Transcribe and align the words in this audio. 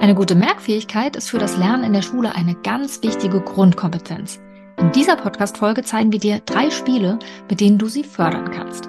Eine 0.00 0.14
gute 0.14 0.34
Merkfähigkeit 0.34 1.14
ist 1.14 1.28
für 1.28 1.38
das 1.38 1.58
Lernen 1.58 1.84
in 1.84 1.92
der 1.92 2.00
Schule 2.00 2.34
eine 2.34 2.54
ganz 2.54 3.02
wichtige 3.02 3.38
Grundkompetenz. 3.38 4.40
In 4.78 4.92
dieser 4.92 5.14
Podcast-Folge 5.14 5.82
zeigen 5.82 6.10
wir 6.10 6.18
dir 6.18 6.40
drei 6.46 6.70
Spiele, 6.70 7.18
mit 7.50 7.60
denen 7.60 7.76
du 7.76 7.86
sie 7.86 8.02
fördern 8.02 8.50
kannst. 8.50 8.88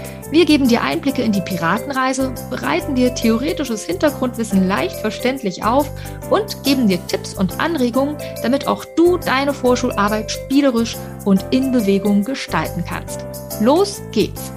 Wir 0.31 0.45
geben 0.45 0.69
dir 0.69 0.81
Einblicke 0.81 1.21
in 1.23 1.33
die 1.33 1.41
Piratenreise, 1.41 2.33
bereiten 2.49 2.95
dir 2.95 3.13
theoretisches 3.13 3.83
Hintergrundwissen 3.83 4.65
leicht 4.65 4.95
verständlich 4.95 5.65
auf 5.65 5.91
und 6.29 6.63
geben 6.63 6.87
dir 6.87 7.05
Tipps 7.07 7.33
und 7.33 7.59
Anregungen, 7.59 8.15
damit 8.41 8.65
auch 8.65 8.85
du 8.95 9.17
deine 9.17 9.53
Vorschularbeit 9.53 10.31
spielerisch 10.31 10.95
und 11.25 11.45
in 11.51 11.73
Bewegung 11.73 12.23
gestalten 12.23 12.85
kannst. 12.87 13.25
Los 13.59 14.01
geht's! 14.13 14.53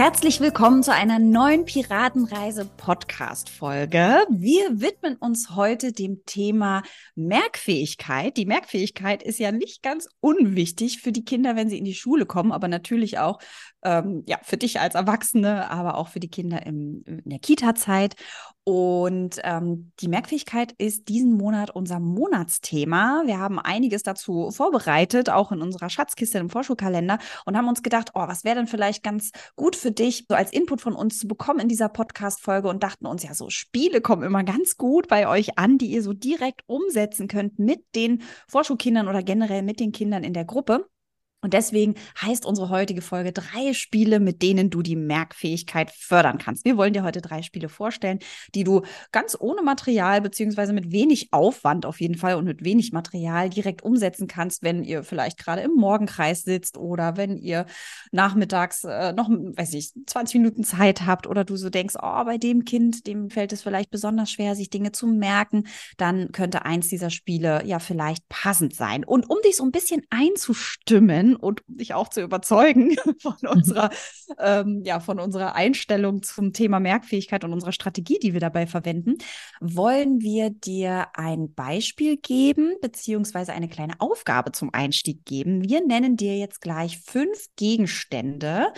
Herzlich 0.00 0.40
willkommen 0.40 0.82
zu 0.82 0.94
einer 0.94 1.18
neuen 1.18 1.66
Piratenreise-Podcast-Folge. 1.66 4.24
Wir 4.30 4.80
widmen 4.80 5.16
uns 5.16 5.54
heute 5.54 5.92
dem 5.92 6.24
Thema 6.24 6.82
Merkfähigkeit. 7.16 8.38
Die 8.38 8.46
Merkfähigkeit 8.46 9.22
ist 9.22 9.38
ja 9.38 9.52
nicht 9.52 9.82
ganz 9.82 10.08
unwichtig 10.20 11.02
für 11.02 11.12
die 11.12 11.26
Kinder, 11.26 11.54
wenn 11.54 11.68
sie 11.68 11.76
in 11.76 11.84
die 11.84 11.92
Schule 11.92 12.24
kommen, 12.24 12.50
aber 12.50 12.66
natürlich 12.66 13.18
auch 13.18 13.40
ähm, 13.82 14.24
ja, 14.26 14.38
für 14.42 14.56
dich 14.56 14.80
als 14.80 14.94
Erwachsene, 14.94 15.70
aber 15.70 15.98
auch 15.98 16.08
für 16.08 16.20
die 16.20 16.30
Kinder 16.30 16.64
im, 16.64 17.04
in 17.04 17.20
der 17.26 17.38
Kita-Zeit. 17.38 18.14
Und 18.64 19.40
ähm, 19.42 19.92
die 20.00 20.08
Merkfähigkeit 20.08 20.72
ist 20.76 21.08
diesen 21.08 21.32
Monat 21.32 21.70
unser 21.70 21.98
Monatsthema. 21.98 23.22
Wir 23.24 23.38
haben 23.38 23.58
einiges 23.58 24.02
dazu 24.02 24.50
vorbereitet, 24.50 25.30
auch 25.30 25.50
in 25.50 25.62
unserer 25.62 25.88
Schatzkiste 25.88 26.38
im 26.38 26.50
Vorschulkalender 26.50 27.18
und 27.46 27.56
haben 27.56 27.68
uns 27.68 27.82
gedacht, 27.82 28.10
oh, 28.14 28.28
was 28.28 28.44
wäre 28.44 28.56
denn 28.56 28.66
vielleicht 28.66 29.02
ganz 29.02 29.30
gut 29.56 29.76
für 29.76 29.92
dich, 29.92 30.26
so 30.28 30.34
als 30.34 30.52
Input 30.52 30.82
von 30.82 30.94
uns 30.94 31.18
zu 31.18 31.26
bekommen 31.26 31.60
in 31.60 31.68
dieser 31.68 31.88
Podcast-Folge 31.88 32.68
und 32.68 32.82
dachten 32.82 33.06
uns, 33.06 33.22
ja, 33.22 33.32
so 33.34 33.48
Spiele 33.48 34.02
kommen 34.02 34.22
immer 34.22 34.44
ganz 34.44 34.76
gut 34.76 35.08
bei 35.08 35.26
euch 35.26 35.58
an, 35.58 35.78
die 35.78 35.86
ihr 35.86 36.02
so 36.02 36.12
direkt 36.12 36.62
umsetzen 36.66 37.28
könnt 37.28 37.58
mit 37.58 37.82
den 37.94 38.22
Vorschulkindern 38.46 39.08
oder 39.08 39.22
generell 39.22 39.62
mit 39.62 39.80
den 39.80 39.92
Kindern 39.92 40.22
in 40.22 40.34
der 40.34 40.44
Gruppe. 40.44 40.86
Und 41.42 41.54
deswegen 41.54 41.94
heißt 42.20 42.44
unsere 42.44 42.68
heutige 42.68 43.00
Folge 43.00 43.32
drei 43.32 43.72
Spiele, 43.72 44.20
mit 44.20 44.42
denen 44.42 44.68
du 44.68 44.82
die 44.82 44.96
Merkfähigkeit 44.96 45.90
fördern 45.90 46.38
kannst. 46.38 46.64
Wir 46.64 46.76
wollen 46.76 46.92
dir 46.92 47.02
heute 47.02 47.22
drei 47.22 47.42
Spiele 47.42 47.68
vorstellen, 47.68 48.18
die 48.54 48.64
du 48.64 48.82
ganz 49.10 49.36
ohne 49.38 49.62
Material 49.62 50.20
beziehungsweise 50.20 50.72
mit 50.72 50.92
wenig 50.92 51.32
Aufwand 51.32 51.86
auf 51.86 52.00
jeden 52.00 52.16
Fall 52.16 52.34
und 52.34 52.44
mit 52.44 52.64
wenig 52.64 52.92
Material 52.92 53.48
direkt 53.48 53.82
umsetzen 53.82 54.26
kannst, 54.26 54.62
wenn 54.62 54.84
ihr 54.84 55.02
vielleicht 55.02 55.38
gerade 55.38 55.62
im 55.62 55.72
Morgenkreis 55.72 56.42
sitzt 56.42 56.76
oder 56.76 57.16
wenn 57.16 57.36
ihr 57.38 57.66
nachmittags 58.12 58.84
äh, 58.84 59.12
noch, 59.12 59.30
weiß 59.30 59.74
ich, 59.74 59.92
20 60.06 60.40
Minuten 60.40 60.64
Zeit 60.64 61.06
habt 61.06 61.26
oder 61.26 61.44
du 61.44 61.56
so 61.56 61.70
denkst, 61.70 61.94
oh, 62.00 62.24
bei 62.24 62.36
dem 62.36 62.64
Kind, 62.64 63.06
dem 63.06 63.30
fällt 63.30 63.52
es 63.52 63.62
vielleicht 63.62 63.90
besonders 63.90 64.30
schwer, 64.30 64.54
sich 64.54 64.68
Dinge 64.68 64.92
zu 64.92 65.06
merken, 65.06 65.64
dann 65.96 66.32
könnte 66.32 66.64
eins 66.64 66.88
dieser 66.88 67.10
Spiele 67.10 67.64
ja 67.64 67.78
vielleicht 67.78 68.28
passend 68.28 68.74
sein. 68.74 69.04
Und 69.04 69.30
um 69.30 69.38
dich 69.42 69.56
so 69.56 69.64
ein 69.64 69.72
bisschen 69.72 70.02
einzustimmen, 70.10 71.29
und 71.36 71.66
um 71.68 71.76
dich 71.76 71.94
auch 71.94 72.08
zu 72.08 72.20
überzeugen 72.20 72.96
von 73.20 73.36
unserer, 73.46 73.90
ähm, 74.38 74.82
ja, 74.84 75.00
von 75.00 75.20
unserer 75.20 75.54
Einstellung 75.54 76.22
zum 76.22 76.52
Thema 76.52 76.80
Merkfähigkeit 76.80 77.44
und 77.44 77.52
unserer 77.52 77.72
Strategie, 77.72 78.18
die 78.18 78.32
wir 78.32 78.40
dabei 78.40 78.66
verwenden, 78.66 79.16
wollen 79.60 80.20
wir 80.20 80.50
dir 80.50 81.08
ein 81.14 81.54
Beispiel 81.54 82.16
geben, 82.16 82.74
beziehungsweise 82.80 83.52
eine 83.52 83.68
kleine 83.68 84.00
Aufgabe 84.00 84.52
zum 84.52 84.70
Einstieg 84.72 85.24
geben. 85.24 85.68
Wir 85.68 85.84
nennen 85.86 86.16
dir 86.16 86.36
jetzt 86.36 86.60
gleich 86.60 86.98
fünf 87.00 87.46
Gegenstände, 87.56 88.72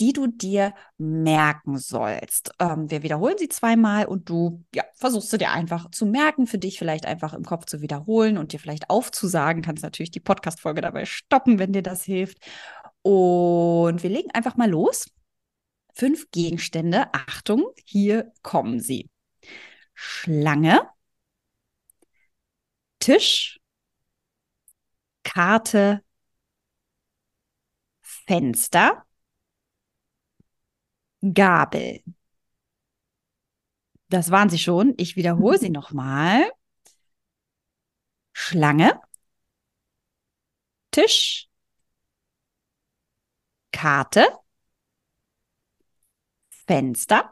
die 0.00 0.12
du 0.12 0.26
dir 0.26 0.74
merken 0.98 1.78
sollst. 1.78 2.52
Ähm, 2.58 2.90
wir 2.90 3.02
wiederholen 3.02 3.36
sie 3.38 3.48
zweimal 3.48 4.06
und 4.06 4.28
du 4.28 4.64
ja, 4.74 4.84
versuchst 4.94 5.32
du 5.32 5.36
dir 5.36 5.52
einfach 5.52 5.90
zu 5.90 6.06
merken, 6.06 6.46
für 6.46 6.58
dich 6.58 6.78
vielleicht 6.78 7.06
einfach 7.06 7.34
im 7.34 7.44
Kopf 7.44 7.66
zu 7.66 7.80
wiederholen 7.80 8.38
und 8.38 8.52
dir 8.52 8.58
vielleicht 8.58 8.90
aufzusagen. 8.90 9.62
Kannst 9.62 9.82
natürlich 9.82 10.10
die 10.10 10.20
Podcast-Folge 10.20 10.80
dabei 10.80 11.04
stoppen, 11.04 11.58
wenn 11.58 11.72
dir 11.72 11.82
das 11.82 11.97
das 11.98 12.04
hilft. 12.04 12.38
Und 13.02 14.02
wir 14.02 14.10
legen 14.10 14.30
einfach 14.32 14.56
mal 14.56 14.70
los. 14.70 15.10
Fünf 15.94 16.30
Gegenstände. 16.30 17.12
Achtung, 17.12 17.66
hier 17.84 18.32
kommen 18.42 18.80
sie. 18.80 19.10
Schlange, 19.94 20.88
Tisch, 23.00 23.58
Karte, 25.24 26.02
Fenster, 28.02 29.06
Gabel. 31.22 32.02
Das 34.08 34.30
waren 34.30 34.48
sie 34.50 34.58
schon. 34.58 34.94
Ich 34.96 35.16
wiederhole 35.16 35.58
sie 35.58 35.70
nochmal. 35.78 36.50
Schlange, 38.32 38.98
Tisch, 40.90 41.47
Karte, 43.78 44.26
Fenster, 46.66 47.30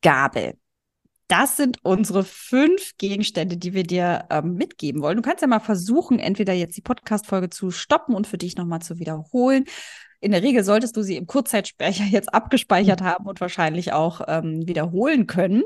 Gabel. 0.00 0.54
Das 1.26 1.56
sind 1.56 1.78
unsere 1.82 2.22
fünf 2.22 2.96
Gegenstände, 2.98 3.56
die 3.56 3.74
wir 3.74 3.82
dir 3.82 4.26
ähm, 4.30 4.54
mitgeben 4.54 5.02
wollen. 5.02 5.16
Du 5.16 5.22
kannst 5.22 5.42
ja 5.42 5.48
mal 5.48 5.58
versuchen, 5.58 6.20
entweder 6.20 6.52
jetzt 6.52 6.76
die 6.76 6.82
Podcast-Folge 6.82 7.50
zu 7.50 7.72
stoppen 7.72 8.14
und 8.14 8.28
für 8.28 8.38
dich 8.38 8.54
nochmal 8.54 8.80
zu 8.80 9.00
wiederholen. 9.00 9.64
In 10.20 10.30
der 10.30 10.44
Regel 10.44 10.62
solltest 10.62 10.96
du 10.96 11.02
sie 11.02 11.16
im 11.16 11.26
Kurzzeitspeicher 11.26 12.04
jetzt 12.08 12.32
abgespeichert 12.32 13.02
haben 13.02 13.26
und 13.26 13.40
wahrscheinlich 13.40 13.92
auch 13.92 14.20
ähm, 14.28 14.68
wiederholen 14.68 15.26
können. 15.26 15.64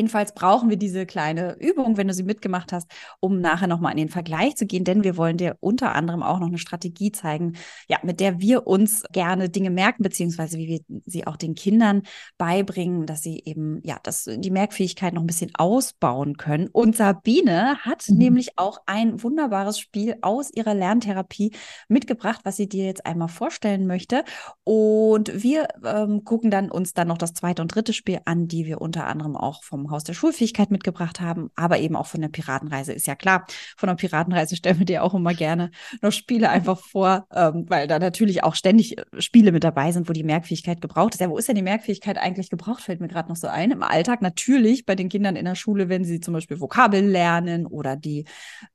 Jedenfalls 0.00 0.32
brauchen 0.32 0.70
wir 0.70 0.78
diese 0.78 1.04
kleine 1.04 1.58
Übung, 1.60 1.98
wenn 1.98 2.08
du 2.08 2.14
sie 2.14 2.22
mitgemacht 2.22 2.72
hast, 2.72 2.90
um 3.20 3.42
nachher 3.42 3.66
nochmal 3.66 3.92
in 3.92 3.98
den 3.98 4.08
Vergleich 4.08 4.56
zu 4.56 4.64
gehen, 4.64 4.82
denn 4.82 5.04
wir 5.04 5.18
wollen 5.18 5.36
dir 5.36 5.58
unter 5.60 5.94
anderem 5.94 6.22
auch 6.22 6.38
noch 6.38 6.46
eine 6.46 6.56
Strategie 6.56 7.12
zeigen, 7.12 7.52
ja, 7.86 7.98
mit 8.02 8.18
der 8.18 8.40
wir 8.40 8.66
uns 8.66 9.04
gerne 9.12 9.50
Dinge 9.50 9.68
merken, 9.68 10.02
beziehungsweise 10.02 10.56
wie 10.56 10.68
wir 10.68 11.00
sie 11.04 11.26
auch 11.26 11.36
den 11.36 11.54
Kindern 11.54 12.04
beibringen, 12.38 13.04
dass 13.04 13.20
sie 13.20 13.42
eben, 13.44 13.82
ja, 13.84 13.98
dass 14.02 14.24
die 14.24 14.50
Merkfähigkeit 14.50 15.12
noch 15.12 15.22
ein 15.22 15.26
bisschen 15.26 15.50
ausbauen 15.58 16.38
können. 16.38 16.68
Und 16.72 16.96
Sabine 16.96 17.76
hat 17.80 18.08
mhm. 18.08 18.16
nämlich 18.16 18.58
auch 18.58 18.78
ein 18.86 19.22
wunderbares 19.22 19.78
Spiel 19.78 20.16
aus 20.22 20.50
ihrer 20.50 20.72
Lerntherapie 20.72 21.52
mitgebracht, 21.88 22.40
was 22.44 22.56
sie 22.56 22.70
dir 22.70 22.86
jetzt 22.86 23.04
einmal 23.04 23.28
vorstellen 23.28 23.86
möchte. 23.86 24.24
Und 24.64 25.42
wir 25.42 25.68
ähm, 25.84 26.24
gucken 26.24 26.50
dann 26.50 26.70
uns 26.70 26.94
dann 26.94 27.08
noch 27.08 27.18
das 27.18 27.34
zweite 27.34 27.60
und 27.60 27.74
dritte 27.74 27.92
Spiel 27.92 28.20
an, 28.24 28.48
die 28.48 28.64
wir 28.64 28.80
unter 28.80 29.06
anderem 29.06 29.36
auch 29.36 29.62
vom 29.62 29.89
vom 29.90 29.96
Haus 29.96 30.04
der 30.04 30.14
Schulfähigkeit 30.14 30.70
mitgebracht 30.70 31.20
haben, 31.20 31.50
aber 31.56 31.78
eben 31.78 31.96
auch 31.96 32.06
von 32.06 32.20
der 32.20 32.28
Piratenreise. 32.28 32.92
Ist 32.92 33.06
ja 33.06 33.14
klar, 33.14 33.46
von 33.76 33.88
der 33.88 33.96
Piratenreise 33.96 34.56
stellen 34.56 34.78
wir 34.78 34.86
dir 34.86 35.02
auch 35.02 35.14
immer 35.14 35.34
gerne 35.34 35.70
noch 36.00 36.12
Spiele 36.12 36.48
einfach 36.48 36.78
vor, 36.78 37.26
ähm, 37.34 37.66
weil 37.68 37.88
da 37.88 37.98
natürlich 37.98 38.44
auch 38.44 38.54
ständig 38.54 38.98
äh, 38.98 39.04
Spiele 39.18 39.52
mit 39.52 39.64
dabei 39.64 39.92
sind, 39.92 40.08
wo 40.08 40.12
die 40.12 40.22
Merkfähigkeit 40.22 40.80
gebraucht 40.80 41.14
ist. 41.14 41.20
Ja, 41.20 41.28
wo 41.28 41.38
ist 41.38 41.48
denn 41.48 41.56
die 41.56 41.62
Merkfähigkeit 41.62 42.18
eigentlich 42.18 42.50
gebraucht? 42.50 42.82
Fällt 42.82 43.00
mir 43.00 43.08
gerade 43.08 43.28
noch 43.28 43.36
so 43.36 43.48
ein. 43.48 43.70
Im 43.70 43.82
Alltag 43.82 44.22
natürlich 44.22 44.86
bei 44.86 44.94
den 44.94 45.08
Kindern 45.08 45.36
in 45.36 45.44
der 45.44 45.56
Schule, 45.56 45.88
wenn 45.88 46.04
sie 46.04 46.20
zum 46.20 46.34
Beispiel 46.34 46.60
Vokabeln 46.60 47.10
lernen 47.10 47.66
oder 47.66 47.96
die, 47.96 48.26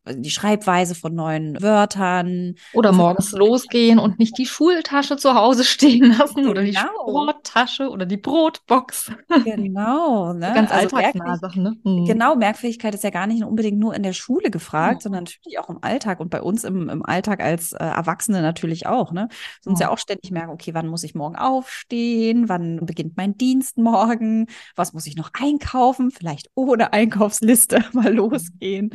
äh, 0.04 0.16
die 0.18 0.32
Schreibweise 0.32 0.96
von 0.96 1.16
neuen 1.16 1.62
Wörtern. 1.62 2.56
Oder 2.74 2.92
morgens 2.92 3.32
losgehen 3.32 4.00
und 4.00 4.20
nicht 4.20 4.38
die 4.38 4.46
Schultasche 4.46 5.16
zu 5.18 5.36
Hause 5.36 5.64
stehen 5.76 6.18
lassen 6.18 6.36
genau. 6.36 6.52
oder 6.52 6.64
die 6.64 6.72
genau. 6.72 7.08
Sporttasche 7.08 7.90
oder 7.90 8.06
die 8.06 8.18
Brotbox. 8.18 9.12
Genau, 9.46 10.34
ne? 10.34 10.52
Ganz 10.54 10.72
also 10.72 10.95
alltagsnahe 10.96 11.38
Sachen, 11.38 11.64
ne? 11.64 11.78
Mhm. 11.84 12.06
Genau, 12.06 12.36
Merkfähigkeit 12.36 12.94
ist 12.94 13.04
ja 13.04 13.10
gar 13.10 13.28
nicht 13.28 13.44
unbedingt 13.44 13.80
nur 13.80 13.94
in 13.94 14.04
der 14.04 14.14
Schule 14.14 14.50
gefragt, 14.52 14.98
mhm. 14.98 15.02
sondern 15.02 15.24
natürlich 15.26 15.60
auch 15.60 15.70
im 15.70 15.80
Alltag 15.82 16.20
und 16.20 16.30
bei 16.30 16.42
uns 16.42 16.64
im, 16.64 16.90
im 16.90 17.06
Alltag 17.06 17.42
als 17.42 17.74
äh, 17.74 17.78
Erwachsene 17.78 18.42
natürlich 18.42 18.88
auch, 18.88 19.12
ne? 19.12 19.28
Sonst 19.62 19.80
mhm. 19.80 19.84
ja 19.84 19.90
auch 19.90 19.98
ständig 19.98 20.32
merken, 20.32 20.52
okay, 20.52 20.74
wann 20.74 20.88
muss 20.88 21.04
ich 21.04 21.16
morgen 21.16 21.36
aufstehen? 21.36 22.50
Wann 22.50 22.86
beginnt 22.86 23.18
mein 23.18 23.38
Dienst 23.38 23.78
morgen? 23.78 24.48
Was 24.76 24.94
muss 24.94 25.08
ich 25.08 25.16
noch 25.16 25.32
einkaufen? 25.34 26.12
Vielleicht 26.12 26.50
ohne 26.56 26.94
Einkaufsliste 26.94 27.84
mal 27.94 28.14
losgehen 28.14 28.92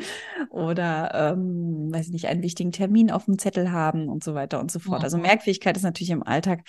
oder, 0.50 1.32
ähm, 1.32 1.88
weiß 1.93 2.06
ich 2.06 2.12
nicht, 2.12 2.26
einen 2.26 2.43
wichtigen 2.43 2.73
Termin 2.73 3.11
auf 3.11 3.26
dem 3.26 3.38
Zettel 3.38 3.73
haben 3.73 4.08
und 4.08 4.25
so 4.25 4.35
weiter 4.35 4.61
und 4.61 4.70
so 4.70 4.79
fort. 4.79 5.05
Also 5.05 5.19
Merkfähigkeit 5.19 5.76
ist 5.76 5.82
natürlich 5.82 6.11
im 6.11 6.23
Alltag 6.23 6.62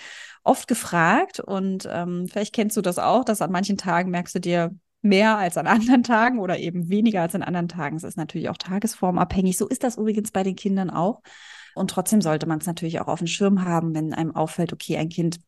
oft 0.43 0.67
gefragt 0.67 1.39
und 1.39 1.87
ähm, 1.91 2.27
vielleicht 2.27 2.53
kennst 2.53 2.77
du 2.77 2.81
das 2.81 2.97
auch, 2.97 3.23
dass 3.23 3.41
an 3.41 3.51
manchen 3.51 3.77
Tagen 3.77 4.11
merkst 4.11 4.35
du 4.35 4.39
dir, 4.39 4.75
mehr 5.01 5.37
als 5.37 5.57
an 5.57 5.67
anderen 5.67 6.03
Tagen 6.03 6.39
oder 6.39 6.59
eben 6.59 6.89
weniger 6.89 7.21
als 7.21 7.35
an 7.35 7.43
anderen 7.43 7.67
Tagen. 7.67 7.97
Es 7.97 8.03
ist 8.03 8.17
natürlich 8.17 8.49
auch 8.49 8.57
tagesformabhängig. 8.57 9.57
So 9.57 9.67
ist 9.67 9.83
das 9.83 9.97
übrigens 9.97 10.31
bei 10.31 10.43
den 10.43 10.55
Kindern 10.55 10.89
auch. 10.89 11.21
Und 11.73 11.89
trotzdem 11.89 12.21
sollte 12.21 12.47
man 12.47 12.59
es 12.59 12.67
natürlich 12.67 12.99
auch 12.99 13.07
auf 13.07 13.19
dem 13.19 13.27
Schirm 13.27 13.63
haben, 13.63 13.95
wenn 13.95 14.13
einem 14.13 14.35
auffällt, 14.35 14.73
okay, 14.73 14.97
ein 14.97 15.09
Kind 15.09 15.39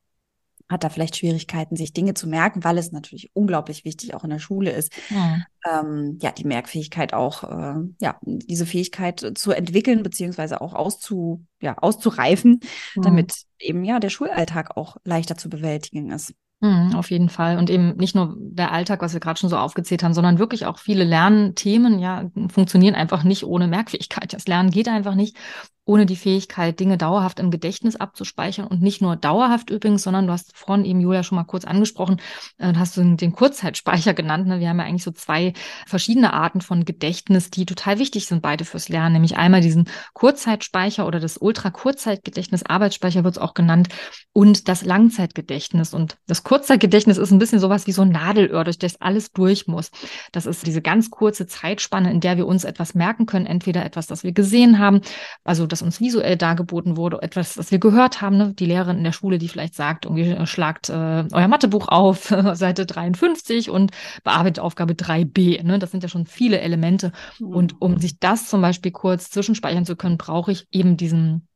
hat 0.70 0.84
da 0.84 0.90
vielleicht 0.90 1.18
Schwierigkeiten, 1.18 1.76
sich 1.76 1.94
Dinge 1.94 2.14
zu 2.14 2.28
merken, 2.28 2.64
weil 2.64 2.78
es 2.78 2.92
natürlich 2.92 3.32
unglaublich 3.34 3.84
wichtig 3.84 4.14
auch 4.14 4.24
in 4.24 4.30
der 4.30 4.40
Schule 4.40 4.72
ist, 4.72 4.94
ja, 5.10 5.40
ähm, 5.70 6.18
ja 6.22 6.32
die 6.32 6.46
Merkfähigkeit 6.46 7.14
auch, 7.14 7.44
äh, 7.44 7.82
ja, 8.00 8.18
diese 8.22 8.66
Fähigkeit 8.66 9.34
zu 9.36 9.52
entwickeln, 9.52 10.04
beziehungsweise 10.04 10.62
auch 10.62 10.74
auszu, 10.74 11.46
ja, 11.62 11.78
auszureifen, 11.78 12.62
ja. 12.96 13.02
damit 13.02 13.44
eben 13.60 13.84
ja 13.84 14.00
der 14.00 14.10
Schulalltag 14.10 14.78
auch 14.78 14.98
leichter 15.04 15.38
zu 15.38 15.50
bewältigen 15.50 16.12
ist. 16.12 16.34
Mhm, 16.63 16.95
auf 16.95 17.12
jeden 17.12 17.27
Fall. 17.27 17.57
Und 17.57 17.69
eben 17.69 17.98
nicht 17.98 18.15
nur 18.15 18.38
der 18.39 18.71
Alltag, 18.71 19.01
was 19.01 19.12
wir 19.12 19.19
gerade 19.19 19.38
schon 19.38 19.50
so 19.50 19.57
aufgezählt 19.57 20.01
haben, 20.01 20.13
sondern 20.13 20.39
wirklich 20.39 20.65
auch 20.65 20.80
viele 20.80 21.04
Lernthemen, 21.04 22.00
ja, 22.00 22.31
funktionieren 22.48 22.95
einfach 22.95 23.25
nicht 23.25 23.44
ohne 23.44 23.68
Merkfähigkeit. 23.68 24.31
Das 24.31 24.48
Lernen 24.48 24.71
geht 24.71 24.88
einfach 24.88 25.13
nicht 25.13 25.36
ohne 25.85 26.06
die 26.06 26.15
Fähigkeit, 26.15 26.80
Dinge 26.80 26.97
dauerhaft 26.97 27.39
im 27.39 27.51
Gedächtnis 27.51 27.95
abzuspeichern 27.95 28.68
und 28.68 28.81
nicht 28.81 29.01
nur 29.01 29.15
dauerhaft 29.15 29.69
übrigens, 29.69 30.03
sondern 30.03 30.27
du 30.27 30.33
hast 30.33 30.56
vorhin 30.57 30.85
eben 30.85 31.01
Julia 31.01 31.24
schon 31.24 31.35
mal 31.35 31.44
kurz 31.44 31.65
angesprochen, 31.65 32.21
äh, 32.57 32.74
hast 32.75 32.95
du 32.95 33.15
den 33.15 33.33
Kurzzeitspeicher 33.33 34.13
genannt. 34.13 34.47
Ne? 34.47 34.59
Wir 34.59 34.69
haben 34.69 34.80
ja 34.80 34.85
eigentlich 34.85 35.03
so 35.03 35.12
zwei 35.12 35.53
verschiedene 35.85 36.33
Arten 36.33 36.62
von 36.62 36.85
Gedächtnis, 36.85 37.50
die 37.50 37.65
total 37.65 38.00
wichtig 38.00 38.27
sind, 38.27 38.41
beide 38.41 38.63
fürs 38.63 38.88
Lernen, 38.88 39.13
nämlich 39.13 39.35
einmal 39.35 39.62
diesen 39.62 39.89
Kurzzeitspeicher 40.13 41.06
oder 41.06 41.19
das 41.19 41.38
Ultra-Kurzzeitgedächtnis, 41.38 42.63
Arbeitsspeicher 42.63 43.24
wird 43.24 43.35
es 43.35 43.41
auch 43.41 43.53
genannt, 43.53 43.89
und 44.31 44.68
das 44.68 44.83
Langzeitgedächtnis. 44.83 45.94
Und 45.94 46.18
das 46.27 46.44
Kurzzeitgedächtnis 46.44 47.18
ist 47.18 47.31
ein 47.31 47.39
bisschen 47.39 47.59
sowas 47.59 47.88
wie 47.88 47.91
so 47.91 48.01
ein 48.03 48.09
Nadelöhr, 48.09 48.63
durch 48.63 48.80
das 48.80 49.00
alles 49.01 49.31
durch 49.31 49.68
muss. 49.68 49.91
Das 50.31 50.45
ist 50.45 50.65
diese 50.65 50.81
ganz 50.81 51.09
kurze 51.09 51.45
Zeitspanne, 51.45 52.12
in 52.12 52.19
der 52.19 52.38
wir 52.38 52.47
uns 52.47 52.63
etwas 52.63 52.95
merken 52.95 53.25
können, 53.25 53.45
entweder 53.45 53.85
etwas, 53.85 54.07
das 54.07 54.24
wir 54.24 54.31
gesehen 54.31 54.80
haben, 54.80 55.01
also 55.44 55.68
das 55.74 55.81
uns 55.81 56.00
visuell 56.00 56.38
dargeboten 56.38 56.96
wurde, 56.98 57.22
etwas, 57.22 57.56
das 57.56 57.72
wir 57.72 57.80
gehört 57.80 58.22
haben, 58.22 58.38
ne? 58.38 58.54
die 58.54 58.66
Lehrerin 58.66 58.98
in 58.98 59.04
der 59.04 59.12
Schule, 59.12 59.38
die 59.38 59.48
vielleicht 59.48 59.75
sagt, 59.75 60.06
irgendwie 60.06 60.30
äh, 60.30 60.46
schlagt 60.46 60.90
äh, 60.90 61.25
euer 61.31 61.48
Mathebuch 61.48 61.88
auf, 61.88 62.34
Seite 62.54 62.86
53 62.86 63.70
und 63.70 63.92
bearbeitet 64.24 64.60
Aufgabe 64.60 64.94
3b. 64.94 65.64
Ne? 65.64 65.80
Das 65.80 65.92
sind 65.92 66.04
ja 66.04 66.10
schon 66.10 66.25
viele 66.25 66.60
Elemente. 66.62 67.12
Mhm. 67.40 67.48
Und 67.48 67.81
um 67.81 67.98
sich 67.98 68.20
das 68.20 68.48
zum 68.48 68.62
Beispiel 68.62 68.92
kurz 68.92 69.30
zwischenspeichern 69.31 69.86
zu 69.86 69.96
können, 69.96 70.18
brauche 70.18 70.52
ich 70.52 70.68
eben 70.72 70.98
diesen 70.98 71.48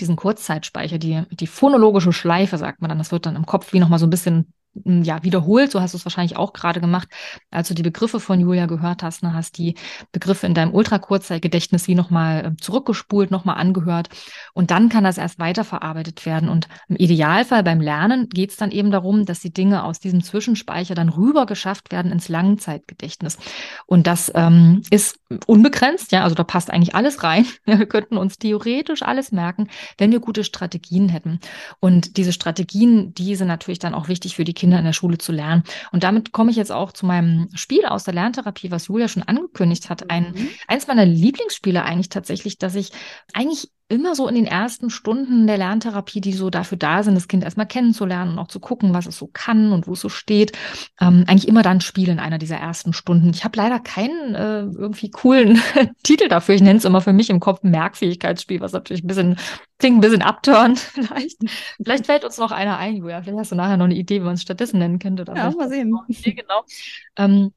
diesen 0.00 0.16
Kurzzeitspeicher, 0.16 0.98
die, 0.98 1.22
die 1.30 1.46
phonologische 1.46 2.14
Schleife, 2.14 2.56
sagt 2.56 2.80
man 2.80 2.88
dann. 2.88 2.98
Das 2.98 3.12
wird 3.12 3.26
dann 3.26 3.36
im 3.36 3.46
Kopf 3.46 3.72
wie 3.72 3.78
nochmal 3.78 3.98
so 3.98 4.06
ein 4.06 4.10
bisschen 4.10 4.52
ja, 4.84 5.22
wiederholt, 5.22 5.70
so 5.70 5.80
hast 5.80 5.92
du 5.92 5.98
es 5.98 6.04
wahrscheinlich 6.06 6.36
auch 6.36 6.54
gerade 6.54 6.80
gemacht, 6.80 7.08
als 7.50 7.68
du 7.68 7.74
die 7.74 7.82
Begriffe 7.82 8.20
von 8.20 8.40
Julia 8.40 8.66
gehört 8.66 9.02
hast, 9.02 9.22
ne, 9.22 9.34
hast 9.34 9.58
die 9.58 9.74
Begriffe 10.12 10.46
in 10.46 10.54
deinem 10.54 10.72
Ultrakurzzeitgedächtnis 10.72 11.88
wie 11.88 11.94
nochmal 11.94 12.44
äh, 12.46 12.56
zurückgespult, 12.60 13.30
nochmal 13.30 13.56
angehört 13.56 14.08
und 14.54 14.70
dann 14.70 14.88
kann 14.88 15.04
das 15.04 15.18
erst 15.18 15.38
weiterverarbeitet 15.38 16.24
werden. 16.24 16.48
Und 16.48 16.68
im 16.88 16.96
Idealfall 16.96 17.62
beim 17.62 17.80
Lernen 17.80 18.28
geht 18.30 18.50
es 18.50 18.56
dann 18.56 18.70
eben 18.70 18.90
darum, 18.90 19.26
dass 19.26 19.40
die 19.40 19.52
Dinge 19.52 19.84
aus 19.84 20.00
diesem 20.00 20.22
Zwischenspeicher 20.22 20.94
dann 20.94 21.10
rüber 21.10 21.44
geschafft 21.44 21.92
werden 21.92 22.10
ins 22.10 22.28
Langzeitgedächtnis. 22.28 23.36
Und 23.86 24.06
das 24.06 24.32
ähm, 24.34 24.82
ist 24.90 25.18
unbegrenzt, 25.46 26.12
ja, 26.12 26.22
also 26.24 26.34
da 26.34 26.44
passt 26.44 26.70
eigentlich 26.70 26.94
alles 26.94 27.22
rein. 27.22 27.46
wir 27.66 27.86
könnten 27.86 28.16
uns 28.16 28.38
theoretisch 28.38 29.02
alles 29.02 29.32
merken, 29.32 29.68
wenn 29.98 30.12
wir 30.12 30.20
gute 30.20 30.44
Strategien 30.44 31.10
hätten. 31.10 31.40
Und 31.78 32.16
diese 32.16 32.32
Strategien, 32.32 33.12
die 33.12 33.36
sind 33.36 33.48
natürlich 33.48 33.78
dann 33.78 33.94
auch 33.94 34.08
wichtig 34.08 34.34
für 34.36 34.44
die 34.44 34.61
Kinder 34.62 34.78
in 34.78 34.84
der 34.84 34.92
Schule 34.92 35.18
zu 35.18 35.32
lernen. 35.32 35.64
Und 35.90 36.04
damit 36.04 36.30
komme 36.30 36.52
ich 36.52 36.56
jetzt 36.56 36.70
auch 36.70 36.92
zu 36.92 37.04
meinem 37.04 37.48
Spiel 37.52 37.84
aus 37.84 38.04
der 38.04 38.14
Lerntherapie, 38.14 38.70
was 38.70 38.86
Julia 38.86 39.08
schon 39.08 39.24
angekündigt 39.24 39.90
hat. 39.90 40.08
Ein, 40.08 40.34
mhm. 40.36 40.48
Eins 40.68 40.86
meiner 40.86 41.04
Lieblingsspiele 41.04 41.84
eigentlich 41.84 42.10
tatsächlich, 42.10 42.58
dass 42.58 42.76
ich 42.76 42.92
eigentlich 43.32 43.72
immer 43.92 44.14
so 44.14 44.26
in 44.26 44.34
den 44.34 44.46
ersten 44.46 44.90
Stunden 44.90 45.46
der 45.46 45.58
Lerntherapie, 45.58 46.20
die 46.20 46.32
so 46.32 46.50
dafür 46.50 46.78
da 46.78 47.02
sind, 47.02 47.14
das 47.14 47.28
Kind 47.28 47.44
erstmal 47.44 47.66
kennenzulernen 47.66 48.32
und 48.32 48.38
auch 48.38 48.48
zu 48.48 48.60
gucken, 48.60 48.94
was 48.94 49.06
es 49.06 49.18
so 49.18 49.28
kann 49.32 49.72
und 49.72 49.86
wo 49.86 49.92
es 49.92 50.00
so 50.00 50.08
steht, 50.08 50.52
ähm, 51.00 51.24
eigentlich 51.26 51.48
immer 51.48 51.62
dann 51.62 51.80
spielen, 51.80 52.18
einer 52.18 52.38
dieser 52.38 52.56
ersten 52.56 52.92
Stunden. 52.92 53.30
Ich 53.30 53.44
habe 53.44 53.56
leider 53.56 53.78
keinen 53.80 54.34
äh, 54.34 54.60
irgendwie 54.62 55.10
coolen 55.10 55.60
Titel 56.02 56.28
dafür. 56.28 56.54
Ich 56.54 56.62
nenne 56.62 56.78
es 56.78 56.84
immer 56.84 57.00
für 57.00 57.12
mich 57.12 57.30
im 57.30 57.40
Kopf 57.40 57.62
Merkfähigkeitsspiel, 57.62 58.60
was 58.60 58.72
natürlich 58.72 59.04
ein 59.04 59.08
bisschen 59.08 59.36
klingt 59.78 59.98
ein 59.98 60.00
bisschen 60.00 60.22
abturnt 60.22 60.78
vielleicht. 60.94 61.38
Vielleicht 61.82 62.06
fällt 62.06 62.24
uns 62.24 62.38
noch 62.38 62.52
einer 62.52 62.78
ein, 62.78 62.96
Julia. 62.96 63.20
Vielleicht 63.20 63.38
hast 63.38 63.52
du 63.52 63.56
nachher 63.56 63.76
noch 63.76 63.86
eine 63.86 63.96
Idee, 63.96 64.20
wie 64.20 64.24
man 64.24 64.34
es 64.34 64.42
stattdessen 64.42 64.78
nennen 64.78 64.98
könnte. 64.98 65.24
ja, 65.34 65.50
mal 65.50 65.68
sehen. 65.68 65.92
Idee, 66.08 66.34
genau. 66.34 66.64
Ähm, 67.16 67.52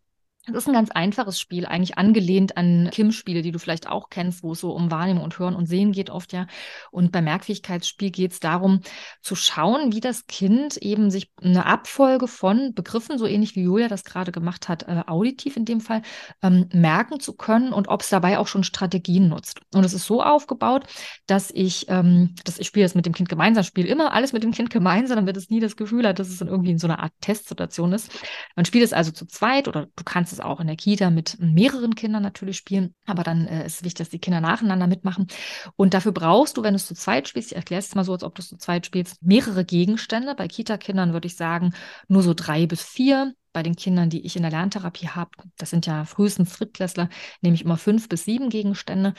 das 0.48 0.64
ist 0.64 0.68
ein 0.68 0.74
ganz 0.74 0.92
einfaches 0.92 1.40
Spiel, 1.40 1.66
eigentlich 1.66 1.98
angelehnt 1.98 2.58
an 2.58 2.90
Kim-Spiele, 2.92 3.42
die 3.42 3.52
du 3.52 3.60
vielleicht 3.60 3.90
auch 3.90 4.10
kennst, 4.10 4.44
wo 4.44 4.52
es 4.52 4.60
so 4.60 4.72
um 4.72 4.92
Wahrnehmung 4.92 5.24
und 5.24 5.40
Hören 5.40 5.56
und 5.56 5.66
Sehen 5.66 5.92
geht 5.92 6.10
oft 6.10 6.34
ja. 6.34 6.46
Und 6.92 7.12
beim 7.12 7.24
Merkfähigkeitsspiel 7.24 8.12
geht 8.12 8.34
es 8.34 8.40
darum, 8.40 8.82
zu 9.22 9.36
schauen, 9.36 9.94
wie 9.94 10.02
das 10.02 10.28
Kind 10.28 10.78
eben 10.78 11.10
sich 11.10 11.32
eine 11.42 11.66
Abfolge 11.66 12.28
von 12.28 12.74
Begriffen, 12.74 13.18
so 13.18 13.26
ähnlich 13.26 13.56
wie 13.56 13.64
Julia 13.64 13.88
das 13.88 14.04
gerade 14.04 14.32
gemacht 14.32 14.70
hat, 14.70 14.84
äh, 14.84 15.04
auditiv 15.08 15.58
in 15.58 15.66
dem 15.66 15.82
Fall, 15.82 16.02
ähm, 16.44 16.70
merken 16.74 17.20
zu 17.20 17.34
können 17.34 17.74
und 17.74 17.88
ob 17.88 18.02
es 18.02 18.10
dabei 18.10 18.38
auch 18.38 18.48
schon 18.48 18.64
Strategien 18.64 19.30
nutzt. 19.30 19.62
Und 19.74 19.84
es 19.84 19.94
ist 19.94 20.06
so 20.06 20.22
aufgebaut, 20.22 20.86
dass 21.26 21.50
ich, 21.52 21.88
ähm, 21.90 22.36
dass 22.44 22.60
ich 22.60 22.68
spiele 22.68 22.86
das 22.86 22.96
mit 22.96 23.06
dem 23.06 23.14
Kind 23.14 23.30
gemeinsam, 23.30 23.64
spiele 23.64 23.88
immer 23.88 24.14
alles 24.14 24.34
mit 24.34 24.44
dem 24.44 24.52
Kind 24.52 24.70
gemeinsam, 24.70 25.18
damit 25.18 25.38
es 25.38 25.50
nie 25.50 25.60
das 25.60 25.76
Gefühl 25.76 26.08
hat, 26.08 26.20
dass 26.20 26.30
es 26.30 26.38
dann 26.38 26.48
irgendwie 26.48 26.72
in 26.72 26.80
so 26.80 26.88
einer 26.88 27.00
Art 27.00 27.14
Testsituation 27.22 27.94
ist. 27.94 28.12
Man 28.56 28.66
spielt 28.66 28.84
es 28.84 28.94
also 28.94 29.12
zu 29.12 29.26
zweit 29.26 29.68
oder 29.68 29.88
du 29.96 30.04
kannst 30.04 30.34
es 30.34 30.35
auch 30.40 30.60
in 30.60 30.68
der 30.68 30.76
Kita 30.76 31.10
mit 31.10 31.38
mehreren 31.40 31.96
Kindern 31.96 32.24
natürlich 32.24 32.58
spielen. 32.58 32.94
Aber 33.06 33.24
dann 33.24 33.48
äh, 33.48 33.66
ist 33.66 33.76
es 33.76 33.84
wichtig, 33.84 34.00
dass 34.00 34.10
die 34.10 34.20
Kinder 34.20 34.42
nacheinander 34.42 34.88
mitmachen. 34.88 35.28
Und 35.76 35.94
dafür 35.94 36.12
brauchst 36.12 36.58
du, 36.58 36.64
wenn 36.64 36.74
du 36.74 36.78
es 36.78 36.88
zu 36.88 36.96
zweit 36.96 37.28
spielst, 37.28 37.52
ich 37.52 37.56
erkläre 37.56 37.80
es 37.80 37.96
mal 37.96 38.04
so, 38.04 38.14
als 38.14 38.24
ob 38.24 38.36
du 38.36 38.42
es 38.42 38.50
zu 38.50 38.58
zweit 38.58 38.86
spielst, 38.86 39.22
mehrere 39.24 39.66
Gegenstände. 39.66 40.36
Bei 40.36 40.48
Kita-Kindern 40.48 41.14
würde 41.14 41.28
ich 41.28 41.36
sagen, 41.36 41.74
nur 42.08 42.24
so 42.24 42.34
drei 42.34 42.66
bis 42.68 42.82
vier 42.82 43.34
bei 43.56 43.64
den 43.64 43.78
Kindern, 43.78 44.10
die 44.10 44.26
ich 44.26 44.36
in 44.36 44.42
der 44.42 44.52
Lerntherapie 44.52 45.08
habe, 45.08 45.32
das 45.58 45.70
sind 45.70 45.86
ja 45.86 46.04
frühestens 46.04 46.58
Drittklässler, 46.58 47.08
nehme 47.42 47.56
ich 47.56 47.64
immer 47.64 47.78
fünf 47.78 48.10
bis 48.10 48.26
sieben 48.26 48.50
Gegenstände, 48.50 49.14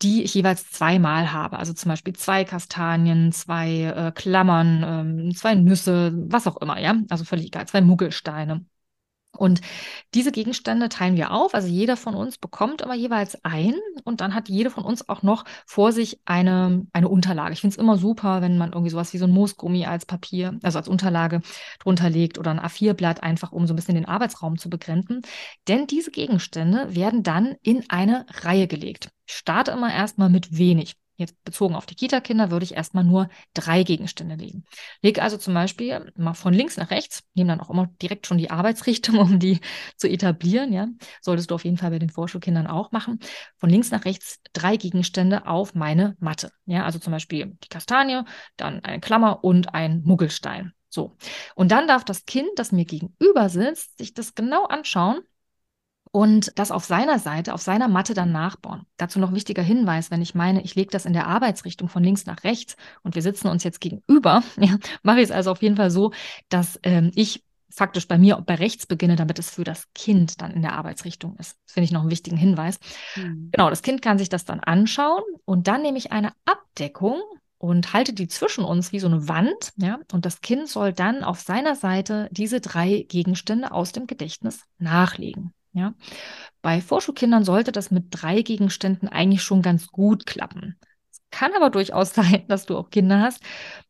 die 0.00 0.22
ich 0.22 0.32
jeweils 0.32 0.70
zweimal 0.70 1.30
habe. 1.32 1.58
Also 1.58 1.74
zum 1.74 1.90
Beispiel 1.90 2.14
zwei 2.14 2.44
Kastanien, 2.44 3.32
zwei 3.32 3.82
äh, 3.82 4.12
Klammern, 4.12 4.82
ähm, 4.82 5.34
zwei 5.34 5.54
Nüsse, 5.54 6.12
was 6.16 6.46
auch 6.46 6.56
immer, 6.56 6.80
ja. 6.80 6.96
Also 7.10 7.24
völlig 7.24 7.46
egal, 7.46 7.68
zwei 7.68 7.82
Muggelsteine. 7.82 8.64
Und 9.36 9.60
diese 10.14 10.30
Gegenstände 10.30 10.88
teilen 10.88 11.16
wir 11.16 11.32
auf. 11.32 11.54
Also 11.54 11.68
jeder 11.68 11.96
von 11.96 12.14
uns 12.14 12.36
bekommt 12.38 12.82
aber 12.82 12.94
jeweils 12.94 13.42
ein 13.44 13.74
und 14.04 14.20
dann 14.20 14.34
hat 14.34 14.48
jede 14.48 14.70
von 14.70 14.84
uns 14.84 15.08
auch 15.08 15.22
noch 15.22 15.44
vor 15.66 15.92
sich 15.92 16.20
eine, 16.26 16.86
eine 16.92 17.08
Unterlage. 17.08 17.54
Ich 17.54 17.60
finde 17.60 17.74
es 17.74 17.80
immer 17.80 17.96
super, 17.96 18.42
wenn 18.42 18.58
man 18.58 18.72
irgendwie 18.72 18.90
sowas 18.90 19.12
wie 19.14 19.18
so 19.18 19.24
ein 19.24 19.30
Moosgummi 19.30 19.86
als 19.86 20.04
Papier, 20.04 20.58
also 20.62 20.78
als 20.78 20.88
Unterlage 20.88 21.40
drunter 21.80 22.10
legt 22.10 22.38
oder 22.38 22.50
ein 22.50 22.60
A4-Blatt 22.60 23.22
einfach, 23.22 23.52
um 23.52 23.66
so 23.66 23.72
ein 23.72 23.76
bisschen 23.76 23.94
den 23.94 24.06
Arbeitsraum 24.06 24.58
zu 24.58 24.68
begrenzen. 24.68 25.22
Denn 25.66 25.86
diese 25.86 26.10
Gegenstände 26.10 26.94
werden 26.94 27.22
dann 27.22 27.56
in 27.62 27.88
eine 27.88 28.26
Reihe 28.42 28.66
gelegt. 28.66 29.10
Ich 29.26 29.34
starte 29.34 29.70
immer 29.70 29.92
erstmal 29.92 30.28
mit 30.28 30.58
wenig. 30.58 30.96
Jetzt 31.16 31.42
bezogen 31.44 31.74
auf 31.74 31.86
die 31.86 31.94
Kita-Kinder 31.94 32.50
würde 32.50 32.64
ich 32.64 32.74
erstmal 32.74 33.04
nur 33.04 33.28
drei 33.54 33.82
Gegenstände 33.82 34.34
legen. 34.34 34.64
Leg 35.02 35.20
also 35.20 35.36
zum 35.36 35.54
Beispiel 35.54 36.10
mal 36.16 36.34
von 36.34 36.54
links 36.54 36.76
nach 36.76 36.90
rechts, 36.90 37.22
nehme 37.34 37.48
dann 37.48 37.60
auch 37.60 37.70
immer 37.70 37.88
direkt 38.00 38.26
schon 38.26 38.38
die 38.38 38.50
Arbeitsrichtung, 38.50 39.18
um 39.18 39.38
die 39.38 39.60
zu 39.96 40.08
etablieren. 40.08 40.72
Ja, 40.72 40.88
solltest 41.20 41.50
du 41.50 41.54
auf 41.54 41.64
jeden 41.64 41.76
Fall 41.76 41.90
bei 41.90 41.98
den 41.98 42.10
Vorschulkindern 42.10 42.66
auch 42.66 42.92
machen. 42.92 43.20
Von 43.58 43.70
links 43.70 43.90
nach 43.90 44.04
rechts 44.04 44.40
drei 44.52 44.76
Gegenstände 44.76 45.46
auf 45.46 45.74
meine 45.74 46.16
Matte. 46.18 46.50
Ja, 46.66 46.84
also 46.84 46.98
zum 46.98 47.12
Beispiel 47.12 47.56
die 47.62 47.68
Kastanie, 47.68 48.22
dann 48.56 48.82
eine 48.84 49.00
Klammer 49.00 49.44
und 49.44 49.74
ein 49.74 50.02
Muggelstein. 50.04 50.72
So. 50.88 51.16
Und 51.54 51.72
dann 51.72 51.86
darf 51.86 52.04
das 52.04 52.26
Kind, 52.26 52.50
das 52.56 52.72
mir 52.72 52.84
gegenüber 52.84 53.48
sitzt, 53.48 53.98
sich 53.98 54.12
das 54.12 54.34
genau 54.34 54.64
anschauen 54.64 55.20
und 56.12 56.52
das 56.58 56.70
auf 56.70 56.84
seiner 56.84 57.18
Seite, 57.18 57.54
auf 57.54 57.62
seiner 57.62 57.88
Matte 57.88 58.14
dann 58.14 58.30
nachbauen. 58.30 58.82
Dazu 58.98 59.18
noch 59.18 59.30
ein 59.30 59.34
wichtiger 59.34 59.62
Hinweis, 59.62 60.10
wenn 60.10 60.22
ich 60.22 60.34
meine, 60.34 60.62
ich 60.62 60.74
lege 60.74 60.90
das 60.90 61.06
in 61.06 61.14
der 61.14 61.26
Arbeitsrichtung 61.26 61.88
von 61.88 62.04
links 62.04 62.26
nach 62.26 62.44
rechts 62.44 62.76
und 63.02 63.14
wir 63.14 63.22
sitzen 63.22 63.48
uns 63.48 63.64
jetzt 63.64 63.80
gegenüber, 63.80 64.42
ja, 64.58 64.76
mache 65.02 65.18
ich 65.18 65.24
es 65.24 65.30
also 65.30 65.50
auf 65.50 65.62
jeden 65.62 65.76
Fall 65.76 65.90
so, 65.90 66.12
dass 66.50 66.78
ähm, 66.82 67.10
ich 67.14 67.42
faktisch 67.70 68.06
bei 68.06 68.18
mir 68.18 68.36
bei 68.36 68.56
rechts 68.56 68.86
beginne, 68.86 69.16
damit 69.16 69.38
es 69.38 69.48
für 69.48 69.64
das 69.64 69.88
Kind 69.94 70.42
dann 70.42 70.50
in 70.50 70.60
der 70.60 70.74
Arbeitsrichtung 70.74 71.36
ist. 71.38 71.56
Das 71.64 71.72
finde 71.72 71.86
ich 71.86 71.92
noch 71.92 72.02
einen 72.02 72.10
wichtigen 72.10 72.36
Hinweis. 72.36 72.78
Mhm. 73.16 73.48
Genau, 73.50 73.70
das 73.70 73.80
Kind 73.80 74.02
kann 74.02 74.18
sich 74.18 74.28
das 74.28 74.44
dann 74.44 74.60
anschauen 74.60 75.22
und 75.46 75.66
dann 75.66 75.80
nehme 75.80 75.96
ich 75.96 76.12
eine 76.12 76.34
Abdeckung 76.44 77.22
und 77.56 77.94
halte 77.94 78.12
die 78.12 78.28
zwischen 78.28 78.64
uns 78.64 78.92
wie 78.92 78.98
so 78.98 79.06
eine 79.06 79.28
Wand, 79.28 79.72
ja, 79.76 80.00
und 80.12 80.26
das 80.26 80.42
Kind 80.42 80.68
soll 80.68 80.92
dann 80.92 81.24
auf 81.24 81.40
seiner 81.40 81.74
Seite 81.74 82.28
diese 82.30 82.60
drei 82.60 83.06
Gegenstände 83.08 83.72
aus 83.72 83.92
dem 83.92 84.06
Gedächtnis 84.06 84.64
nachlegen. 84.78 85.54
Ja? 85.72 85.94
Bei 86.60 86.80
Vorschulkindern 86.80 87.44
sollte 87.44 87.72
das 87.72 87.90
mit 87.90 88.06
drei 88.10 88.42
Gegenständen 88.42 89.08
eigentlich 89.08 89.42
schon 89.42 89.62
ganz 89.62 89.88
gut 89.88 90.26
klappen. 90.26 90.76
Es 91.10 91.20
Kann 91.30 91.52
aber 91.56 91.70
durchaus 91.70 92.14
sein, 92.14 92.44
dass 92.48 92.66
du 92.66 92.76
auch 92.76 92.90
Kinder 92.90 93.20
hast, 93.20 93.42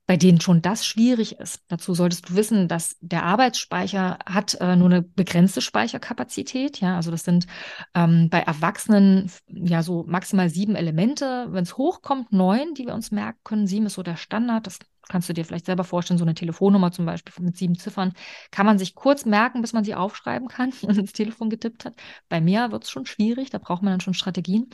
bei 0.06 0.16
denen 0.16 0.40
schon 0.40 0.62
das 0.62 0.84
schwierig 0.86 1.38
ist. 1.38 1.62
Dazu 1.68 1.94
solltest 1.94 2.28
du 2.28 2.34
wissen, 2.34 2.68
dass 2.68 2.96
der 3.00 3.24
Arbeitsspeicher 3.24 4.18
hat 4.26 4.54
äh, 4.60 4.76
nur 4.76 4.90
eine 4.90 5.02
begrenzte 5.02 5.60
Speicherkapazität. 5.60 6.80
Ja, 6.80 6.96
also 6.96 7.10
das 7.10 7.24
sind 7.24 7.46
ähm, 7.94 8.28
bei 8.30 8.40
Erwachsenen 8.40 9.30
ja 9.46 9.82
so 9.82 10.04
maximal 10.06 10.50
sieben 10.50 10.74
Elemente. 10.74 11.46
Wenn 11.50 11.62
es 11.64 11.76
hochkommt, 11.76 12.32
neun, 12.32 12.74
die 12.74 12.86
wir 12.86 12.94
uns 12.94 13.10
merken 13.10 13.40
können. 13.44 13.66
Sieben 13.66 13.86
ist 13.86 13.94
so 13.94 14.02
der 14.02 14.16
Standard. 14.16 14.66
Das 14.66 14.78
kannst 15.08 15.28
du 15.28 15.32
dir 15.32 15.44
vielleicht 15.44 15.66
selber 15.66 15.84
vorstellen, 15.84 16.18
so 16.18 16.24
eine 16.24 16.34
Telefonnummer 16.34 16.92
zum 16.92 17.06
Beispiel 17.06 17.32
mit 17.44 17.56
sieben 17.56 17.76
Ziffern, 17.76 18.12
kann 18.50 18.66
man 18.66 18.78
sich 18.78 18.94
kurz 18.94 19.24
merken, 19.24 19.60
bis 19.60 19.72
man 19.72 19.84
sie 19.84 19.94
aufschreiben 19.94 20.48
kann 20.48 20.72
und 20.82 20.96
ins 20.96 21.12
Telefon 21.12 21.50
getippt 21.50 21.84
hat. 21.84 21.94
Bei 22.28 22.40
mehr 22.40 22.72
wird 22.72 22.84
es 22.84 22.90
schon 22.90 23.06
schwierig, 23.06 23.50
da 23.50 23.58
braucht 23.58 23.82
man 23.82 23.92
dann 23.92 24.00
schon 24.00 24.14
Strategien. 24.14 24.70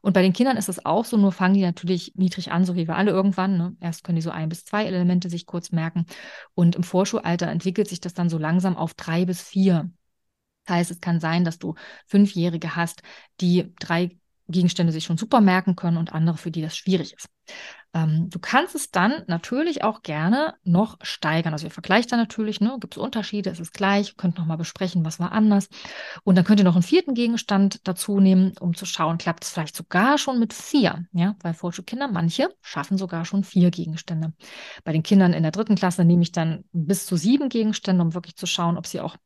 Und 0.00 0.12
bei 0.12 0.22
den 0.22 0.32
Kindern 0.32 0.56
ist 0.56 0.68
es 0.68 0.84
auch 0.84 1.04
so, 1.04 1.16
nur 1.16 1.32
fangen 1.32 1.54
die 1.54 1.62
natürlich 1.62 2.12
niedrig 2.14 2.52
an, 2.52 2.64
so 2.64 2.76
wie 2.76 2.86
wir 2.86 2.96
alle 2.96 3.10
irgendwann. 3.10 3.56
Ne? 3.56 3.76
Erst 3.80 4.04
können 4.04 4.16
die 4.16 4.22
so 4.22 4.30
ein 4.30 4.48
bis 4.48 4.64
zwei 4.64 4.84
Elemente 4.84 5.28
sich 5.28 5.46
kurz 5.46 5.72
merken. 5.72 6.06
Und 6.54 6.76
im 6.76 6.82
Vorschulalter 6.82 7.48
entwickelt 7.48 7.88
sich 7.88 8.00
das 8.00 8.14
dann 8.14 8.28
so 8.28 8.38
langsam 8.38 8.76
auf 8.76 8.94
drei 8.94 9.24
bis 9.24 9.42
vier. 9.42 9.90
Das 10.66 10.76
heißt, 10.76 10.90
es 10.92 11.00
kann 11.00 11.20
sein, 11.20 11.44
dass 11.44 11.58
du 11.58 11.74
Fünfjährige 12.06 12.76
hast, 12.76 13.02
die 13.40 13.74
drei 13.80 14.16
Gegenstände 14.48 14.92
sich 14.92 15.04
schon 15.04 15.18
super 15.18 15.40
merken 15.40 15.76
können 15.76 15.96
und 15.96 16.12
andere, 16.12 16.36
für 16.36 16.50
die 16.50 16.62
das 16.62 16.76
schwierig 16.76 17.14
ist. 17.14 17.28
Ähm, 17.94 18.30
du 18.30 18.38
kannst 18.38 18.74
es 18.74 18.90
dann 18.90 19.22
natürlich 19.26 19.84
auch 19.84 20.02
gerne 20.02 20.54
noch 20.64 20.98
steigern. 21.02 21.52
Also 21.52 21.66
ihr 21.66 21.70
vergleicht 21.70 22.10
dann 22.10 22.18
natürlich, 22.18 22.60
ne, 22.60 22.76
gibt 22.80 22.94
es 22.94 22.98
Unterschiede, 22.98 23.50
ist 23.50 23.60
es 23.60 23.72
gleich, 23.72 24.16
könnt 24.16 24.38
noch 24.38 24.46
mal 24.46 24.56
besprechen, 24.56 25.04
was 25.04 25.20
war 25.20 25.32
anders. 25.32 25.68
Und 26.24 26.36
dann 26.36 26.44
könnt 26.44 26.60
ihr 26.60 26.64
noch 26.64 26.74
einen 26.74 26.82
vierten 26.82 27.14
Gegenstand 27.14 27.86
dazu 27.86 28.18
nehmen, 28.18 28.52
um 28.60 28.74
zu 28.74 28.86
schauen, 28.86 29.18
klappt 29.18 29.44
es 29.44 29.50
vielleicht 29.50 29.76
sogar 29.76 30.16
schon 30.18 30.38
mit 30.38 30.52
vier. 30.52 31.04
Ja, 31.12 31.36
weil 31.42 31.54
Vorschulkinder, 31.54 32.08
manche 32.08 32.48
schaffen 32.62 32.96
sogar 32.96 33.24
schon 33.24 33.44
vier 33.44 33.70
Gegenstände. 33.70 34.32
Bei 34.84 34.92
den 34.92 35.02
Kindern 35.02 35.34
in 35.34 35.42
der 35.42 35.52
dritten 35.52 35.74
Klasse 35.74 36.04
nehme 36.04 36.22
ich 36.22 36.32
dann 36.32 36.64
bis 36.72 37.06
zu 37.06 37.16
sieben 37.16 37.48
Gegenstände, 37.48 38.02
um 38.02 38.14
wirklich 38.14 38.36
zu 38.36 38.46
schauen, 38.46 38.78
ob 38.78 38.86
sie 38.86 39.00
auch 39.00 39.16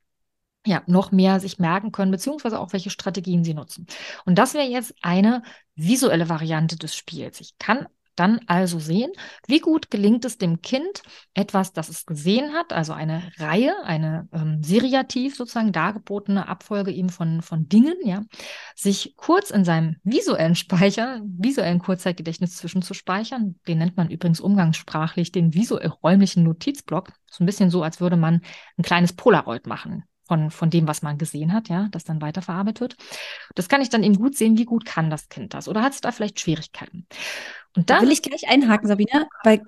ja, 0.66 0.82
noch 0.88 1.12
mehr 1.12 1.38
sich 1.38 1.58
merken 1.61 1.92
können, 1.92 2.11
beziehungsweise 2.11 2.58
auch 2.58 2.73
welche 2.73 2.90
Strategien 2.90 3.44
sie 3.44 3.54
nutzen. 3.54 3.87
Und 4.25 4.37
das 4.37 4.54
wäre 4.54 4.66
jetzt 4.66 4.94
eine 5.00 5.42
visuelle 5.76 6.28
Variante 6.28 6.76
des 6.76 6.96
Spiels. 6.96 7.40
Ich 7.40 7.56
kann 7.58 7.87
dann 8.16 8.40
also 8.46 8.78
sehen, 8.78 9.12
wie 9.46 9.61
gut 9.61 9.90
gelingt 9.90 10.25
es 10.25 10.38
dem 10.38 10.62
Kind, 10.62 11.02
etwas, 11.35 11.73
das 11.73 11.88
es 11.88 12.06
gesehen 12.06 12.52
hat, 12.54 12.73
also 12.73 12.92
eine 12.92 13.23
Reihe, 13.38 13.75
eine 13.85 14.28
ähm, 14.32 14.62
seriativ 14.62 15.37
sozusagen 15.37 15.73
dargebotene 15.73 16.49
Abfolge 16.49 16.90
eben 16.92 17.11
von, 17.11 17.42
von 17.42 17.68
Dingen, 17.68 17.96
ja, 18.04 18.23
sich 18.75 19.14
kurz 19.16 19.50
in 19.50 19.64
seinem 19.64 19.96
visuellen 20.02 20.54
Speicher, 20.54 21.20
visuellen 21.25 21.78
Kurzzeitgedächtnis 21.78 22.56
zwischenzuspeichern. 22.56 23.56
Den 23.68 23.78
nennt 23.78 23.96
man 23.96 24.11
übrigens 24.11 24.40
umgangssprachlich 24.40 25.32
den 25.32 25.54
visuell-räumlichen 25.54 26.42
Notizblock. 26.42 27.12
So 27.30 27.44
ein 27.44 27.46
bisschen 27.46 27.70
so, 27.70 27.82
als 27.82 28.00
würde 28.00 28.16
man 28.16 28.40
ein 28.76 28.82
kleines 28.82 29.12
Polaroid 29.12 29.66
machen 29.66 30.04
von, 30.26 30.50
von 30.50 30.71
dem, 30.71 30.87
was 30.88 31.02
man 31.02 31.18
gesehen 31.18 31.52
hat, 31.52 31.68
ja, 31.68 31.88
das 31.90 32.04
dann 32.04 32.21
weiterverarbeitet 32.21 32.80
wird. 32.80 32.97
Das 33.54 33.68
kann 33.68 33.80
ich 33.80 33.88
dann 33.88 34.02
eben 34.02 34.16
gut 34.16 34.37
sehen, 34.37 34.59
wie 34.59 34.64
gut 34.64 34.85
kann 34.85 35.11
das 35.11 35.28
Kind 35.28 35.54
das 35.54 35.68
oder 35.68 35.83
hat 35.83 35.92
es 35.92 36.00
da 36.00 36.12
vielleicht 36.12 36.40
Schwierigkeiten. 36.40 37.06
Und 37.76 37.90
dann 37.90 38.02
will 38.02 38.12
ich 38.12 38.23
gleich 38.23 38.49
einhaken, 38.49 38.88
Sabine, 38.88 39.28
weil 39.45 39.62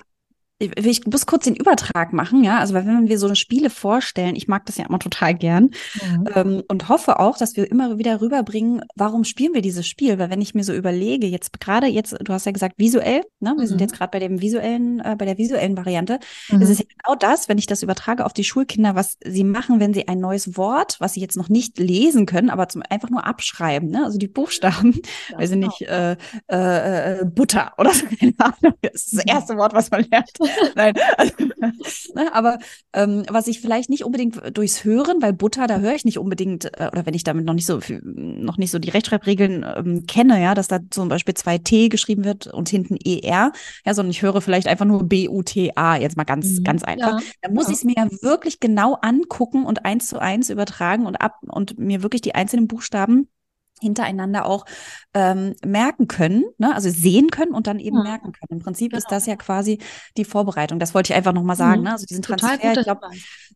ich 0.60 1.06
muss 1.06 1.26
kurz 1.26 1.44
den 1.44 1.54
Übertrag 1.54 2.12
machen, 2.12 2.42
ja. 2.42 2.58
Also, 2.58 2.74
wenn 2.74 3.08
wir 3.08 3.18
so 3.18 3.32
Spiele 3.36 3.70
vorstellen, 3.70 4.34
ich 4.34 4.48
mag 4.48 4.66
das 4.66 4.76
ja 4.76 4.86
immer 4.86 4.98
total 4.98 5.34
gern 5.34 5.70
mhm. 6.02 6.28
ähm, 6.34 6.62
und 6.66 6.88
hoffe 6.88 7.20
auch, 7.20 7.38
dass 7.38 7.56
wir 7.56 7.70
immer 7.70 7.98
wieder 7.98 8.20
rüberbringen, 8.20 8.82
warum 8.96 9.22
spielen 9.22 9.54
wir 9.54 9.62
dieses 9.62 9.86
Spiel? 9.86 10.18
Weil 10.18 10.30
wenn 10.30 10.40
ich 10.40 10.54
mir 10.54 10.64
so 10.64 10.72
überlege, 10.72 11.28
jetzt 11.28 11.60
gerade 11.60 11.86
jetzt, 11.86 12.16
du 12.20 12.32
hast 12.32 12.46
ja 12.46 12.52
gesagt 12.52 12.74
visuell, 12.76 13.22
ne? 13.38 13.54
Wir 13.56 13.62
mhm. 13.62 13.66
sind 13.66 13.80
jetzt 13.80 13.94
gerade 13.94 14.10
bei 14.10 14.18
dem 14.18 14.40
visuellen, 14.40 14.98
äh, 14.98 15.14
bei 15.16 15.26
der 15.26 15.38
visuellen 15.38 15.76
Variante. 15.76 16.18
Mhm. 16.50 16.62
Es 16.62 16.70
ist 16.70 16.80
ja 16.80 16.86
genau 17.04 17.14
das, 17.14 17.48
wenn 17.48 17.58
ich 17.58 17.66
das 17.66 17.84
übertrage 17.84 18.26
auf 18.26 18.32
die 18.32 18.44
Schulkinder, 18.44 18.96
was 18.96 19.16
sie 19.24 19.44
machen, 19.44 19.78
wenn 19.78 19.94
sie 19.94 20.08
ein 20.08 20.18
neues 20.18 20.56
Wort, 20.56 20.96
was 20.98 21.14
sie 21.14 21.20
jetzt 21.20 21.36
noch 21.36 21.48
nicht 21.48 21.78
lesen 21.78 22.26
können, 22.26 22.50
aber 22.50 22.68
zum 22.68 22.82
einfach 22.88 23.10
nur 23.10 23.24
abschreiben, 23.24 23.90
ne? 23.90 24.04
Also 24.04 24.18
die 24.18 24.26
Buchstaben, 24.26 25.00
ja, 25.30 25.38
weiß 25.38 25.50
ich 25.50 25.54
genau. 25.54 25.66
nicht, 25.68 25.82
äh, 25.82 26.16
äh, 26.50 27.20
äh, 27.20 27.24
Butter 27.24 27.74
oder 27.78 27.94
so, 27.94 28.06
keine 28.18 28.34
Ahnung. 28.38 28.74
Das 28.82 29.04
ist 29.04 29.18
das 29.18 29.24
mhm. 29.24 29.30
erste 29.30 29.56
Wort, 29.56 29.72
was 29.72 29.90
man 29.92 30.04
lernt. 30.10 30.32
Nein. 30.74 30.94
Also, 31.16 31.34
ne, 32.14 32.34
aber 32.34 32.58
ähm, 32.92 33.24
was 33.28 33.46
ich 33.46 33.60
vielleicht 33.60 33.90
nicht 33.90 34.04
unbedingt 34.04 34.56
durchs 34.56 34.84
Hören, 34.84 35.20
weil 35.20 35.32
Butter, 35.32 35.66
da 35.66 35.78
höre 35.78 35.94
ich 35.94 36.04
nicht 36.04 36.18
unbedingt, 36.18 36.66
äh, 36.78 36.88
oder 36.92 37.06
wenn 37.06 37.14
ich 37.14 37.24
damit 37.24 37.44
noch 37.44 37.54
nicht 37.54 37.66
so 37.66 37.80
noch 38.02 38.58
nicht 38.58 38.70
so 38.70 38.78
die 38.78 38.90
Rechtschreibregeln 38.90 39.64
ähm, 39.76 40.06
kenne, 40.06 40.40
ja, 40.42 40.54
dass 40.54 40.68
da 40.68 40.78
zum 40.90 41.08
Beispiel 41.08 41.34
zwei 41.34 41.58
T 41.58 41.88
geschrieben 41.88 42.24
wird 42.24 42.46
und 42.46 42.68
hinten 42.68 42.96
ER, 42.96 43.52
ja, 43.84 43.94
sondern 43.94 44.10
ich 44.10 44.22
höre 44.22 44.40
vielleicht 44.40 44.66
einfach 44.66 44.84
nur 44.84 45.04
B-U-T-A, 45.04 45.96
jetzt 45.96 46.16
mal 46.16 46.24
ganz, 46.24 46.46
mhm. 46.46 46.64
ganz 46.64 46.82
einfach. 46.82 47.20
Ja. 47.20 47.26
Da 47.42 47.50
muss 47.50 47.66
ja. 47.66 47.72
ich 47.72 47.78
es 47.78 47.84
mir 47.84 47.94
ja 47.96 48.08
wirklich 48.22 48.60
genau 48.60 48.94
angucken 48.94 49.64
und 49.64 49.84
eins 49.84 50.08
zu 50.08 50.18
eins 50.18 50.50
übertragen 50.50 51.06
und 51.06 51.16
ab 51.16 51.38
und 51.42 51.78
mir 51.78 52.02
wirklich 52.02 52.22
die 52.22 52.34
einzelnen 52.34 52.68
Buchstaben 52.68 53.28
hintereinander 53.80 54.46
auch 54.46 54.64
ähm, 55.14 55.54
merken 55.64 56.08
können, 56.08 56.44
ne? 56.58 56.74
also 56.74 56.90
sehen 56.90 57.30
können 57.30 57.52
und 57.52 57.66
dann 57.66 57.78
eben 57.78 57.96
ja. 57.98 58.02
merken 58.02 58.32
können. 58.32 58.58
Im 58.58 58.64
Prinzip 58.64 58.90
genau. 58.90 58.98
ist 58.98 59.10
das 59.10 59.26
ja 59.26 59.36
quasi 59.36 59.78
die 60.16 60.24
Vorbereitung. 60.24 60.78
Das 60.78 60.94
wollte 60.94 61.12
ich 61.12 61.16
einfach 61.16 61.32
nochmal 61.32 61.56
sagen. 61.56 61.80
Mhm. 61.80 61.84
Ne? 61.84 61.92
Also 61.92 62.06
diesen 62.06 62.22
Transfer, 62.22 62.54
ich 62.54 62.84
glaube, 62.84 63.08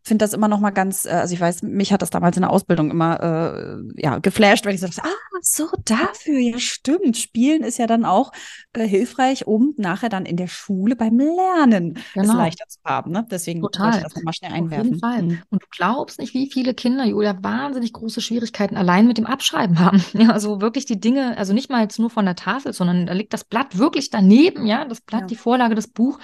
finde 0.02 0.24
das 0.24 0.32
immer 0.32 0.48
nochmal 0.48 0.72
ganz, 0.72 1.04
äh, 1.04 1.10
also 1.10 1.34
ich 1.34 1.40
weiß, 1.40 1.62
mich 1.62 1.92
hat 1.92 2.02
das 2.02 2.10
damals 2.10 2.36
in 2.36 2.42
der 2.42 2.50
Ausbildung 2.50 2.90
immer 2.90 3.20
äh, 3.20 4.02
ja, 4.02 4.18
geflasht, 4.18 4.66
weil 4.66 4.74
ich 4.74 4.80
so 4.80 4.86
dachte, 4.86 5.02
ah, 5.04 5.38
so 5.40 5.68
dafür, 5.84 6.38
ja 6.38 6.58
stimmt. 6.58 7.16
Spielen 7.16 7.62
ist 7.62 7.78
ja 7.78 7.86
dann 7.86 8.04
auch 8.04 8.32
äh, 8.72 8.86
hilfreich, 8.86 9.46
um 9.46 9.74
nachher 9.76 10.08
dann 10.08 10.26
in 10.26 10.36
der 10.36 10.48
Schule 10.48 10.96
beim 10.96 11.18
Lernen 11.18 11.98
genau. 12.14 12.32
es 12.32 12.34
leichter 12.34 12.64
zu 12.68 12.78
haben. 12.84 13.12
Ne? 13.12 13.26
Deswegen 13.30 13.60
Total. 13.60 13.84
wollte 13.84 13.98
ich 13.98 14.04
das 14.04 14.14
nochmal 14.16 14.34
schnell 14.34 14.52
einwerfen. 14.52 14.80
Auf 14.80 14.86
jeden 14.86 14.98
Fall. 15.00 15.22
Mhm. 15.22 15.42
Und 15.50 15.62
du 15.62 15.66
glaubst 15.70 16.18
nicht, 16.18 16.34
wie 16.34 16.50
viele 16.50 16.74
Kinder, 16.74 17.04
Julia, 17.04 17.36
wahnsinnig 17.42 17.92
große 17.92 18.20
Schwierigkeiten 18.20 18.76
allein 18.76 19.06
mit 19.06 19.18
dem 19.18 19.26
Abschreiben 19.26 19.78
haben. 19.78 20.02
Ja, 20.22 20.30
also 20.30 20.60
wirklich 20.60 20.84
die 20.84 21.00
Dinge, 21.00 21.36
also 21.38 21.52
nicht 21.52 21.70
mal 21.70 21.82
jetzt 21.82 21.98
nur 21.98 22.10
von 22.10 22.24
der 22.24 22.36
Tafel, 22.36 22.72
sondern 22.72 23.06
da 23.06 23.12
liegt 23.12 23.32
das 23.32 23.44
Blatt 23.44 23.78
wirklich 23.78 24.10
daneben, 24.10 24.66
ja, 24.66 24.84
das 24.84 25.00
Blatt, 25.00 25.22
ja. 25.22 25.26
die 25.26 25.36
Vorlage, 25.36 25.74
das 25.74 25.88
Buch. 25.88 26.18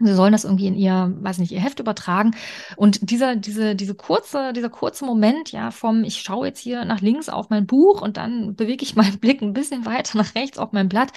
Sie 0.00 0.14
sollen 0.14 0.32
das 0.32 0.44
irgendwie 0.44 0.66
in 0.66 0.74
ihr, 0.74 1.14
weiß 1.20 1.38
nicht, 1.38 1.52
ihr 1.52 1.60
Heft 1.60 1.80
übertragen. 1.80 2.32
Und 2.76 3.10
dieser, 3.10 3.36
diese, 3.36 3.76
diese 3.76 3.94
kurze, 3.94 4.52
dieser 4.52 4.70
kurze 4.70 5.04
Moment, 5.04 5.52
ja, 5.52 5.70
vom, 5.70 6.04
ich 6.04 6.20
schaue 6.20 6.48
jetzt 6.48 6.60
hier 6.60 6.84
nach 6.84 7.00
links 7.00 7.28
auf 7.28 7.50
mein 7.50 7.66
Buch 7.66 8.00
und 8.00 8.16
dann 8.16 8.56
bewege 8.56 8.82
ich 8.82 8.96
meinen 8.96 9.18
Blick 9.18 9.42
ein 9.42 9.52
bisschen 9.52 9.86
weiter 9.86 10.18
nach 10.18 10.34
rechts 10.34 10.58
auf 10.58 10.72
mein 10.72 10.88
Blatt, 10.88 11.12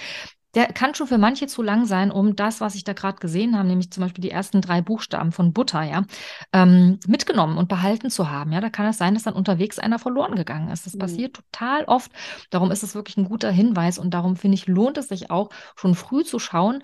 der 0.54 0.66
kann 0.66 0.94
schon 0.94 1.06
für 1.06 1.18
manche 1.18 1.46
zu 1.46 1.62
lang 1.62 1.84
sein, 1.84 2.10
um 2.10 2.36
das, 2.36 2.60
was 2.60 2.74
ich 2.74 2.84
da 2.84 2.92
gerade 2.92 3.18
gesehen 3.18 3.56
habe, 3.56 3.68
nämlich 3.68 3.90
zum 3.90 4.02
Beispiel 4.02 4.22
die 4.22 4.30
ersten 4.30 4.60
drei 4.60 4.82
Buchstaben 4.82 5.32
von 5.32 5.52
Butter, 5.52 5.82
ja, 5.82 6.04
ähm, 6.52 6.98
mitgenommen 7.06 7.58
und 7.58 7.68
behalten 7.68 8.10
zu 8.10 8.30
haben. 8.30 8.52
Ja, 8.52 8.60
da 8.60 8.70
kann 8.70 8.86
es 8.86 8.98
sein, 8.98 9.14
dass 9.14 9.24
dann 9.24 9.34
unterwegs 9.34 9.78
einer 9.78 9.98
verloren 9.98 10.36
gegangen 10.36 10.70
ist. 10.70 10.86
Das 10.86 10.94
mhm. 10.94 10.98
passiert 11.00 11.36
total 11.36 11.84
oft. 11.84 12.12
Darum 12.50 12.70
ist 12.70 12.82
es 12.82 12.94
wirklich 12.94 13.16
ein 13.16 13.24
guter 13.24 13.50
Hinweis 13.50 13.98
und 13.98 14.14
darum 14.14 14.36
finde 14.36 14.54
ich, 14.54 14.66
lohnt 14.66 14.98
es 14.98 15.08
sich 15.08 15.30
auch 15.30 15.50
schon 15.76 15.94
früh 15.94 16.24
zu 16.24 16.38
schauen, 16.38 16.82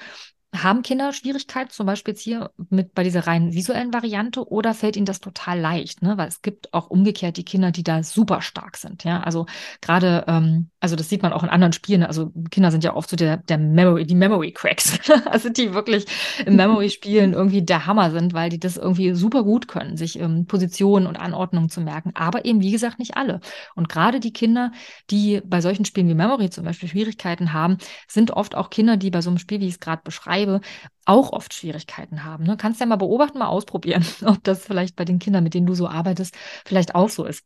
haben 0.54 0.82
Kinder 0.82 1.12
Schwierigkeiten, 1.12 1.70
zum 1.70 1.86
Beispiel 1.86 2.12
jetzt 2.12 2.22
hier 2.22 2.50
mit 2.70 2.92
bei 2.92 3.04
dieser 3.04 3.26
rein 3.26 3.52
visuellen 3.52 3.92
Variante, 3.94 4.48
oder 4.48 4.74
fällt 4.74 4.96
ihnen 4.96 5.06
das 5.06 5.20
total 5.20 5.60
leicht? 5.60 6.02
Ne? 6.02 6.18
Weil 6.18 6.28
es 6.28 6.42
gibt 6.42 6.74
auch 6.74 6.90
umgekehrt 6.90 7.36
die 7.36 7.44
Kinder, 7.44 7.70
die 7.70 7.84
da 7.84 8.02
super 8.02 8.42
stark 8.42 8.76
sind. 8.76 9.04
Ja, 9.04 9.20
also 9.20 9.46
gerade, 9.80 10.24
ähm, 10.26 10.70
also 10.80 10.96
das 10.96 11.08
sieht 11.08 11.22
man 11.22 11.32
auch 11.32 11.44
in 11.44 11.48
anderen 11.48 11.72
Spielen. 11.72 12.02
Also 12.02 12.32
Kinder 12.50 12.72
sind 12.72 12.82
ja 12.82 12.94
oft 12.94 13.08
so 13.08 13.16
der, 13.16 13.36
der 13.36 13.58
Memory, 13.58 14.06
die 14.06 14.16
Memory 14.16 14.50
Cracks, 14.50 14.98
also 15.26 15.50
die 15.50 15.72
wirklich 15.72 16.06
im 16.44 16.56
Memory 16.56 16.90
Spielen 16.90 17.32
irgendwie 17.32 17.62
der 17.62 17.86
Hammer 17.86 18.10
sind, 18.10 18.34
weil 18.34 18.50
die 18.50 18.58
das 18.58 18.76
irgendwie 18.76 19.14
super 19.14 19.44
gut 19.44 19.68
können, 19.68 19.96
sich 19.96 20.18
ähm, 20.18 20.46
Positionen 20.46 21.06
und 21.06 21.16
Anordnungen 21.16 21.70
zu 21.70 21.80
merken. 21.80 22.10
Aber 22.14 22.44
eben 22.44 22.60
wie 22.60 22.72
gesagt 22.72 22.98
nicht 22.98 23.16
alle. 23.16 23.40
Und 23.76 23.88
gerade 23.88 24.18
die 24.18 24.32
Kinder, 24.32 24.72
die 25.10 25.40
bei 25.44 25.60
solchen 25.60 25.84
Spielen 25.84 26.08
wie 26.08 26.14
Memory 26.14 26.50
zum 26.50 26.64
Beispiel 26.64 26.88
Schwierigkeiten 26.88 27.52
haben, 27.52 27.78
sind 28.08 28.32
oft 28.32 28.56
auch 28.56 28.70
Kinder, 28.70 28.96
die 28.96 29.10
bei 29.10 29.22
so 29.22 29.30
einem 29.30 29.38
Spiel, 29.38 29.60
wie 29.60 29.68
ich 29.68 29.74
es 29.74 29.80
gerade 29.80 30.02
beschreibe 30.02 30.39
schreibe, 30.40 30.60
auch 31.04 31.32
oft 31.32 31.54
Schwierigkeiten 31.54 32.24
haben. 32.24 32.44
Ne? 32.44 32.56
Kannst 32.56 32.80
ja 32.80 32.86
mal 32.86 32.96
beobachten, 32.96 33.38
mal 33.38 33.48
ausprobieren, 33.48 34.04
ob 34.24 34.42
das 34.44 34.64
vielleicht 34.64 34.96
bei 34.96 35.04
den 35.04 35.18
Kindern, 35.18 35.44
mit 35.44 35.54
denen 35.54 35.66
du 35.66 35.74
so 35.74 35.88
arbeitest, 35.88 36.34
vielleicht 36.64 36.94
auch 36.94 37.08
so 37.08 37.24
ist. 37.24 37.44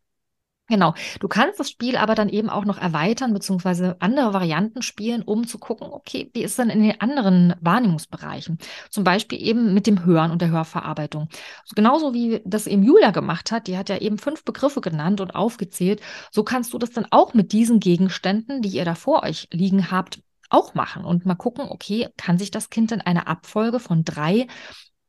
Genau. 0.66 0.94
Du 1.20 1.28
kannst 1.28 1.60
das 1.60 1.68
Spiel 1.68 1.94
aber 1.94 2.14
dann 2.14 2.30
eben 2.30 2.48
auch 2.48 2.64
noch 2.64 2.78
erweitern, 2.78 3.34
beziehungsweise 3.34 3.96
andere 4.00 4.32
Varianten 4.32 4.80
spielen, 4.80 5.20
um 5.20 5.46
zu 5.46 5.58
gucken, 5.58 5.88
okay, 5.90 6.30
wie 6.32 6.42
ist 6.42 6.58
denn 6.58 6.70
in 6.70 6.82
den 6.82 6.98
anderen 7.02 7.54
Wahrnehmungsbereichen? 7.60 8.56
Zum 8.88 9.04
Beispiel 9.04 9.38
eben 9.42 9.74
mit 9.74 9.86
dem 9.86 10.06
Hören 10.06 10.30
und 10.30 10.40
der 10.40 10.48
Hörverarbeitung. 10.48 11.28
Also 11.64 11.74
genauso 11.76 12.14
wie 12.14 12.40
das 12.46 12.66
eben 12.66 12.82
Julia 12.82 13.10
gemacht 13.10 13.52
hat, 13.52 13.66
die 13.66 13.76
hat 13.76 13.90
ja 13.90 13.98
eben 13.98 14.16
fünf 14.16 14.42
Begriffe 14.42 14.80
genannt 14.80 15.20
und 15.20 15.34
aufgezählt. 15.34 16.00
So 16.30 16.44
kannst 16.44 16.72
du 16.72 16.78
das 16.78 16.92
dann 16.92 17.08
auch 17.10 17.34
mit 17.34 17.52
diesen 17.52 17.78
Gegenständen, 17.78 18.62
die 18.62 18.70
ihr 18.70 18.86
da 18.86 18.94
vor 18.94 19.22
euch 19.22 19.48
liegen 19.52 19.90
habt, 19.90 20.20
auch 20.54 20.75
machen 20.75 21.04
und 21.04 21.26
mal 21.26 21.34
gucken, 21.34 21.66
okay, 21.68 22.08
kann 22.16 22.38
sich 22.38 22.50
das 22.50 22.70
Kind 22.70 22.92
in 22.92 23.00
einer 23.00 23.26
Abfolge 23.28 23.80
von 23.80 24.04
drei 24.04 24.46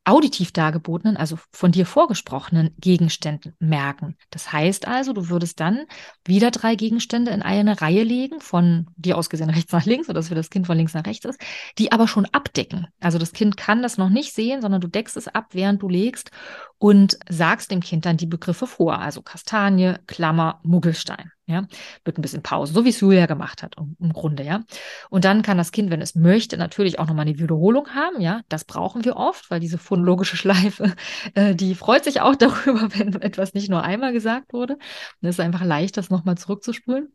auditiv 0.06 0.52
dargebotenen, 0.52 1.18
also 1.18 1.38
von 1.52 1.72
dir 1.72 1.86
vorgesprochenen 1.86 2.76
Gegenständen 2.78 3.56
merken. 3.60 4.16
Das 4.30 4.54
heißt 4.54 4.88
also, 4.88 5.14
du 5.14 5.30
würdest 5.30 5.60
dann 5.60 5.86
wieder 6.24 6.52
drei 6.52 6.76
Gegenstände 6.76 7.32
in 7.32 7.42
eine 7.42 7.82
Reihe 7.82 8.04
legen, 8.04 8.40
von 8.40 8.88
dir 8.96 9.18
aus 9.18 9.30
gesehen 9.30 9.50
rechts 9.52 9.72
nach 9.72 9.86
links 9.86 10.08
oder 10.08 10.20
dass 10.20 10.30
für 10.30 10.36
das 10.36 10.52
Kind 10.52 10.68
von 10.68 10.78
links 10.78 10.94
nach 10.94 11.08
rechts 11.08 11.26
ist, 11.26 11.42
die 11.80 11.92
aber 11.92 12.08
schon 12.08 12.26
abdecken. 12.26 12.88
Also 13.00 13.18
das 13.18 13.34
Kind 13.34 13.58
kann 13.58 13.82
das 13.82 13.98
noch 13.98 14.10
nicht 14.10 14.34
sehen, 14.34 14.62
sondern 14.62 14.80
du 14.80 14.88
deckst 14.88 15.18
es 15.18 15.28
ab, 15.28 15.48
während 15.54 15.82
du 15.82 15.90
legst 15.90 16.30
und 16.78 17.18
sagst 17.30 17.72
dem 17.72 17.80
Kind 17.80 18.06
dann 18.06 18.18
die 18.18 18.26
Begriffe 18.26 18.68
vor. 18.68 19.00
Also 19.00 19.22
Kastanie, 19.22 19.96
Klammer, 20.08 20.60
Muggelstein. 20.64 21.32
Ja, 21.48 21.68
mit 22.04 22.18
ein 22.18 22.24
bisschen 22.24 22.42
Pause, 22.42 22.74
so 22.74 22.86
wie 22.86 22.90
es 22.90 23.02
Julia 23.02 23.28
gemacht 23.28 23.62
hat, 23.62 23.76
im, 23.78 24.14
Grunde, 24.14 24.42
ja. 24.42 24.64
Und 25.12 25.26
dann 25.26 25.44
kann 25.44 25.60
das 25.60 25.72
Kind, 25.72 25.92
wenn 25.92 26.02
es 26.02 26.16
möchte, 26.16 26.58
natürlich 26.58 26.98
auch 26.98 27.06
nochmal 27.06 27.28
eine 27.28 27.38
Wiederholung 27.38 27.90
haben, 27.90 28.20
ja. 28.20 28.42
Das 28.50 28.66
brauchen 28.66 29.06
wir 29.06 29.16
oft, 29.16 29.52
weil 29.52 29.60
diese 29.60 29.78
phonologische 29.78 30.38
Schleife, 30.38 30.96
äh, 31.36 31.54
die 31.54 31.76
freut 31.76 32.04
sich 32.04 32.22
auch 32.22 32.36
darüber, 32.36 32.90
wenn 32.96 33.22
etwas 33.22 33.54
nicht 33.54 33.70
nur 33.70 33.84
einmal 33.84 34.12
gesagt 34.12 34.54
wurde. 34.54 34.74
Und 34.74 35.30
es 35.30 35.36
ist 35.36 35.40
einfach 35.40 35.64
leicht, 35.64 35.98
das 35.98 36.10
nochmal 36.10 36.36
zurückzuspulen. 36.36 37.14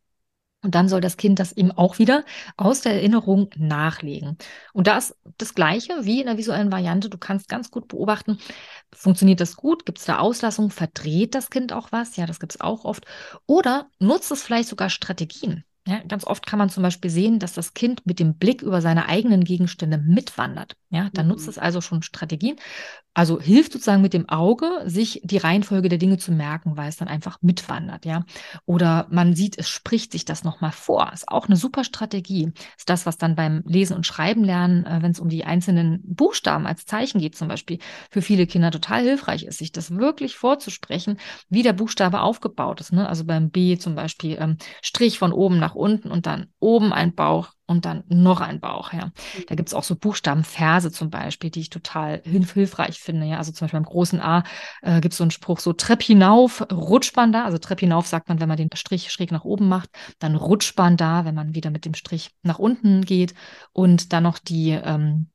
Und 0.62 0.74
dann 0.74 0.88
soll 0.88 1.00
das 1.00 1.16
Kind 1.16 1.38
das 1.38 1.52
eben 1.52 1.72
auch 1.72 1.98
wieder 1.98 2.24
aus 2.56 2.82
der 2.82 2.94
Erinnerung 2.94 3.50
nachlegen. 3.56 4.36
Und 4.74 4.86
da 4.86 4.98
ist 4.98 5.16
das 5.38 5.54
Gleiche 5.54 6.04
wie 6.04 6.20
in 6.20 6.26
der 6.26 6.36
visuellen 6.36 6.70
Variante. 6.70 7.08
Du 7.08 7.16
kannst 7.16 7.48
ganz 7.48 7.70
gut 7.70 7.88
beobachten, 7.88 8.38
funktioniert 8.92 9.40
das 9.40 9.56
gut? 9.56 9.86
Gibt 9.86 9.98
es 9.98 10.04
da 10.04 10.18
Auslassungen? 10.18 10.70
Verdreht 10.70 11.34
das 11.34 11.48
Kind 11.48 11.72
auch 11.72 11.92
was? 11.92 12.16
Ja, 12.16 12.26
das 12.26 12.40
gibt 12.40 12.52
es 12.52 12.60
auch 12.60 12.84
oft. 12.84 13.06
Oder 13.46 13.88
nutzt 13.98 14.30
es 14.30 14.42
vielleicht 14.42 14.68
sogar 14.68 14.90
Strategien. 14.90 15.64
Ja, 15.86 16.00
ganz 16.06 16.24
oft 16.26 16.46
kann 16.46 16.58
man 16.58 16.68
zum 16.68 16.82
Beispiel 16.82 17.10
sehen, 17.10 17.38
dass 17.38 17.54
das 17.54 17.72
Kind 17.72 18.04
mit 18.04 18.20
dem 18.20 18.36
Blick 18.36 18.60
über 18.60 18.82
seine 18.82 19.08
eigenen 19.08 19.44
Gegenstände 19.44 19.96
mitwandert. 19.96 20.76
Ja, 20.90 21.08
dann 21.14 21.26
mhm. 21.26 21.32
nutzt 21.32 21.48
es 21.48 21.58
also 21.58 21.80
schon 21.80 22.02
Strategien. 22.02 22.56
Also 23.12 23.40
hilft 23.40 23.72
sozusagen 23.72 24.02
mit 24.02 24.14
dem 24.14 24.28
Auge, 24.28 24.82
sich 24.86 25.20
die 25.24 25.38
Reihenfolge 25.38 25.88
der 25.88 25.98
Dinge 25.98 26.18
zu 26.18 26.30
merken, 26.30 26.76
weil 26.76 26.88
es 26.88 26.96
dann 26.96 27.08
einfach 27.08 27.38
mitwandert, 27.42 28.04
ja. 28.04 28.24
Oder 28.66 29.06
man 29.10 29.34
sieht, 29.34 29.58
es 29.58 29.68
spricht 29.68 30.12
sich 30.12 30.24
das 30.24 30.44
nochmal 30.44 30.70
vor. 30.70 31.10
Ist 31.12 31.28
auch 31.28 31.46
eine 31.46 31.56
super 31.56 31.82
Strategie. 31.82 32.52
Ist 32.78 32.88
das, 32.88 33.06
was 33.06 33.18
dann 33.18 33.34
beim 33.34 33.62
Lesen 33.66 33.96
und 33.96 34.06
Schreiben 34.06 34.44
lernen, 34.44 34.86
äh, 34.86 35.02
wenn 35.02 35.10
es 35.10 35.18
um 35.18 35.28
die 35.28 35.44
einzelnen 35.44 36.00
Buchstaben 36.04 36.66
als 36.66 36.86
Zeichen 36.86 37.20
geht, 37.20 37.36
zum 37.36 37.48
Beispiel, 37.48 37.78
für 38.10 38.22
viele 38.22 38.46
Kinder 38.46 38.70
total 38.70 39.02
hilfreich 39.02 39.42
ist, 39.42 39.58
sich 39.58 39.72
das 39.72 39.90
wirklich 39.96 40.36
vorzusprechen, 40.36 41.18
wie 41.48 41.62
der 41.62 41.72
Buchstabe 41.72 42.20
aufgebaut 42.20 42.80
ist. 42.80 42.92
Ne? 42.92 43.08
Also 43.08 43.24
beim 43.24 43.50
B 43.50 43.76
zum 43.76 43.96
Beispiel 43.96 44.36
ähm, 44.40 44.56
Strich 44.82 45.18
von 45.18 45.32
oben 45.32 45.58
nach 45.58 45.74
unten 45.74 46.10
und 46.10 46.26
dann 46.26 46.46
oben 46.60 46.92
ein 46.92 47.14
Bauch, 47.14 47.50
und 47.70 47.84
dann 47.84 48.02
noch 48.08 48.40
ein 48.40 48.58
Bauch, 48.58 48.92
ja. 48.92 49.12
Da 49.46 49.54
gibt 49.54 49.68
es 49.68 49.74
auch 49.74 49.84
so 49.84 49.94
Buchstabenverse 49.94 50.90
zum 50.90 51.08
Beispiel, 51.08 51.50
die 51.50 51.60
ich 51.60 51.70
total 51.70 52.20
hilf 52.24 52.52
hilfreich 52.52 52.98
finde, 52.98 53.26
ja. 53.26 53.38
Also 53.38 53.52
zum 53.52 53.66
Beispiel 53.66 53.78
beim 53.78 53.88
großen 53.88 54.20
A 54.20 54.42
äh, 54.82 55.00
gibt 55.00 55.12
es 55.12 55.18
so 55.18 55.24
einen 55.24 55.30
Spruch, 55.30 55.60
so 55.60 55.72
Trepp 55.72 56.02
hinauf, 56.02 56.66
rutscht 56.72 57.14
man 57.14 57.30
da. 57.30 57.44
Also 57.44 57.58
Trepp 57.58 57.78
hinauf 57.78 58.08
sagt 58.08 58.28
man, 58.28 58.40
wenn 58.40 58.48
man 58.48 58.56
den 58.56 58.70
Strich 58.74 59.12
schräg 59.12 59.30
nach 59.30 59.44
oben 59.44 59.68
macht, 59.68 59.88
dann 60.18 60.34
rutscht 60.34 60.76
man 60.76 60.96
da, 60.96 61.24
wenn 61.24 61.36
man 61.36 61.54
wieder 61.54 61.70
mit 61.70 61.84
dem 61.84 61.94
Strich 61.94 62.32
nach 62.42 62.58
unten 62.58 63.04
geht. 63.04 63.34
Und 63.72 64.12
dann 64.12 64.24
noch 64.24 64.40
die, 64.40 64.70
ähm, 64.70 65.30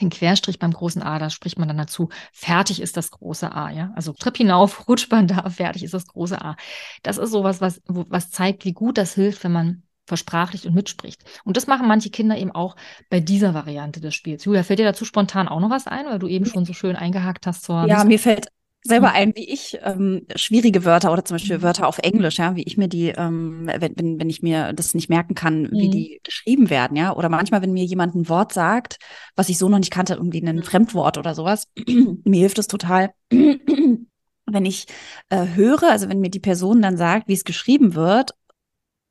den 0.00 0.10
Querstrich 0.10 0.60
beim 0.60 0.72
großen 0.72 1.02
A, 1.02 1.18
da 1.18 1.28
spricht 1.28 1.58
man 1.58 1.66
dann 1.66 1.76
dazu, 1.76 2.08
fertig 2.32 2.80
ist 2.80 2.96
das 2.96 3.10
große 3.10 3.52
A, 3.52 3.70
ja. 3.70 3.92
Also 3.96 4.12
Trepp 4.12 4.36
hinauf, 4.36 4.86
rutscht 4.88 5.10
man 5.10 5.26
da, 5.26 5.50
fertig 5.50 5.82
ist 5.82 5.94
das 5.94 6.06
große 6.06 6.40
A. 6.40 6.54
Das 7.02 7.18
ist 7.18 7.32
sowas, 7.32 7.60
was, 7.60 7.82
was 7.86 8.30
zeigt, 8.30 8.64
wie 8.64 8.74
gut 8.74 8.96
das 8.96 9.14
hilft, 9.14 9.42
wenn 9.42 9.52
man 9.52 9.82
versprachlicht 10.10 10.66
und 10.66 10.74
mitspricht. 10.74 11.22
Und 11.44 11.56
das 11.56 11.66
machen 11.68 11.86
manche 11.86 12.10
Kinder 12.10 12.36
eben 12.36 12.50
auch 12.50 12.76
bei 13.08 13.20
dieser 13.20 13.54
Variante 13.54 14.00
des 14.00 14.14
Spiels. 14.14 14.44
Julia, 14.44 14.64
fällt 14.64 14.80
dir 14.80 14.84
dazu 14.84 15.04
spontan 15.04 15.48
auch 15.48 15.60
noch 15.60 15.70
was 15.70 15.86
ein, 15.86 16.06
weil 16.06 16.18
du 16.18 16.26
eben 16.26 16.46
schon 16.46 16.66
so 16.66 16.72
schön 16.72 16.96
eingehakt 16.96 17.46
hast 17.46 17.62
zur. 17.62 17.86
Ja, 17.86 18.02
mir 18.04 18.18
fällt 18.18 18.48
selber 18.82 19.10
hm. 19.10 19.16
ein, 19.16 19.36
wie 19.36 19.48
ich 19.48 19.78
ähm, 19.82 20.26
schwierige 20.34 20.84
Wörter 20.84 21.12
oder 21.12 21.24
zum 21.24 21.34
Beispiel 21.36 21.58
mhm. 21.58 21.62
Wörter 21.62 21.86
auf 21.86 21.98
Englisch, 21.98 22.38
ja, 22.38 22.56
wie 22.56 22.62
ich 22.62 22.76
mir 22.78 22.88
die, 22.88 23.10
ähm, 23.10 23.66
wenn, 23.66 23.92
wenn, 23.96 24.18
wenn 24.18 24.30
ich 24.30 24.42
mir 24.42 24.72
das 24.72 24.94
nicht 24.94 25.10
merken 25.10 25.34
kann, 25.34 25.64
mhm. 25.64 25.70
wie 25.72 25.90
die 25.90 26.20
geschrieben 26.24 26.70
werden, 26.70 26.96
ja, 26.96 27.14
oder 27.14 27.28
manchmal, 27.28 27.60
wenn 27.62 27.72
mir 27.72 27.84
jemand 27.84 28.14
ein 28.14 28.28
Wort 28.28 28.54
sagt, 28.54 28.98
was 29.36 29.50
ich 29.50 29.58
so 29.58 29.68
noch 29.68 29.78
nicht 29.78 29.92
kannte, 29.92 30.14
irgendwie 30.14 30.42
ein. 30.42 30.62
Fremdwort 30.62 31.18
oder 31.18 31.34
sowas, 31.34 31.68
mir 32.24 32.40
hilft 32.40 32.58
es 32.58 32.68
total, 32.68 33.10
wenn 33.30 34.64
ich 34.64 34.86
äh, 35.28 35.46
höre, 35.54 35.90
also 35.90 36.08
wenn 36.08 36.20
mir 36.20 36.30
die 36.30 36.40
Person 36.40 36.80
dann 36.82 36.96
sagt, 36.96 37.28
wie 37.28 37.34
es 37.34 37.44
geschrieben 37.44 37.94
wird, 37.94 38.32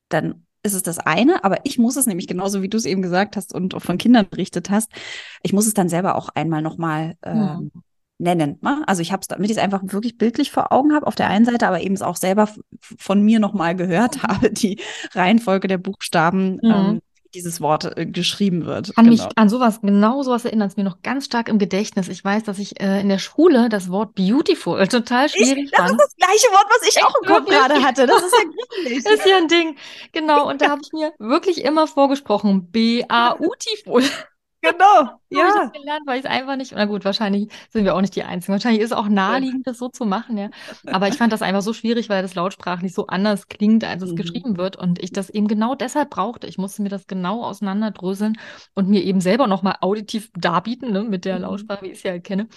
dann 0.09 0.45
ist 0.63 0.73
es 0.73 0.83
das 0.83 0.99
eine, 0.99 1.43
aber 1.43 1.57
ich 1.63 1.77
muss 1.77 1.95
es 1.95 2.05
nämlich 2.05 2.27
genauso, 2.27 2.61
wie 2.61 2.69
du 2.69 2.77
es 2.77 2.85
eben 2.85 3.01
gesagt 3.01 3.37
hast 3.37 3.53
und 3.53 3.73
auch 3.75 3.81
von 3.81 3.97
Kindern 3.97 4.27
berichtet 4.29 4.69
hast, 4.69 4.91
ich 5.41 5.53
muss 5.53 5.67
es 5.67 5.73
dann 5.73 5.89
selber 5.89 6.15
auch 6.15 6.29
einmal 6.29 6.61
nochmal 6.61 7.15
äh, 7.21 7.35
ja. 7.35 7.55
Ähm, 7.55 7.71
nennen. 8.19 8.59
Ne? 8.61 8.83
Also 8.85 9.01
ich 9.01 9.11
habe 9.11 9.21
es, 9.21 9.27
damit 9.27 9.49
ich 9.49 9.57
es 9.57 9.63
einfach 9.63 9.81
wirklich 9.83 10.17
bildlich 10.17 10.51
vor 10.51 10.71
Augen 10.71 10.93
habe, 10.93 11.07
auf 11.07 11.15
der 11.15 11.29
einen 11.29 11.45
Seite, 11.45 11.67
aber 11.67 11.81
eben 11.81 11.95
es 11.95 12.01
auch 12.01 12.17
selber 12.17 12.49
von 12.79 13.21
mir 13.21 13.39
nochmal 13.39 13.75
gehört 13.75 14.23
habe, 14.23 14.51
die 14.51 14.79
Reihenfolge 15.13 15.67
der 15.67 15.77
Buchstaben, 15.77 16.59
mhm. 16.61 16.71
ähm, 16.71 17.01
dieses 17.33 17.61
Wort 17.61 17.97
äh, 17.97 18.05
geschrieben 18.05 18.65
wird. 18.65 18.95
Kann 18.95 19.05
genau. 19.05 19.23
mich 19.23 19.37
an 19.37 19.49
sowas, 19.49 19.81
genau 19.81 20.23
sowas 20.23 20.45
erinnern, 20.45 20.67
es 20.67 20.77
mir 20.77 20.83
noch 20.83 21.01
ganz 21.01 21.25
stark 21.25 21.49
im 21.49 21.59
Gedächtnis. 21.59 22.07
Ich 22.07 22.23
weiß, 22.23 22.43
dass 22.43 22.59
ich 22.59 22.79
äh, 22.81 23.01
in 23.01 23.09
der 23.09 23.19
Schule 23.19 23.69
das 23.69 23.89
Wort 23.91 24.15
beautiful 24.15 24.87
total 24.87 25.29
schwierig 25.29 25.65
ich, 25.65 25.71
das 25.71 25.79
fand. 25.79 25.99
Das 25.99 26.07
ist 26.07 26.17
das 26.17 26.27
gleiche 26.27 26.47
Wort, 26.53 26.65
was 26.69 26.87
ich 26.87 27.03
auch 27.03 27.15
im 27.21 27.27
Kopf 27.27 27.45
gerade 27.45 27.83
hatte. 27.83 28.07
Das 28.07 28.21
ist 28.23 28.33
ja 28.33 28.43
gruselig. 28.43 29.03
das 29.03 29.13
ist 29.19 29.25
ja 29.25 29.37
ein 29.37 29.47
Ding. 29.47 29.75
Genau, 30.11 30.49
und 30.49 30.61
da 30.61 30.69
habe 30.69 30.81
ich 30.83 30.91
mir 30.91 31.13
wirklich 31.19 31.63
immer 31.63 31.87
vorgesprochen, 31.87 32.71
B-A-U-Tiful. 32.71 34.03
Genau, 34.61 35.11
ja. 35.29 35.39
Habe 35.39 35.49
ich 35.49 35.71
das 35.71 35.81
gelernt, 35.81 36.01
weil 36.07 36.19
ich 36.19 36.25
es 36.25 36.31
einfach 36.31 36.55
nicht, 36.55 36.73
na 36.75 36.85
gut, 36.85 37.05
wahrscheinlich 37.05 37.49
sind 37.69 37.85
wir 37.85 37.95
auch 37.95 38.01
nicht 38.01 38.15
die 38.15 38.23
Einzigen. 38.23 38.53
Wahrscheinlich 38.53 38.81
ist 38.81 38.91
es 38.91 38.97
auch 38.97 39.07
naheliegend, 39.07 39.67
das 39.67 39.77
so 39.77 39.89
zu 39.89 40.05
machen, 40.05 40.37
ja. 40.37 40.49
Aber 40.87 41.07
ich 41.07 41.15
fand 41.15 41.31
das 41.31 41.41
einfach 41.41 41.61
so 41.61 41.73
schwierig, 41.73 42.09
weil 42.09 42.21
das 42.21 42.35
lautsprachlich 42.35 42.93
so 42.93 43.07
anders 43.07 43.47
klingt, 43.47 43.83
als 43.83 44.01
es 44.01 44.11
mhm. 44.11 44.15
geschrieben 44.15 44.57
wird. 44.57 44.75
Und 44.75 45.01
ich 45.01 45.11
das 45.11 45.29
eben 45.29 45.47
genau 45.47 45.75
deshalb 45.75 46.09
brauchte. 46.09 46.47
Ich 46.47 46.57
musste 46.57 46.81
mir 46.81 46.89
das 46.89 47.07
genau 47.07 47.43
auseinanderdröseln 47.43 48.37
und 48.73 48.89
mir 48.89 49.03
eben 49.03 49.21
selber 49.21 49.47
nochmal 49.47 49.77
auditiv 49.81 50.31
darbieten, 50.35 50.91
ne, 50.91 51.03
mit 51.03 51.25
der 51.25 51.35
mhm. 51.35 51.43
Lautsprache, 51.43 51.85
wie 51.85 51.91
ich 51.91 52.01
sie 52.01 52.09
halt 52.09 52.23
kenne. 52.23 52.47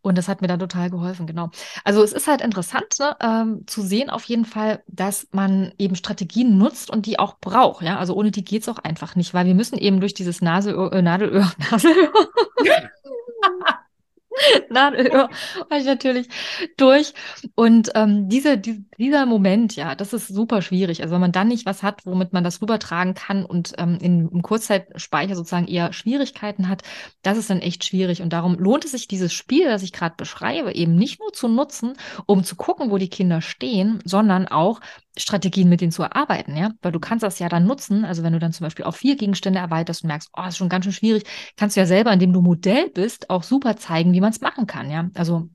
Und 0.00 0.16
das 0.16 0.28
hat 0.28 0.40
mir 0.40 0.48
dann 0.48 0.60
total 0.60 0.90
geholfen, 0.90 1.26
genau. 1.26 1.50
Also 1.84 2.02
es 2.02 2.12
ist 2.12 2.28
halt 2.28 2.40
interessant, 2.40 2.98
ne, 2.98 3.16
ähm, 3.20 3.64
zu 3.66 3.82
sehen 3.82 4.08
auf 4.08 4.24
jeden 4.24 4.46
Fall, 4.46 4.82
dass 4.86 5.28
man 5.32 5.72
eben 5.78 5.96
Strategien 5.96 6.56
nutzt 6.56 6.90
und 6.90 7.04
die 7.04 7.18
auch 7.18 7.38
braucht, 7.40 7.82
ja. 7.82 7.98
Also 7.98 8.14
ohne 8.14 8.30
die 8.30 8.44
geht 8.44 8.62
es 8.62 8.68
auch 8.68 8.78
einfach 8.78 9.16
nicht, 9.16 9.34
weil 9.34 9.46
wir 9.46 9.54
müssen 9.54 9.76
eben 9.76 10.00
durch 10.00 10.14
dieses 10.14 10.40
Naselöhr, 10.40 10.92
äh, 10.92 11.02
Nadelöhr 11.02 11.52
Nadelöhr. 11.70 12.21
Nadelöhr 14.70 15.28
war 15.68 15.78
ich 15.78 15.84
natürlich 15.84 16.28
durch. 16.76 17.14
Und 17.54 17.90
ähm, 17.94 18.28
diese, 18.28 18.58
die, 18.58 18.84
dieser 18.98 19.26
Moment, 19.26 19.76
ja, 19.76 19.94
das 19.94 20.12
ist 20.12 20.28
super 20.28 20.62
schwierig. 20.62 21.02
Also 21.02 21.14
wenn 21.14 21.20
man 21.20 21.32
dann 21.32 21.48
nicht 21.48 21.66
was 21.66 21.82
hat, 21.82 22.06
womit 22.06 22.32
man 22.32 22.44
das 22.44 22.62
rübertragen 22.62 23.14
kann 23.14 23.44
und 23.44 23.72
ähm, 23.78 23.98
in, 24.00 24.28
im 24.28 24.42
Kurzzeitspeicher 24.42 25.36
sozusagen 25.36 25.68
eher 25.68 25.92
Schwierigkeiten 25.92 26.68
hat, 26.68 26.82
das 27.22 27.38
ist 27.38 27.50
dann 27.50 27.60
echt 27.60 27.84
schwierig. 27.84 28.22
Und 28.22 28.32
darum 28.32 28.58
lohnt 28.58 28.84
es 28.84 28.92
sich, 28.92 29.08
dieses 29.08 29.32
Spiel, 29.32 29.66
das 29.66 29.82
ich 29.82 29.92
gerade 29.92 30.14
beschreibe, 30.16 30.74
eben 30.74 30.94
nicht 30.94 31.20
nur 31.20 31.32
zu 31.32 31.48
nutzen, 31.48 31.94
um 32.26 32.44
zu 32.44 32.56
gucken, 32.56 32.90
wo 32.90 32.98
die 32.98 33.10
Kinder 33.10 33.40
stehen, 33.40 34.00
sondern 34.04 34.48
auch 34.48 34.80
Strategien 35.16 35.68
mit 35.68 35.80
denen 35.80 35.92
zu 35.92 36.02
erarbeiten, 36.02 36.56
ja, 36.56 36.70
weil 36.82 36.92
du 36.92 37.00
kannst 37.00 37.22
das 37.22 37.38
ja 37.38 37.48
dann 37.48 37.66
nutzen, 37.66 38.04
also 38.04 38.22
wenn 38.22 38.32
du 38.32 38.38
dann 38.38 38.52
zum 38.52 38.64
Beispiel 38.64 38.84
auf 38.84 38.96
vier 38.96 39.16
Gegenstände 39.16 39.58
erweiterst 39.58 40.04
und 40.04 40.08
merkst, 40.08 40.30
oh, 40.36 40.42
das 40.42 40.54
ist 40.54 40.58
schon 40.58 40.68
ganz 40.68 40.84
schön 40.84 40.92
schwierig, 40.92 41.24
kannst 41.56 41.76
du 41.76 41.80
ja 41.80 41.86
selber, 41.86 42.12
indem 42.12 42.32
du 42.32 42.40
Modell 42.40 42.90
bist, 42.90 43.30
auch 43.30 43.42
super 43.42 43.76
zeigen, 43.76 44.12
wie 44.12 44.20
man 44.20 44.30
es 44.30 44.40
machen 44.40 44.66
kann, 44.66 44.90
ja, 44.90 45.10
also 45.14 45.48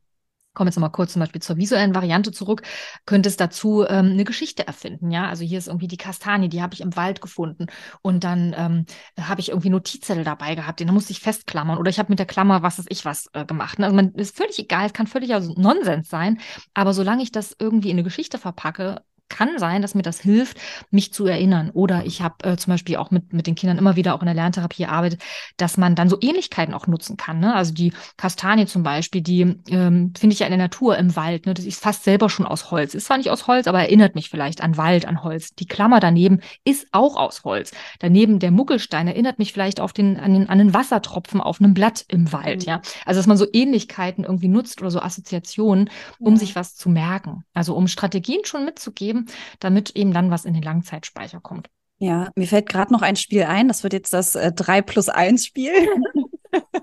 komme 0.58 0.70
jetzt 0.70 0.76
nochmal 0.76 0.92
kurz 0.92 1.14
zum 1.14 1.20
Beispiel 1.20 1.42
zur 1.42 1.58
visuellen 1.58 1.94
Variante 1.94 2.32
zurück, 2.32 2.64
könnte 3.06 3.30
es 3.30 3.38
dazu 3.38 3.86
ähm, 3.88 4.12
eine 4.14 4.24
Geschichte 4.24 4.66
erfinden. 4.66 5.12
Ja, 5.12 5.28
also 5.28 5.46
hier 5.46 5.60
ist 5.60 5.68
irgendwie 5.68 5.88
die 5.88 5.98
Kastanie, 5.98 6.50
die 6.50 6.64
habe 6.64 6.74
ich 6.74 6.82
im 6.82 6.96
Wald 6.96 7.22
gefunden. 7.22 7.68
Und 8.02 8.24
dann 8.24 8.56
ähm, 8.58 8.86
habe 9.20 9.40
ich 9.40 9.50
irgendwie 9.50 9.70
Notizzettel 9.70 10.24
dabei 10.24 10.56
gehabt, 10.56 10.80
den 10.80 10.92
musste 10.92 11.12
ich 11.12 11.20
festklammern. 11.20 11.78
Oder 11.78 11.92
ich 11.92 12.00
habe 12.00 12.12
mit 12.12 12.18
der 12.20 12.26
Klammer 12.26 12.64
was 12.64 12.80
ist 12.80 12.92
ich 12.92 13.06
was 13.06 13.30
äh, 13.34 13.46
gemacht. 13.46 13.80
Also 13.80 13.96
man 13.96 14.14
ist 14.16 14.36
völlig 14.36 14.58
egal, 14.58 14.88
es 14.88 14.94
kann 14.94 15.06
völlig 15.06 15.30
Nonsens 15.30 16.10
sein, 16.10 16.40
aber 16.74 16.94
solange 16.94 17.22
ich 17.22 17.32
das 17.32 17.56
irgendwie 17.60 17.92
in 17.92 17.96
eine 17.96 18.04
Geschichte 18.04 18.40
verpacke, 18.40 19.04
kann 19.30 19.58
sein, 19.60 19.82
dass 19.82 19.96
mir 19.96 20.04
das 20.04 20.20
hilft, 20.20 20.58
mich 20.92 21.14
zu 21.14 21.26
erinnern. 21.26 21.70
Oder 21.72 22.06
ich 22.06 22.22
habe 22.22 22.36
äh, 22.44 22.58
zum 22.58 22.74
Beispiel 22.74 22.98
auch 22.98 23.12
mit, 23.12 23.34
mit 23.34 23.48
den 23.48 23.56
Kindern 23.56 23.78
immer 23.78 23.96
wieder 23.96 24.16
auch 24.16 24.22
in 24.22 24.26
der 24.26 24.36
Lerntherapie 24.36 24.86
arbeitet, 24.86 25.22
dass 25.58 25.78
man 25.78 25.96
dann 25.96 26.10
so 26.10 26.18
Ähnlichkeiten 26.22 26.74
auch 26.74 26.88
nutzen 26.88 27.18
kann. 27.18 27.40
Ne? 27.40 27.54
Also 27.54 27.74
die 27.74 27.94
Kastanie 28.18 28.66
zum 28.66 28.84
Beispiel, 28.84 29.22
die 29.22 29.42
ähm, 29.70 30.14
finde 30.18 30.34
ich 30.34 30.40
ja 30.40 30.48
in 30.48 30.52
der 30.52 30.58
Natur 30.58 30.98
im 30.98 31.16
Wald. 31.16 31.46
Ne? 31.46 31.54
Das 31.54 31.66
ist 31.66 31.82
fast 31.82 32.04
selber 32.04 32.30
schon 32.30 32.46
aus 32.46 32.72
Holz. 32.72 32.94
Ist 32.94 33.06
zwar 33.06 33.18
nicht 33.18 33.30
aus 33.30 33.48
Holz, 33.48 33.68
aber 33.68 33.80
erinnert 33.80 34.16
mich 34.16 34.30
vielleicht 34.30 34.62
an 34.62 34.78
Wald, 34.78 35.06
an 35.06 35.24
Holz. 35.24 35.56
Die 35.56 35.66
Klammer 35.66 36.00
daneben 36.00 36.42
ist 36.64 36.88
auch 36.92 37.16
aus 37.16 37.44
Holz. 37.44 37.72
Daneben 38.00 38.40
der 38.40 38.52
Muckelstein 38.52 39.08
erinnert 39.08 39.40
mich 39.40 39.54
vielleicht 39.54 39.80
auf 39.80 39.94
den, 39.94 40.18
an, 40.20 40.34
den, 40.34 40.50
an 40.50 40.58
den 40.58 40.74
Wassertropfen 40.74 41.42
auf 41.42 41.60
einem 41.60 41.74
Blatt 41.74 42.06
im 42.08 42.32
Wald. 42.32 42.62
Mhm. 42.62 42.68
Ja, 42.68 42.82
also 43.06 43.20
dass 43.20 43.28
man 43.28 43.38
so 43.38 43.48
Ähnlichkeiten 43.52 44.24
irgendwie 44.24 44.48
nutzt 44.48 44.82
oder 44.82 44.92
so 44.92 45.02
Assoziationen, 45.02 45.90
um 46.20 46.34
ja. 46.34 46.40
sich 46.40 46.56
was 46.56 46.76
zu 46.76 46.90
merken. 46.90 47.44
Also 47.54 47.76
um 47.76 47.88
Strategien 47.88 48.42
schon 48.46 48.66
mitzugeben 48.66 49.17
geben, 49.18 49.38
damit 49.60 49.92
eben 49.96 50.14
dann 50.14 50.32
was 50.32 50.46
in 50.46 50.54
den 50.54 50.64
Langzeitspeicher 50.64 51.40
kommt. 51.40 51.70
Ja, 52.00 52.30
mir 52.36 52.48
fällt 52.48 52.70
gerade 52.70 52.94
noch 52.94 53.02
ein 53.02 53.16
Spiel 53.16 53.44
ein. 53.44 53.68
Das 53.68 53.84
wird 53.84 53.94
jetzt 53.94 54.14
das 54.14 54.36
äh, 54.36 54.52
3 54.52 54.82
plus 54.84 55.10
1 55.10 55.46
Spiel. 55.46 55.72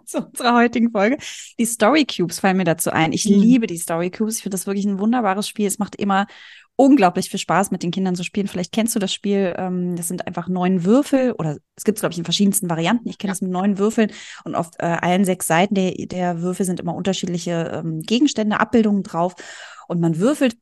zu 0.04 0.18
unserer 0.18 0.54
heutigen 0.54 0.90
Folge. 0.90 1.16
Die 1.58 1.64
Story 1.64 2.04
Cubes 2.04 2.40
fallen 2.40 2.58
mir 2.58 2.64
dazu 2.64 2.90
ein. 2.90 3.12
Ich 3.12 3.28
mhm. 3.28 3.40
liebe 3.40 3.66
die 3.66 3.78
Story 3.78 4.10
Cubes. 4.10 4.36
Ich 4.36 4.42
finde 4.42 4.56
das 4.56 4.66
wirklich 4.66 4.84
ein 4.84 4.98
wunderbares 4.98 5.48
Spiel. 5.48 5.66
Es 5.66 5.78
macht 5.78 5.96
immer 5.96 6.26
unglaublich 6.76 7.30
viel 7.30 7.38
Spaß, 7.38 7.70
mit 7.70 7.82
den 7.82 7.90
Kindern 7.90 8.14
zu 8.14 8.24
spielen. 8.24 8.48
Vielleicht 8.48 8.72
kennst 8.72 8.94
du 8.94 8.98
das 8.98 9.14
Spiel. 9.14 9.54
Ähm, 9.56 9.96
das 9.96 10.08
sind 10.08 10.26
einfach 10.26 10.48
neun 10.48 10.84
Würfel 10.84 11.32
oder 11.32 11.58
es 11.76 11.84
gibt 11.84 11.98
es, 11.98 12.02
glaube 12.02 12.12
ich, 12.12 12.18
in 12.18 12.24
verschiedensten 12.24 12.68
Varianten. 12.68 13.08
Ich 13.08 13.18
kenne 13.18 13.32
es 13.32 13.40
ja. 13.40 13.46
mit 13.46 13.52
neun 13.52 13.78
Würfeln 13.78 14.10
und 14.44 14.54
auf 14.54 14.70
äh, 14.78 14.84
allen 14.84 15.24
sechs 15.24 15.46
Seiten 15.46 15.74
der, 15.74 15.92
der 15.92 16.42
Würfel 16.42 16.66
sind 16.66 16.80
immer 16.80 16.94
unterschiedliche 16.94 17.70
ähm, 17.72 18.02
Gegenstände, 18.02 18.60
Abbildungen 18.60 19.04
drauf. 19.04 19.34
Und 19.86 20.00
man 20.00 20.18
würfelt 20.18 20.56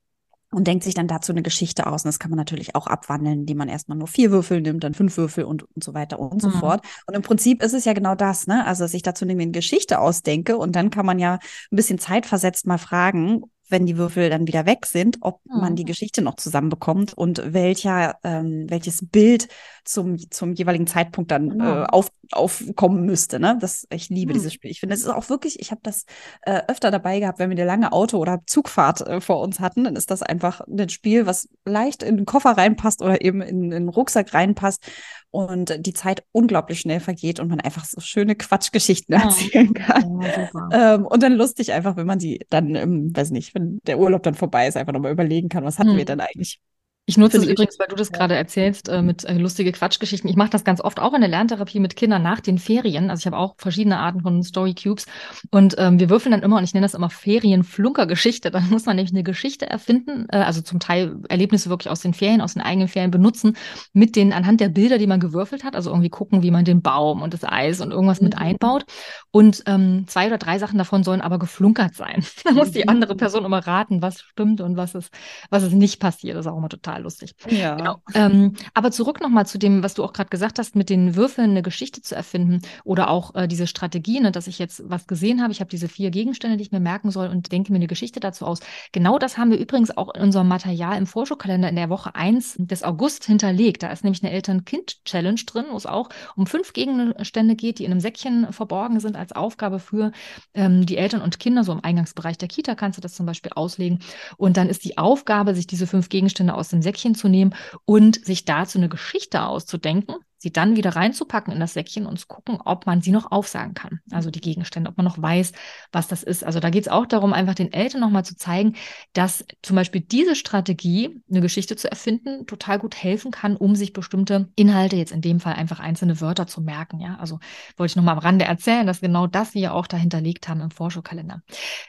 und 0.52 0.66
denkt 0.66 0.84
sich 0.84 0.94
dann 0.94 1.08
dazu 1.08 1.32
eine 1.32 1.42
Geschichte 1.42 1.86
aus. 1.86 2.04
Und 2.04 2.08
das 2.08 2.18
kann 2.18 2.30
man 2.30 2.36
natürlich 2.36 2.74
auch 2.74 2.86
abwandeln, 2.86 3.40
indem 3.40 3.58
man 3.58 3.68
erstmal 3.68 3.98
nur 3.98 4.06
vier 4.06 4.30
Würfel 4.30 4.60
nimmt, 4.60 4.84
dann 4.84 4.94
fünf 4.94 5.16
Würfel 5.16 5.44
und, 5.44 5.64
und 5.74 5.82
so 5.82 5.94
weiter 5.94 6.20
und 6.20 6.40
so 6.40 6.48
mhm. 6.48 6.60
fort. 6.60 6.84
Und 7.06 7.14
im 7.14 7.22
Prinzip 7.22 7.62
ist 7.62 7.72
es 7.72 7.84
ja 7.84 7.94
genau 7.94 8.14
das, 8.14 8.46
ne? 8.46 8.64
Also, 8.66 8.84
dass 8.84 8.94
ich 8.94 9.02
dazu 9.02 9.24
eine 9.24 9.50
Geschichte 9.50 9.98
ausdenke 9.98 10.56
und 10.56 10.76
dann 10.76 10.90
kann 10.90 11.06
man 11.06 11.18
ja 11.18 11.34
ein 11.34 11.76
bisschen 11.76 11.98
zeitversetzt 11.98 12.66
mal 12.66 12.78
fragen, 12.78 13.42
wenn 13.72 13.86
die 13.86 13.96
Würfel 13.96 14.30
dann 14.30 14.46
wieder 14.46 14.66
weg 14.66 14.86
sind, 14.86 15.18
ob 15.22 15.40
mhm. 15.46 15.60
man 15.60 15.76
die 15.76 15.84
Geschichte 15.84 16.22
noch 16.22 16.36
zusammenbekommt 16.36 17.14
und 17.14 17.42
welcher, 17.52 18.18
ähm, 18.22 18.66
welches 18.68 19.08
Bild 19.08 19.48
zum, 19.84 20.18
zum 20.30 20.52
jeweiligen 20.54 20.86
Zeitpunkt 20.86 21.30
dann 21.30 21.50
genau. 21.50 21.82
äh, 21.82 21.86
auf, 21.86 22.08
aufkommen 22.30 23.04
müsste. 23.04 23.40
Ne? 23.40 23.58
Das, 23.60 23.86
ich 23.90 24.08
liebe 24.08 24.32
mhm. 24.32 24.34
dieses 24.34 24.52
Spiel. 24.52 24.70
Ich 24.70 24.80
finde, 24.80 24.94
es 24.94 25.02
ist 25.02 25.08
auch 25.08 25.28
wirklich, 25.28 25.60
ich 25.60 25.70
habe 25.70 25.80
das 25.82 26.04
äh, 26.42 26.62
öfter 26.68 26.90
dabei 26.90 27.20
gehabt, 27.20 27.38
wenn 27.38 27.50
wir 27.50 27.56
eine 27.56 27.66
lange 27.66 27.92
Auto- 27.92 28.18
oder 28.18 28.40
Zugfahrt 28.46 29.00
äh, 29.00 29.20
vor 29.20 29.40
uns 29.40 29.60
hatten, 29.60 29.84
dann 29.84 29.96
ist 29.96 30.10
das 30.10 30.22
einfach 30.22 30.60
ein 30.60 30.88
Spiel, 30.88 31.26
was 31.26 31.48
leicht 31.64 32.02
in 32.02 32.16
den 32.16 32.26
Koffer 32.26 32.50
reinpasst 32.50 33.02
oder 33.02 33.22
eben 33.22 33.40
in, 33.42 33.64
in 33.64 33.70
den 33.70 33.88
Rucksack 33.88 34.34
reinpasst 34.34 34.84
und 35.30 35.86
die 35.86 35.94
Zeit 35.94 36.24
unglaublich 36.32 36.80
schnell 36.80 37.00
vergeht 37.00 37.40
und 37.40 37.48
man 37.48 37.60
einfach 37.60 37.84
so 37.84 38.00
schöne 38.00 38.36
Quatschgeschichten 38.36 39.14
ja. 39.14 39.24
erzählen 39.24 39.72
kann. 39.74 40.20
Ja, 40.20 40.94
ähm, 40.94 41.06
und 41.06 41.22
dann 41.22 41.32
lustig 41.32 41.72
einfach, 41.72 41.96
wenn 41.96 42.06
man 42.06 42.20
sie 42.20 42.40
dann, 42.50 42.74
ähm, 42.74 43.10
weiß 43.14 43.30
nicht, 43.30 43.54
wenn 43.54 43.80
der 43.86 43.98
Urlaub 43.98 44.22
dann 44.22 44.34
vorbei 44.34 44.68
ist, 44.68 44.76
einfach 44.76 44.92
nochmal 44.92 45.12
überlegen 45.12 45.48
kann, 45.48 45.64
was 45.64 45.78
hatten 45.78 45.90
hm. 45.90 45.96
wir 45.96 46.04
denn 46.04 46.20
eigentlich 46.20 46.60
ich 47.04 47.16
nutze 47.18 47.38
es 47.38 47.46
übrigens, 47.46 47.80
weil 47.80 47.88
du 47.88 47.96
das 47.96 48.12
gerade 48.12 48.36
erzählst, 48.36 48.88
äh, 48.88 49.02
mit 49.02 49.24
äh, 49.24 49.34
lustige 49.34 49.72
Quatschgeschichten. 49.72 50.30
Ich 50.30 50.36
mache 50.36 50.50
das 50.50 50.62
ganz 50.62 50.80
oft 50.80 51.00
auch 51.00 51.14
in 51.14 51.20
der 51.20 51.28
Lerntherapie 51.28 51.80
mit 51.80 51.96
Kindern 51.96 52.22
nach 52.22 52.38
den 52.38 52.58
Ferien. 52.58 53.10
Also 53.10 53.22
ich 53.22 53.26
habe 53.26 53.38
auch 53.38 53.56
verschiedene 53.58 53.98
Arten 53.98 54.20
von 54.20 54.40
Story 54.44 54.72
Cubes. 54.72 55.06
Und 55.50 55.74
ähm, 55.78 55.98
wir 55.98 56.10
würfeln 56.10 56.30
dann 56.30 56.42
immer, 56.42 56.58
und 56.58 56.64
ich 56.64 56.74
nenne 56.74 56.84
das 56.84 56.94
immer 56.94 57.10
Ferienflunkergeschichte. 57.10 58.50
Dann 58.52 58.70
muss 58.70 58.86
man 58.86 58.94
nämlich 58.94 59.12
eine 59.12 59.24
Geschichte 59.24 59.68
erfinden, 59.68 60.26
äh, 60.30 60.36
also 60.36 60.62
zum 60.62 60.78
Teil 60.78 61.16
Erlebnisse 61.28 61.70
wirklich 61.70 61.90
aus 61.90 62.00
den 62.00 62.14
Ferien, 62.14 62.40
aus 62.40 62.54
den 62.54 62.62
eigenen 62.62 62.86
Ferien 62.86 63.10
benutzen, 63.10 63.56
mit 63.92 64.14
den, 64.14 64.32
anhand 64.32 64.60
der 64.60 64.68
Bilder, 64.68 64.98
die 64.98 65.08
man 65.08 65.18
gewürfelt 65.18 65.64
hat. 65.64 65.74
Also 65.74 65.90
irgendwie 65.90 66.10
gucken, 66.10 66.44
wie 66.44 66.52
man 66.52 66.64
den 66.64 66.82
Baum 66.82 67.20
und 67.20 67.34
das 67.34 67.42
Eis 67.42 67.80
und 67.80 67.90
irgendwas 67.90 68.20
mhm. 68.20 68.26
mit 68.26 68.38
einbaut. 68.38 68.84
Und 69.32 69.64
ähm, 69.66 70.04
zwei 70.06 70.28
oder 70.28 70.38
drei 70.38 70.60
Sachen 70.60 70.78
davon 70.78 71.02
sollen 71.02 71.20
aber 71.20 71.40
geflunkert 71.40 71.96
sein. 71.96 72.24
da 72.44 72.52
muss 72.52 72.70
die 72.70 72.86
andere 72.86 73.14
mhm. 73.14 73.18
Person 73.18 73.44
immer 73.44 73.66
raten, 73.66 74.02
was 74.02 74.20
stimmt 74.20 74.60
und 74.60 74.76
was 74.76 74.94
ist, 74.94 75.12
was 75.50 75.64
ist 75.64 75.72
nicht 75.72 75.98
passiert. 75.98 76.36
Das 76.36 76.46
ist 76.46 76.52
auch 76.52 76.58
immer 76.58 76.68
total 76.68 76.91
total 76.92 77.02
lustig. 77.02 77.34
Ja. 77.48 77.74
Genau. 77.76 78.02
Ähm, 78.14 78.54
aber 78.74 78.90
zurück 78.90 79.20
nochmal 79.20 79.46
zu 79.46 79.58
dem, 79.58 79.82
was 79.82 79.94
du 79.94 80.04
auch 80.04 80.12
gerade 80.12 80.30
gesagt 80.30 80.58
hast, 80.58 80.76
mit 80.76 80.90
den 80.90 81.16
Würfeln 81.16 81.50
eine 81.50 81.62
Geschichte 81.62 82.02
zu 82.02 82.14
erfinden 82.14 82.62
oder 82.84 83.10
auch 83.10 83.34
äh, 83.34 83.48
diese 83.48 83.66
Strategie, 83.66 84.20
ne, 84.20 84.32
dass 84.32 84.46
ich 84.46 84.58
jetzt 84.58 84.82
was 84.86 85.06
gesehen 85.06 85.42
habe. 85.42 85.52
Ich 85.52 85.60
habe 85.60 85.70
diese 85.70 85.88
vier 85.88 86.10
Gegenstände, 86.10 86.56
die 86.56 86.62
ich 86.62 86.72
mir 86.72 86.80
merken 86.80 87.10
soll 87.10 87.28
und 87.28 87.52
denke 87.52 87.72
mir 87.72 87.76
eine 87.76 87.86
Geschichte 87.86 88.20
dazu 88.20 88.46
aus. 88.46 88.60
Genau 88.92 89.18
das 89.18 89.38
haben 89.38 89.50
wir 89.50 89.58
übrigens 89.58 89.96
auch 89.96 90.14
in 90.14 90.22
unserem 90.22 90.48
Material 90.48 90.96
im 90.98 91.06
Vorschulkalender 91.06 91.68
in 91.68 91.76
der 91.76 91.88
Woche 91.88 92.14
1 92.14 92.56
des 92.58 92.82
August 92.82 93.24
hinterlegt. 93.24 93.82
Da 93.82 93.88
ist 93.88 94.04
nämlich 94.04 94.22
eine 94.22 94.32
Eltern-Kind-Challenge 94.32 95.40
drin, 95.46 95.64
wo 95.70 95.76
es 95.76 95.86
auch 95.86 96.08
um 96.36 96.46
fünf 96.46 96.72
Gegenstände 96.72 97.54
geht, 97.54 97.78
die 97.78 97.84
in 97.84 97.90
einem 97.90 98.00
Säckchen 98.00 98.52
verborgen 98.52 99.00
sind 99.00 99.16
als 99.16 99.32
Aufgabe 99.32 99.78
für 99.78 100.12
ähm, 100.54 100.86
die 100.86 100.96
Eltern 100.96 101.22
und 101.22 101.38
Kinder. 101.38 101.64
So 101.64 101.72
im 101.72 101.82
Eingangsbereich 101.82 102.38
der 102.38 102.48
Kita 102.48 102.74
kannst 102.74 102.98
du 102.98 103.00
das 103.00 103.14
zum 103.14 103.26
Beispiel 103.26 103.52
auslegen. 103.54 104.00
Und 104.36 104.56
dann 104.56 104.68
ist 104.68 104.84
die 104.84 104.98
Aufgabe, 104.98 105.54
sich 105.54 105.66
diese 105.66 105.86
fünf 105.86 106.08
Gegenstände 106.08 106.54
aus 106.54 106.68
dem 106.68 106.81
Säckchen 106.82 107.14
zu 107.14 107.28
nehmen 107.28 107.54
und 107.84 108.24
sich 108.24 108.44
dazu 108.44 108.78
eine 108.78 108.88
Geschichte 108.88 109.42
auszudenken, 109.42 110.16
sie 110.42 110.52
dann 110.52 110.74
wieder 110.74 110.96
reinzupacken 110.96 111.52
in 111.52 111.60
das 111.60 111.74
Säckchen 111.74 112.04
und 112.04 112.18
zu 112.18 112.26
gucken, 112.26 112.58
ob 112.64 112.84
man 112.84 113.00
sie 113.00 113.12
noch 113.12 113.30
aufsagen 113.30 113.74
kann. 113.74 114.00
Also 114.10 114.30
die 114.32 114.40
Gegenstände, 114.40 114.90
ob 114.90 114.96
man 114.96 115.06
noch 115.06 115.22
weiß, 115.22 115.52
was 115.92 116.08
das 116.08 116.24
ist. 116.24 116.42
Also 116.42 116.58
da 116.58 116.70
geht 116.70 116.82
es 116.82 116.88
auch 116.88 117.06
darum, 117.06 117.32
einfach 117.32 117.54
den 117.54 117.72
Eltern 117.72 118.00
nochmal 118.00 118.24
zu 118.24 118.36
zeigen, 118.36 118.74
dass 119.12 119.44
zum 119.62 119.76
Beispiel 119.76 120.00
diese 120.00 120.34
Strategie, 120.34 121.22
eine 121.30 121.40
Geschichte 121.40 121.76
zu 121.76 121.88
erfinden, 121.88 122.44
total 122.48 122.80
gut 122.80 122.96
helfen 122.96 123.30
kann, 123.30 123.56
um 123.56 123.76
sich 123.76 123.92
bestimmte 123.92 124.48
Inhalte, 124.56 124.96
jetzt 124.96 125.12
in 125.12 125.20
dem 125.20 125.38
Fall 125.38 125.54
einfach 125.54 125.78
einzelne 125.78 126.20
Wörter 126.20 126.48
zu 126.48 126.60
merken. 126.60 126.98
Ja, 126.98 127.18
also 127.20 127.38
wollte 127.76 127.92
ich 127.92 127.96
nochmal 127.96 128.16
am 128.16 128.20
Rande 128.20 128.44
erzählen, 128.44 128.84
dass 128.84 129.00
genau 129.00 129.28
das 129.28 129.54
wir 129.54 129.72
auch 129.74 129.86
dahinterlegt 129.86 130.48
haben 130.48 130.60
im 130.60 130.72
Vorschulkalender. 130.72 131.42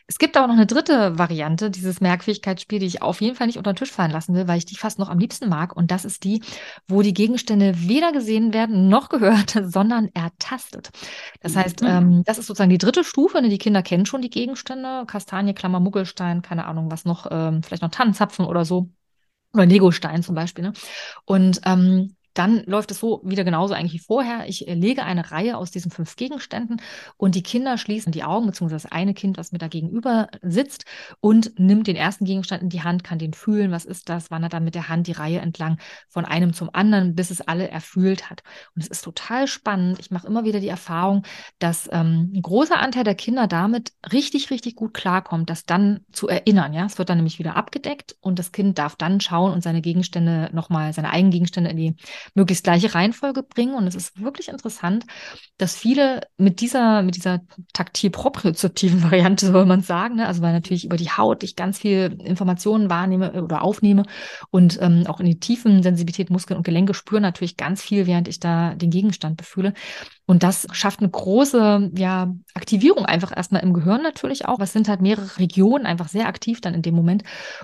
Es 0.05 0.19
gibt 0.19 0.37
aber 0.37 0.45
noch 0.45 0.53
eine 0.53 0.67
dritte 0.67 1.17
Variante, 1.17 1.71
dieses 1.71 2.01
Merkfähigkeitsspiel, 2.01 2.77
die 2.77 2.85
ich 2.85 3.01
auf 3.01 3.19
jeden 3.19 3.35
Fall 3.35 3.47
nicht 3.47 3.57
unter 3.57 3.73
den 3.73 3.77
Tisch 3.77 3.91
fallen 3.91 4.11
lassen 4.11 4.35
will, 4.35 4.47
weil 4.47 4.59
ich 4.59 4.65
die 4.65 4.77
fast 4.77 4.99
noch 4.99 5.09
am 5.09 5.17
liebsten 5.17 5.49
mag. 5.49 5.75
Und 5.75 5.89
das 5.89 6.05
ist 6.05 6.23
die, 6.23 6.43
wo 6.87 7.01
die 7.01 7.15
Gegenstände 7.15 7.73
weder 7.87 8.11
gesehen 8.11 8.42
gesehen 8.43 8.53
werden 8.53 8.89
noch 8.89 9.09
gehört, 9.09 9.51
sondern 9.63 10.09
ertastet. 10.13 10.89
Das 11.41 11.55
heißt, 11.55 11.81
mhm. 11.81 11.87
ähm, 11.87 12.23
das 12.25 12.37
ist 12.37 12.47
sozusagen 12.47 12.69
die 12.69 12.77
dritte 12.77 13.03
Stufe. 13.03 13.41
Ne? 13.41 13.49
Die 13.49 13.57
Kinder 13.57 13.81
kennen 13.81 14.05
schon 14.05 14.21
die 14.21 14.29
Gegenstände, 14.29 15.05
Kastanie, 15.07 15.53
Klammer, 15.53 15.79
Muggelstein, 15.79 16.41
keine 16.41 16.65
Ahnung, 16.65 16.91
was 16.91 17.05
noch, 17.05 17.27
ähm, 17.31 17.63
vielleicht 17.63 17.83
noch 17.83 17.91
Tannenzapfen 17.91 18.45
oder 18.45 18.65
so. 18.65 18.89
Oder 19.53 19.65
Legostein 19.67 20.23
zum 20.23 20.35
Beispiel. 20.35 20.65
Ne? 20.65 20.73
Und 21.25 21.61
ähm, 21.65 22.15
dann 22.33 22.63
läuft 22.65 22.91
es 22.91 22.99
so 22.99 23.21
wieder 23.23 23.43
genauso 23.43 23.73
eigentlich 23.73 23.93
wie 23.93 24.05
vorher. 24.05 24.47
Ich 24.47 24.67
äh, 24.67 24.73
lege 24.73 25.03
eine 25.03 25.31
Reihe 25.31 25.57
aus 25.57 25.71
diesen 25.71 25.91
fünf 25.91 26.15
Gegenständen 26.15 26.81
und 27.17 27.35
die 27.35 27.43
Kinder 27.43 27.77
schließen 27.77 28.11
die 28.11 28.23
Augen, 28.23 28.47
beziehungsweise 28.47 28.83
das 28.83 28.91
eine 28.91 29.13
Kind, 29.13 29.37
was 29.37 29.51
mir 29.51 29.59
da 29.59 29.67
gegenüber 29.67 30.27
sitzt 30.41 30.85
und 31.19 31.57
nimmt 31.59 31.87
den 31.87 31.95
ersten 31.95 32.25
Gegenstand 32.25 32.63
in 32.63 32.69
die 32.69 32.81
Hand, 32.81 33.03
kann 33.03 33.19
den 33.19 33.33
fühlen, 33.33 33.71
was 33.71 33.85
ist 33.85 34.09
das, 34.09 34.31
wandert 34.31 34.53
dann 34.53 34.63
mit 34.63 34.75
der 34.75 34.89
Hand 34.89 35.07
die 35.07 35.11
Reihe 35.11 35.39
entlang 35.39 35.77
von 36.09 36.25
einem 36.25 36.53
zum 36.53 36.69
anderen, 36.73 37.15
bis 37.15 37.29
es 37.29 37.41
alle 37.41 37.69
erfühlt 37.69 38.29
hat. 38.29 38.43
Und 38.75 38.81
es 38.81 38.87
ist 38.87 39.03
total 39.03 39.47
spannend. 39.47 39.99
Ich 39.99 40.11
mache 40.11 40.27
immer 40.27 40.43
wieder 40.43 40.59
die 40.59 40.67
Erfahrung, 40.67 41.23
dass 41.59 41.89
ähm, 41.91 42.31
ein 42.33 42.41
großer 42.41 42.79
Anteil 42.79 43.03
der 43.03 43.15
Kinder 43.15 43.47
damit 43.47 43.93
richtig, 44.11 44.49
richtig 44.49 44.75
gut 44.75 44.93
klarkommt, 44.93 45.49
das 45.49 45.65
dann 45.65 46.01
zu 46.11 46.27
erinnern. 46.27 46.73
Ja, 46.73 46.85
es 46.85 46.97
wird 46.97 47.09
dann 47.09 47.17
nämlich 47.17 47.39
wieder 47.39 47.55
abgedeckt 47.55 48.15
und 48.21 48.39
das 48.39 48.51
Kind 48.51 48.77
darf 48.77 48.95
dann 48.95 49.21
schauen 49.21 49.53
und 49.53 49.61
seine 49.61 49.81
Gegenstände 49.81 50.49
nochmal, 50.53 50.93
seine 50.93 51.11
eigenen 51.11 51.31
Gegenstände 51.31 51.69
in 51.69 51.77
die 51.77 51.95
möglichst 52.33 52.63
gleiche 52.63 52.93
Reihenfolge 52.93 53.43
bringen. 53.43 53.75
Und 53.75 53.87
es 53.87 53.95
ist 53.95 54.21
wirklich 54.21 54.49
interessant, 54.49 55.05
dass 55.57 55.75
viele 55.75 56.21
mit 56.37 56.61
dieser, 56.61 57.03
mit 57.03 57.15
dieser 57.15 57.41
taktil-propriozeptiven 57.73 59.03
Variante, 59.11 59.47
soll 59.47 59.65
man 59.65 59.81
sagen, 59.81 60.15
ne? 60.15 60.27
also 60.27 60.41
weil 60.41 60.53
natürlich 60.53 60.85
über 60.85 60.97
die 60.97 61.09
Haut 61.09 61.43
ich 61.43 61.55
ganz 61.55 61.79
viel 61.79 62.17
Informationen 62.23 62.89
wahrnehme 62.89 63.43
oder 63.43 63.63
aufnehme 63.63 64.03
und 64.49 64.79
ähm, 64.81 65.05
auch 65.07 65.19
in 65.19 65.25
die 65.25 65.39
tiefen 65.39 65.83
Sensibilität, 65.83 66.29
Muskeln 66.29 66.57
und 66.57 66.63
Gelenke 66.63 66.93
spüre 66.93 67.21
natürlich 67.21 67.57
ganz 67.57 67.81
viel, 67.81 68.07
während 68.07 68.27
ich 68.27 68.39
da 68.39 68.75
den 68.75 68.89
Gegenstand 68.89 69.37
befühle. 69.37 69.73
Und 70.25 70.43
das 70.43 70.67
schafft 70.71 70.99
eine 70.99 71.09
große 71.09 71.91
ja, 71.95 72.33
Aktivierung 72.53 73.05
einfach 73.05 73.35
erstmal 73.35 73.61
im 73.61 73.73
Gehirn 73.73 74.01
natürlich 74.01 74.47
auch. 74.47 74.59
Es 74.59 74.73
sind 74.73 74.87
halt 74.87 75.01
mehrere 75.01 75.37
Regionen 75.37 75.85
einfach 75.85 76.07
sehr 76.07 76.27
aktiv 76.27 76.61
dann 76.61 76.73
in 76.73 76.81
dem 76.81 76.95
Moment 76.95 77.23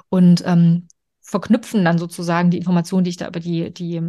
und 0.10 0.44
ähm, 0.46 0.88
verknüpfen 1.22 1.86
dann 1.86 1.98
sozusagen 1.98 2.50
die 2.50 2.58
Informationen, 2.58 3.04
die 3.04 3.12
ich 3.12 3.18
da 3.18 3.28
über 3.28 3.40
die, 3.40 3.72
die 3.74 4.02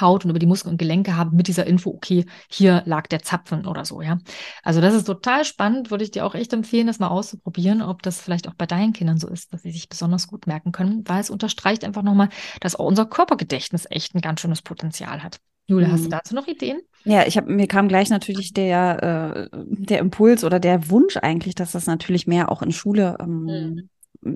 Haut 0.00 0.24
und 0.24 0.30
über 0.30 0.38
die 0.38 0.46
Muskeln 0.46 0.72
und 0.72 0.78
Gelenke 0.78 1.16
habe 1.16 1.34
mit 1.34 1.48
dieser 1.48 1.66
Info, 1.66 1.90
okay, 1.90 2.26
hier 2.50 2.82
lag 2.86 3.06
der 3.06 3.22
Zapfen 3.22 3.66
oder 3.66 3.84
so, 3.84 4.00
ja. 4.00 4.18
Also 4.62 4.80
das 4.80 4.94
ist 4.94 5.04
total 5.04 5.44
spannend, 5.44 5.90
würde 5.90 6.04
ich 6.04 6.10
dir 6.10 6.26
auch 6.26 6.34
echt 6.34 6.52
empfehlen, 6.52 6.86
das 6.86 6.98
mal 6.98 7.08
auszuprobieren, 7.08 7.82
ob 7.82 8.02
das 8.02 8.20
vielleicht 8.20 8.48
auch 8.48 8.54
bei 8.54 8.66
deinen 8.66 8.92
Kindern 8.92 9.18
so 9.18 9.28
ist, 9.28 9.52
dass 9.52 9.62
sie 9.62 9.72
sich 9.72 9.88
besonders 9.88 10.26
gut 10.26 10.46
merken 10.46 10.72
können, 10.72 11.02
weil 11.06 11.20
es 11.20 11.30
unterstreicht 11.30 11.84
einfach 11.84 12.02
nochmal, 12.02 12.28
dass 12.60 12.76
auch 12.76 12.86
unser 12.86 13.06
Körpergedächtnis 13.06 13.86
echt 13.90 14.14
ein 14.14 14.20
ganz 14.20 14.40
schönes 14.40 14.62
Potenzial 14.62 15.22
hat. 15.22 15.38
Julia, 15.68 15.90
hast 15.90 16.02
du 16.02 16.08
mhm. 16.08 16.12
dazu 16.12 16.34
noch 16.34 16.46
Ideen? 16.46 16.80
Ja, 17.04 17.26
ich 17.26 17.36
habe 17.36 17.52
mir 17.52 17.66
kam 17.66 17.88
gleich 17.88 18.08
natürlich 18.08 18.52
der 18.52 19.50
äh, 19.52 19.58
der 19.68 19.98
Impuls 19.98 20.44
oder 20.44 20.60
der 20.60 20.90
Wunsch 20.90 21.16
eigentlich, 21.16 21.56
dass 21.56 21.72
das 21.72 21.86
natürlich 21.86 22.28
mehr 22.28 22.52
auch 22.52 22.62
in 22.62 22.70
Schule 22.70 23.16
ähm, 23.20 23.42
mhm 23.42 23.88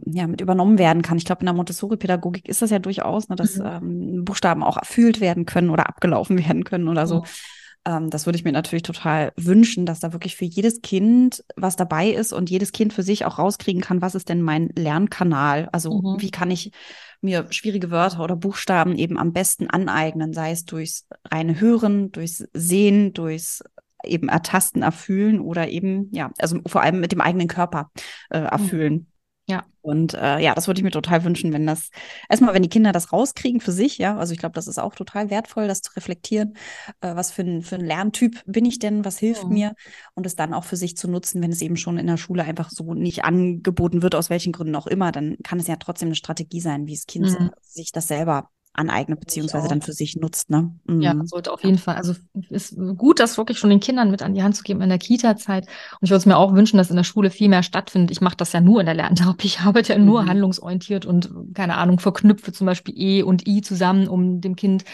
ja, 0.06 0.26
mit 0.26 0.40
übernommen 0.40 0.78
werden 0.78 1.02
kann. 1.02 1.18
Ich 1.18 1.24
glaube, 1.24 1.40
in 1.40 1.46
der 1.46 1.54
Montessori-Pädagogik 1.54 2.48
ist 2.48 2.62
das 2.62 2.70
ja 2.70 2.78
durchaus, 2.78 3.28
ne, 3.28 3.36
dass 3.36 3.56
mhm. 3.56 3.66
ähm, 3.66 4.24
Buchstaben 4.24 4.62
auch 4.62 4.76
erfüllt 4.76 5.20
werden 5.20 5.46
können 5.46 5.70
oder 5.70 5.88
abgelaufen 5.88 6.38
werden 6.46 6.64
können 6.64 6.88
oder 6.88 7.06
so. 7.06 7.24
Ähm, 7.86 8.10
das 8.10 8.26
würde 8.26 8.36
ich 8.36 8.44
mir 8.44 8.52
natürlich 8.52 8.82
total 8.82 9.32
wünschen, 9.36 9.86
dass 9.86 10.00
da 10.00 10.12
wirklich 10.12 10.36
für 10.36 10.44
jedes 10.44 10.82
Kind 10.82 11.44
was 11.56 11.76
dabei 11.76 12.10
ist 12.10 12.32
und 12.32 12.50
jedes 12.50 12.72
Kind 12.72 12.92
für 12.92 13.02
sich 13.02 13.24
auch 13.24 13.38
rauskriegen 13.38 13.80
kann, 13.80 14.02
was 14.02 14.14
ist 14.14 14.28
denn 14.28 14.42
mein 14.42 14.70
Lernkanal? 14.76 15.68
Also 15.72 15.90
mhm. 15.90 16.20
wie 16.20 16.30
kann 16.30 16.50
ich 16.50 16.72
mir 17.22 17.46
schwierige 17.50 17.90
Wörter 17.90 18.22
oder 18.22 18.36
Buchstaben 18.36 18.96
eben 18.96 19.18
am 19.18 19.32
besten 19.32 19.68
aneignen, 19.68 20.32
sei 20.32 20.52
es 20.52 20.64
durchs 20.64 21.06
reine 21.30 21.60
Hören, 21.60 22.12
durchs 22.12 22.44
Sehen, 22.52 23.12
durchs 23.12 23.62
eben 24.04 24.28
ertasten, 24.28 24.82
erfühlen 24.82 25.40
oder 25.40 25.68
eben, 25.68 26.08
ja, 26.12 26.30
also 26.38 26.60
vor 26.66 26.82
allem 26.82 27.00
mit 27.00 27.12
dem 27.12 27.20
eigenen 27.20 27.48
Körper 27.48 27.90
äh, 28.30 28.38
erfühlen. 28.38 29.10
Ja. 29.48 29.64
Und 29.82 30.14
äh, 30.14 30.38
ja, 30.38 30.54
das 30.54 30.66
würde 30.68 30.78
ich 30.78 30.84
mir 30.84 30.90
total 30.90 31.24
wünschen, 31.24 31.52
wenn 31.52 31.66
das, 31.66 31.90
erstmal, 32.28 32.54
wenn 32.54 32.62
die 32.62 32.68
Kinder 32.68 32.92
das 32.92 33.12
rauskriegen 33.12 33.60
für 33.60 33.72
sich, 33.72 33.98
ja, 33.98 34.16
also 34.16 34.32
ich 34.32 34.38
glaube, 34.38 34.52
das 34.52 34.68
ist 34.68 34.78
auch 34.78 34.94
total 34.94 35.30
wertvoll, 35.30 35.66
das 35.66 35.80
zu 35.80 35.92
reflektieren, 35.96 36.54
äh, 37.00 37.16
was 37.16 37.32
für 37.32 37.42
ein, 37.42 37.62
für 37.62 37.76
ein 37.76 37.84
Lerntyp 37.84 38.42
bin 38.46 38.64
ich 38.64 38.78
denn, 38.78 39.04
was 39.04 39.18
hilft 39.18 39.44
mhm. 39.44 39.52
mir 39.52 39.74
und 40.14 40.26
es 40.26 40.36
dann 40.36 40.54
auch 40.54 40.64
für 40.64 40.76
sich 40.76 40.96
zu 40.96 41.08
nutzen, 41.08 41.42
wenn 41.42 41.50
es 41.50 41.62
eben 41.62 41.76
schon 41.76 41.98
in 41.98 42.06
der 42.06 42.18
Schule 42.18 42.44
einfach 42.44 42.70
so 42.70 42.94
nicht 42.94 43.24
angeboten 43.24 44.02
wird, 44.02 44.14
aus 44.14 44.30
welchen 44.30 44.52
Gründen 44.52 44.76
auch 44.76 44.86
immer, 44.86 45.10
dann 45.12 45.36
kann 45.42 45.58
es 45.58 45.66
ja 45.66 45.76
trotzdem 45.76 46.08
eine 46.08 46.16
Strategie 46.16 46.60
sein, 46.60 46.86
wie 46.86 46.94
das 46.94 47.06
Kind 47.06 47.26
mhm. 47.26 47.50
sich 47.62 47.90
das 47.90 48.06
selber 48.06 48.50
aneignet, 48.72 49.20
beziehungsweise 49.20 49.68
dann 49.68 49.82
für 49.82 49.92
sich 49.92 50.16
nutzt. 50.16 50.48
Ne? 50.50 50.72
Mhm. 50.84 51.00
Ja, 51.00 51.14
sollte 51.24 51.52
auf 51.52 51.64
jeden 51.64 51.78
Fall. 51.78 51.96
Also 51.96 52.14
ist 52.50 52.76
gut, 52.96 53.18
das 53.18 53.36
wirklich 53.36 53.58
schon 53.58 53.70
den 53.70 53.80
Kindern 53.80 54.10
mit 54.10 54.22
an 54.22 54.34
die 54.34 54.42
Hand 54.42 54.56
zu 54.56 54.62
geben 54.62 54.80
in 54.80 54.88
der 54.88 54.98
Kita-Zeit. 54.98 55.66
Und 55.66 56.02
ich 56.02 56.10
würde 56.10 56.18
es 56.18 56.26
mir 56.26 56.36
auch 56.36 56.54
wünschen, 56.54 56.76
dass 56.76 56.90
in 56.90 56.96
der 56.96 57.04
Schule 57.04 57.30
viel 57.30 57.48
mehr 57.48 57.62
stattfindet. 57.62 58.10
Ich 58.10 58.20
mache 58.20 58.36
das 58.36 58.52
ja 58.52 58.60
nur 58.60 58.80
in 58.80 58.86
der 58.86 58.94
Lerntherapie. 58.94 59.48
Ich 59.48 59.60
arbeite 59.60 59.92
ja 59.92 59.98
nur 59.98 60.22
mhm. 60.22 60.28
handlungsorientiert 60.28 61.04
und 61.04 61.30
keine 61.54 61.76
Ahnung, 61.76 61.98
verknüpfe 61.98 62.52
zum 62.52 62.66
Beispiel 62.66 62.94
E 62.96 63.22
und 63.22 63.46
I 63.48 63.60
zusammen, 63.60 64.08
um 64.08 64.40
dem 64.40 64.56
Kind 64.56 64.84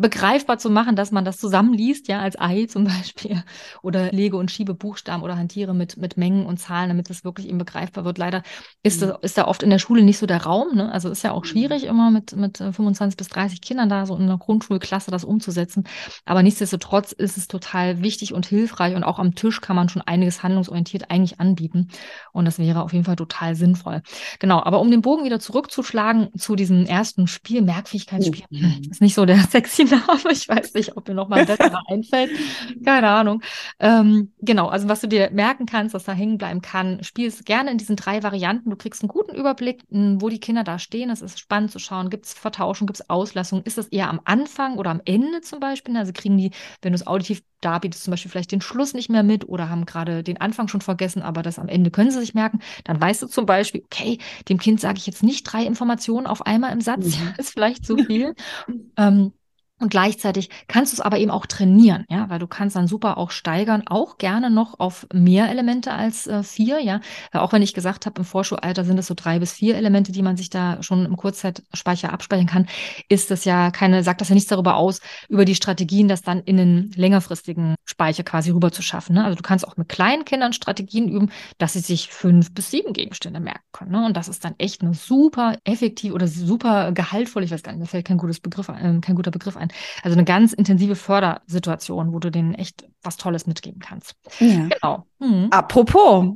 begreifbar 0.00 0.58
zu 0.58 0.70
machen, 0.70 0.96
dass 0.96 1.12
man 1.12 1.24
das 1.24 1.36
zusammenliest, 1.36 2.08
ja, 2.08 2.20
als 2.20 2.40
Ei 2.40 2.66
zum 2.66 2.84
Beispiel, 2.84 3.42
oder 3.82 4.10
lege 4.12 4.36
und 4.36 4.50
schiebe 4.50 4.74
Buchstaben 4.74 5.22
oder 5.22 5.36
hantiere 5.36 5.74
mit, 5.74 5.96
mit 5.96 6.16
Mengen 6.16 6.46
und 6.46 6.58
Zahlen, 6.58 6.88
damit 6.88 7.10
das 7.10 7.24
wirklich 7.24 7.48
eben 7.48 7.58
begreifbar 7.58 8.04
wird. 8.04 8.18
Leider 8.18 8.42
ist, 8.82 9.02
mhm. 9.02 9.08
das, 9.08 9.18
ist 9.22 9.38
da 9.38 9.46
oft 9.46 9.62
in 9.62 9.70
der 9.70 9.78
Schule 9.78 10.02
nicht 10.02 10.18
so 10.18 10.26
der 10.26 10.42
Raum, 10.42 10.74
ne? 10.74 10.90
Also 10.90 11.10
ist 11.10 11.22
ja 11.22 11.32
auch 11.32 11.42
mhm. 11.42 11.48
schwierig, 11.48 11.84
immer 11.84 12.10
mit, 12.10 12.34
mit 12.34 12.58
25 12.58 13.14
äh, 13.14 13.16
bis 13.16 13.28
30 13.28 13.60
Kindern 13.60 13.88
da 13.88 14.06
so 14.06 14.16
in 14.16 14.22
einer 14.22 14.38
Grundschulklasse 14.38 15.10
das 15.10 15.24
umzusetzen. 15.24 15.84
Aber 16.24 16.42
nichtsdestotrotz 16.42 17.12
ist 17.12 17.36
es 17.36 17.46
total 17.46 18.02
wichtig 18.02 18.32
und 18.32 18.46
hilfreich 18.46 18.94
und 18.94 19.04
auch 19.04 19.18
am 19.18 19.34
Tisch 19.34 19.60
kann 19.60 19.76
man 19.76 19.88
schon 19.88 20.02
einiges 20.02 20.42
handlungsorientiert 20.42 21.10
eigentlich 21.10 21.40
anbieten. 21.40 21.88
Und 22.32 22.46
das 22.46 22.58
wäre 22.58 22.82
auf 22.82 22.92
jeden 22.92 23.04
Fall 23.04 23.16
total 23.16 23.54
sinnvoll. 23.54 24.02
Genau, 24.38 24.62
aber 24.62 24.80
um 24.80 24.90
den 24.90 25.02
Bogen 25.02 25.24
wieder 25.24 25.40
zurückzuschlagen 25.40 26.28
zu 26.36 26.56
diesem 26.56 26.86
ersten 26.86 27.26
Spiel, 27.26 27.60
Merkfähigkeitsspiel, 27.62 28.44
mhm. 28.48 28.88
ist 28.90 29.02
nicht 29.02 29.14
so 29.14 29.26
der 29.26 29.38
sexy 29.50 29.89
Name. 29.90 30.32
Ich 30.32 30.48
weiß 30.48 30.74
nicht, 30.74 30.96
ob 30.96 31.08
mir 31.08 31.14
noch 31.14 31.28
mal 31.28 31.40
ein 31.40 31.46
besserer 31.46 31.82
einfällt. 31.88 32.30
Keine 32.84 33.08
Ahnung. 33.08 33.42
Ähm, 33.78 34.32
genau, 34.40 34.68
also 34.68 34.88
was 34.88 35.00
du 35.00 35.08
dir 35.08 35.30
merken 35.30 35.66
kannst, 35.66 35.94
was 35.94 36.04
da 36.04 36.12
hängen 36.12 36.38
bleiben 36.38 36.62
kann, 36.62 37.02
spiel 37.02 37.28
es 37.28 37.44
gerne 37.44 37.70
in 37.70 37.78
diesen 37.78 37.96
drei 37.96 38.22
Varianten. 38.22 38.70
Du 38.70 38.76
kriegst 38.76 39.02
einen 39.02 39.08
guten 39.08 39.34
Überblick, 39.34 39.82
wo 39.90 40.28
die 40.28 40.40
Kinder 40.40 40.64
da 40.64 40.78
stehen. 40.78 41.10
Es 41.10 41.22
ist 41.22 41.38
spannend 41.38 41.70
zu 41.70 41.78
schauen, 41.78 42.10
gibt 42.10 42.26
es 42.26 42.34
Vertauschung, 42.34 42.86
gibt 42.86 43.00
es 43.00 43.10
Auslassung? 43.10 43.62
Ist 43.62 43.78
das 43.78 43.88
eher 43.88 44.08
am 44.08 44.20
Anfang 44.24 44.76
oder 44.76 44.90
am 44.90 45.02
Ende 45.04 45.40
zum 45.40 45.60
Beispiel? 45.60 45.96
Also 45.96 46.12
kriegen 46.12 46.38
die, 46.38 46.50
wenn 46.82 46.92
du 46.92 46.96
es 46.96 47.06
auditiv 47.06 47.42
darbietest, 47.60 48.04
zum 48.04 48.12
Beispiel 48.12 48.30
vielleicht 48.30 48.52
den 48.52 48.60
Schluss 48.60 48.94
nicht 48.94 49.10
mehr 49.10 49.22
mit 49.22 49.48
oder 49.48 49.68
haben 49.68 49.86
gerade 49.86 50.22
den 50.22 50.40
Anfang 50.40 50.68
schon 50.68 50.80
vergessen, 50.80 51.22
aber 51.22 51.42
das 51.42 51.58
am 51.58 51.68
Ende 51.68 51.90
können 51.90 52.10
sie 52.10 52.20
sich 52.20 52.34
merken. 52.34 52.60
Dann 52.84 53.00
weißt 53.00 53.22
du 53.22 53.26
zum 53.26 53.46
Beispiel, 53.46 53.82
okay, 53.84 54.18
dem 54.48 54.58
Kind 54.58 54.80
sage 54.80 54.98
ich 54.98 55.06
jetzt 55.06 55.22
nicht 55.22 55.44
drei 55.44 55.64
Informationen 55.64 56.26
auf 56.26 56.46
einmal 56.46 56.72
im 56.72 56.80
Satz, 56.80 57.18
mhm. 57.18 57.34
ist 57.38 57.50
vielleicht 57.50 57.84
zu 57.84 57.96
viel. 57.96 58.34
ähm, 58.96 59.32
und 59.80 59.88
gleichzeitig 59.88 60.50
kannst 60.68 60.92
du 60.92 60.96
es 60.96 61.00
aber 61.00 61.18
eben 61.18 61.30
auch 61.30 61.46
trainieren, 61.46 62.04
ja, 62.10 62.28
weil 62.28 62.38
du 62.38 62.46
kannst 62.46 62.76
dann 62.76 62.86
super 62.86 63.16
auch 63.16 63.30
steigern, 63.30 63.82
auch 63.86 64.18
gerne 64.18 64.50
noch 64.50 64.78
auf 64.78 65.06
mehr 65.12 65.48
Elemente 65.48 65.92
als 65.92 66.26
äh, 66.26 66.42
vier, 66.42 66.80
ja. 66.80 67.00
Weil 67.32 67.40
auch 67.40 67.52
wenn 67.52 67.62
ich 67.62 67.72
gesagt 67.72 68.04
habe, 68.04 68.20
im 68.20 68.24
Vorschulalter 68.26 68.84
sind 68.84 68.98
es 68.98 69.06
so 69.06 69.14
drei 69.14 69.38
bis 69.38 69.52
vier 69.52 69.76
Elemente, 69.76 70.12
die 70.12 70.22
man 70.22 70.36
sich 70.36 70.50
da 70.50 70.82
schon 70.82 71.06
im 71.06 71.16
Kurzzeitspeicher 71.16 72.12
abspeichern 72.12 72.46
kann, 72.46 72.66
ist 73.08 73.30
das 73.30 73.46
ja 73.46 73.70
keine, 73.70 74.02
sagt 74.02 74.20
das 74.20 74.28
ja 74.28 74.34
nichts 74.34 74.50
darüber 74.50 74.76
aus, 74.76 75.00
über 75.28 75.46
die 75.46 75.54
Strategien, 75.54 76.08
das 76.08 76.20
dann 76.20 76.40
in 76.40 76.58
den 76.58 76.92
längerfristigen 76.94 77.74
Speicher 77.86 78.22
quasi 78.22 78.50
rüber 78.50 78.72
zu 78.72 78.82
schaffen. 78.82 79.14
Ne? 79.14 79.24
Also 79.24 79.36
du 79.36 79.42
kannst 79.42 79.66
auch 79.66 79.78
mit 79.78 79.88
kleinen 79.88 80.26
Kindern 80.26 80.52
Strategien 80.52 81.08
üben, 81.08 81.30
dass 81.56 81.72
sie 81.72 81.80
sich 81.80 82.08
fünf 82.08 82.52
bis 82.52 82.70
sieben 82.70 82.92
Gegenstände 82.92 83.40
merken 83.40 83.64
können. 83.72 83.92
Ne? 83.92 84.04
Und 84.04 84.16
das 84.16 84.28
ist 84.28 84.44
dann 84.44 84.54
echt 84.58 84.82
eine 84.82 84.92
super 84.92 85.56
effektiv 85.64 86.12
oder 86.12 86.28
super 86.28 86.92
gehaltvoll, 86.92 87.44
ich 87.44 87.50
weiß 87.50 87.62
gar 87.62 87.72
nicht, 87.72 87.80
mir 87.80 87.86
fällt 87.86 88.06
kein 88.06 88.18
gutes 88.18 88.40
Begriff, 88.40 88.68
äh, 88.68 89.00
kein 89.00 89.14
guter 89.14 89.30
Begriff 89.30 89.56
ein 89.56 89.69
also 90.02 90.16
eine 90.16 90.24
ganz 90.24 90.52
intensive 90.52 90.96
Fördersituation, 90.96 92.12
wo 92.12 92.18
du 92.18 92.30
denen 92.30 92.54
echt 92.54 92.86
was 93.02 93.16
Tolles 93.16 93.46
mitgeben 93.46 93.80
kannst. 93.80 94.14
Ja. 94.38 94.68
Genau. 94.68 95.06
Mhm. 95.18 95.48
Apropos, 95.50 96.34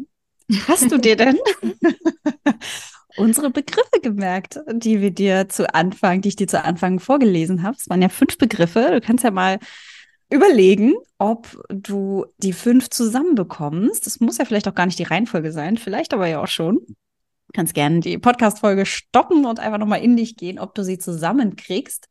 hast 0.68 0.90
du 0.90 0.98
dir 0.98 1.16
denn 1.16 1.38
unsere 3.16 3.50
Begriffe 3.50 4.00
gemerkt, 4.02 4.60
die 4.72 5.00
wir 5.00 5.10
dir 5.10 5.48
zu 5.48 5.72
Anfang, 5.74 6.20
die 6.20 6.28
ich 6.28 6.36
dir 6.36 6.48
zu 6.48 6.62
Anfang 6.62 7.00
vorgelesen 7.00 7.62
habe? 7.62 7.76
Es 7.78 7.88
waren 7.88 8.02
ja 8.02 8.08
fünf 8.08 8.38
Begriffe. 8.38 8.90
Du 8.92 9.00
kannst 9.00 9.24
ja 9.24 9.30
mal 9.30 9.58
überlegen, 10.30 10.94
ob 11.18 11.62
du 11.68 12.26
die 12.38 12.52
fünf 12.52 12.90
zusammenbekommst. 12.90 14.06
Das 14.06 14.20
muss 14.20 14.38
ja 14.38 14.44
vielleicht 14.44 14.68
auch 14.68 14.74
gar 14.74 14.86
nicht 14.86 14.98
die 14.98 15.04
Reihenfolge 15.04 15.52
sein, 15.52 15.76
vielleicht 15.76 16.12
aber 16.12 16.26
ja 16.26 16.42
auch 16.42 16.48
schon. 16.48 16.80
Du 16.86 17.52
kannst 17.52 17.74
gerne 17.74 18.00
die 18.00 18.18
Podcast-Folge 18.18 18.84
stoppen 18.84 19.44
und 19.44 19.60
einfach 19.60 19.78
nochmal 19.78 20.02
in 20.02 20.16
dich 20.16 20.36
gehen, 20.36 20.58
ob 20.58 20.74
du 20.74 20.82
sie 20.82 20.98
zusammenkriegst 20.98 22.08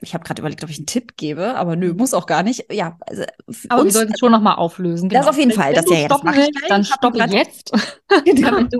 ich 0.00 0.14
habe 0.14 0.24
gerade 0.24 0.40
überlegt, 0.40 0.62
ob 0.62 0.70
ich 0.70 0.78
einen 0.78 0.86
Tipp 0.86 1.16
gebe, 1.16 1.56
aber 1.56 1.74
nö, 1.74 1.92
muss 1.92 2.14
auch 2.14 2.26
gar 2.26 2.42
nicht. 2.42 2.72
Ja, 2.72 2.96
also 3.06 3.24
aber 3.68 3.84
wir 3.84 3.90
sollten 3.90 4.12
es 4.12 4.20
schon 4.20 4.32
nochmal 4.32 4.56
auflösen. 4.56 5.08
Genau. 5.08 5.20
Das 5.20 5.28
auf 5.28 5.38
jeden 5.38 5.52
Fall. 5.52 5.74
Das 5.74 5.86
ja, 5.90 6.06
das 6.06 6.22
mache 6.22 6.42
ich 6.42 6.68
Dann 6.68 6.84
stoppe 6.84 7.18
jetzt, 7.18 7.72
genau. 8.24 8.50
damit 8.50 8.72
du 8.72 8.78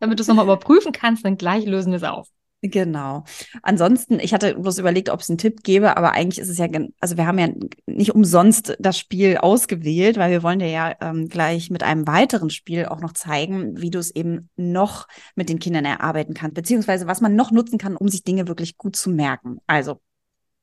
damit 0.00 0.20
es 0.20 0.26
nochmal 0.26 0.44
überprüfen 0.44 0.92
kannst, 0.92 1.24
dann 1.24 1.36
gleich 1.36 1.64
lösen 1.66 1.92
wir 1.92 1.98
es 1.98 2.02
auf. 2.02 2.28
Genau. 2.62 3.24
Ansonsten, 3.62 4.18
ich 4.18 4.32
hatte 4.32 4.54
bloß 4.54 4.78
überlegt, 4.78 5.10
ob 5.10 5.20
es 5.20 5.28
einen 5.28 5.38
Tipp 5.38 5.62
gäbe, 5.62 5.96
aber 5.96 6.12
eigentlich 6.12 6.40
ist 6.40 6.48
es 6.48 6.58
ja, 6.58 6.66
also 7.00 7.16
wir 7.16 7.26
haben 7.26 7.38
ja 7.38 7.48
nicht 7.86 8.14
umsonst 8.14 8.76
das 8.80 8.98
Spiel 8.98 9.36
ausgewählt, 9.36 10.16
weil 10.16 10.30
wir 10.30 10.42
wollen 10.42 10.58
dir 10.58 10.70
ja 10.70 10.94
ähm, 11.00 11.28
gleich 11.28 11.70
mit 11.70 11.82
einem 11.82 12.06
weiteren 12.06 12.50
Spiel 12.50 12.86
auch 12.86 13.00
noch 13.00 13.12
zeigen, 13.12 13.80
wie 13.80 13.90
du 13.90 13.98
es 13.98 14.10
eben 14.10 14.48
noch 14.56 15.06
mit 15.34 15.48
den 15.48 15.58
Kindern 15.58 15.84
erarbeiten 15.84 16.34
kannst, 16.34 16.54
beziehungsweise 16.54 17.06
was 17.06 17.20
man 17.20 17.36
noch 17.36 17.52
nutzen 17.52 17.78
kann, 17.78 17.96
um 17.96 18.08
sich 18.08 18.24
Dinge 18.24 18.48
wirklich 18.48 18.76
gut 18.78 18.96
zu 18.96 19.10
merken. 19.10 19.58
Also 19.66 20.00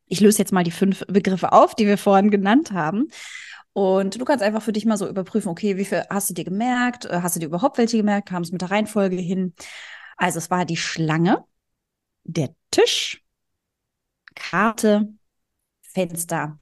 ich 0.07 0.19
löse 0.19 0.39
jetzt 0.39 0.51
mal 0.51 0.63
die 0.63 0.71
fünf 0.71 1.05
Begriffe 1.07 1.51
auf, 1.51 1.75
die 1.75 1.87
wir 1.87 1.97
vorhin 1.97 2.31
genannt 2.31 2.71
haben. 2.71 3.07
Und 3.73 4.19
du 4.19 4.25
kannst 4.25 4.43
einfach 4.43 4.61
für 4.61 4.73
dich 4.73 4.85
mal 4.85 4.97
so 4.97 5.07
überprüfen, 5.07 5.49
okay, 5.49 5.77
wie 5.77 5.85
viel 5.85 6.03
hast 6.09 6.29
du 6.29 6.33
dir 6.33 6.43
gemerkt? 6.43 7.05
Äh, 7.05 7.21
hast 7.21 7.35
du 7.35 7.39
dir 7.39 7.47
überhaupt 7.47 7.77
welche 7.77 7.97
gemerkt? 7.97 8.29
Kam 8.29 8.43
es 8.43 8.51
mit 8.51 8.61
der 8.61 8.71
Reihenfolge 8.71 9.15
hin? 9.15 9.53
Also 10.15 10.37
es 10.37 10.51
war 10.51 10.65
die 10.65 10.77
Schlange, 10.77 11.43
der 12.23 12.55
Tisch, 12.69 13.23
Karte, 14.35 15.13
Fenster 15.81 16.59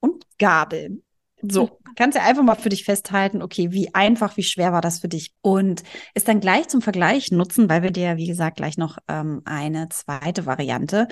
und 0.00 0.26
Gabel. 0.38 1.02
So, 1.42 1.78
kannst 1.96 2.16
ja 2.16 2.24
einfach 2.24 2.42
mal 2.42 2.54
für 2.54 2.68
dich 2.68 2.84
festhalten, 2.84 3.42
okay, 3.42 3.72
wie 3.72 3.94
einfach, 3.94 4.36
wie 4.36 4.42
schwer 4.42 4.72
war 4.72 4.80
das 4.80 5.00
für 5.00 5.08
dich? 5.08 5.32
Und 5.40 5.82
ist 6.14 6.28
dann 6.28 6.40
gleich 6.40 6.68
zum 6.68 6.80
Vergleich 6.80 7.30
nutzen, 7.30 7.68
weil 7.68 7.82
wir 7.82 7.90
dir, 7.90 8.16
wie 8.16 8.26
gesagt, 8.26 8.56
gleich 8.56 8.78
noch 8.78 8.98
ähm, 9.08 9.42
eine 9.44 9.88
zweite 9.88 10.46
Variante 10.46 11.08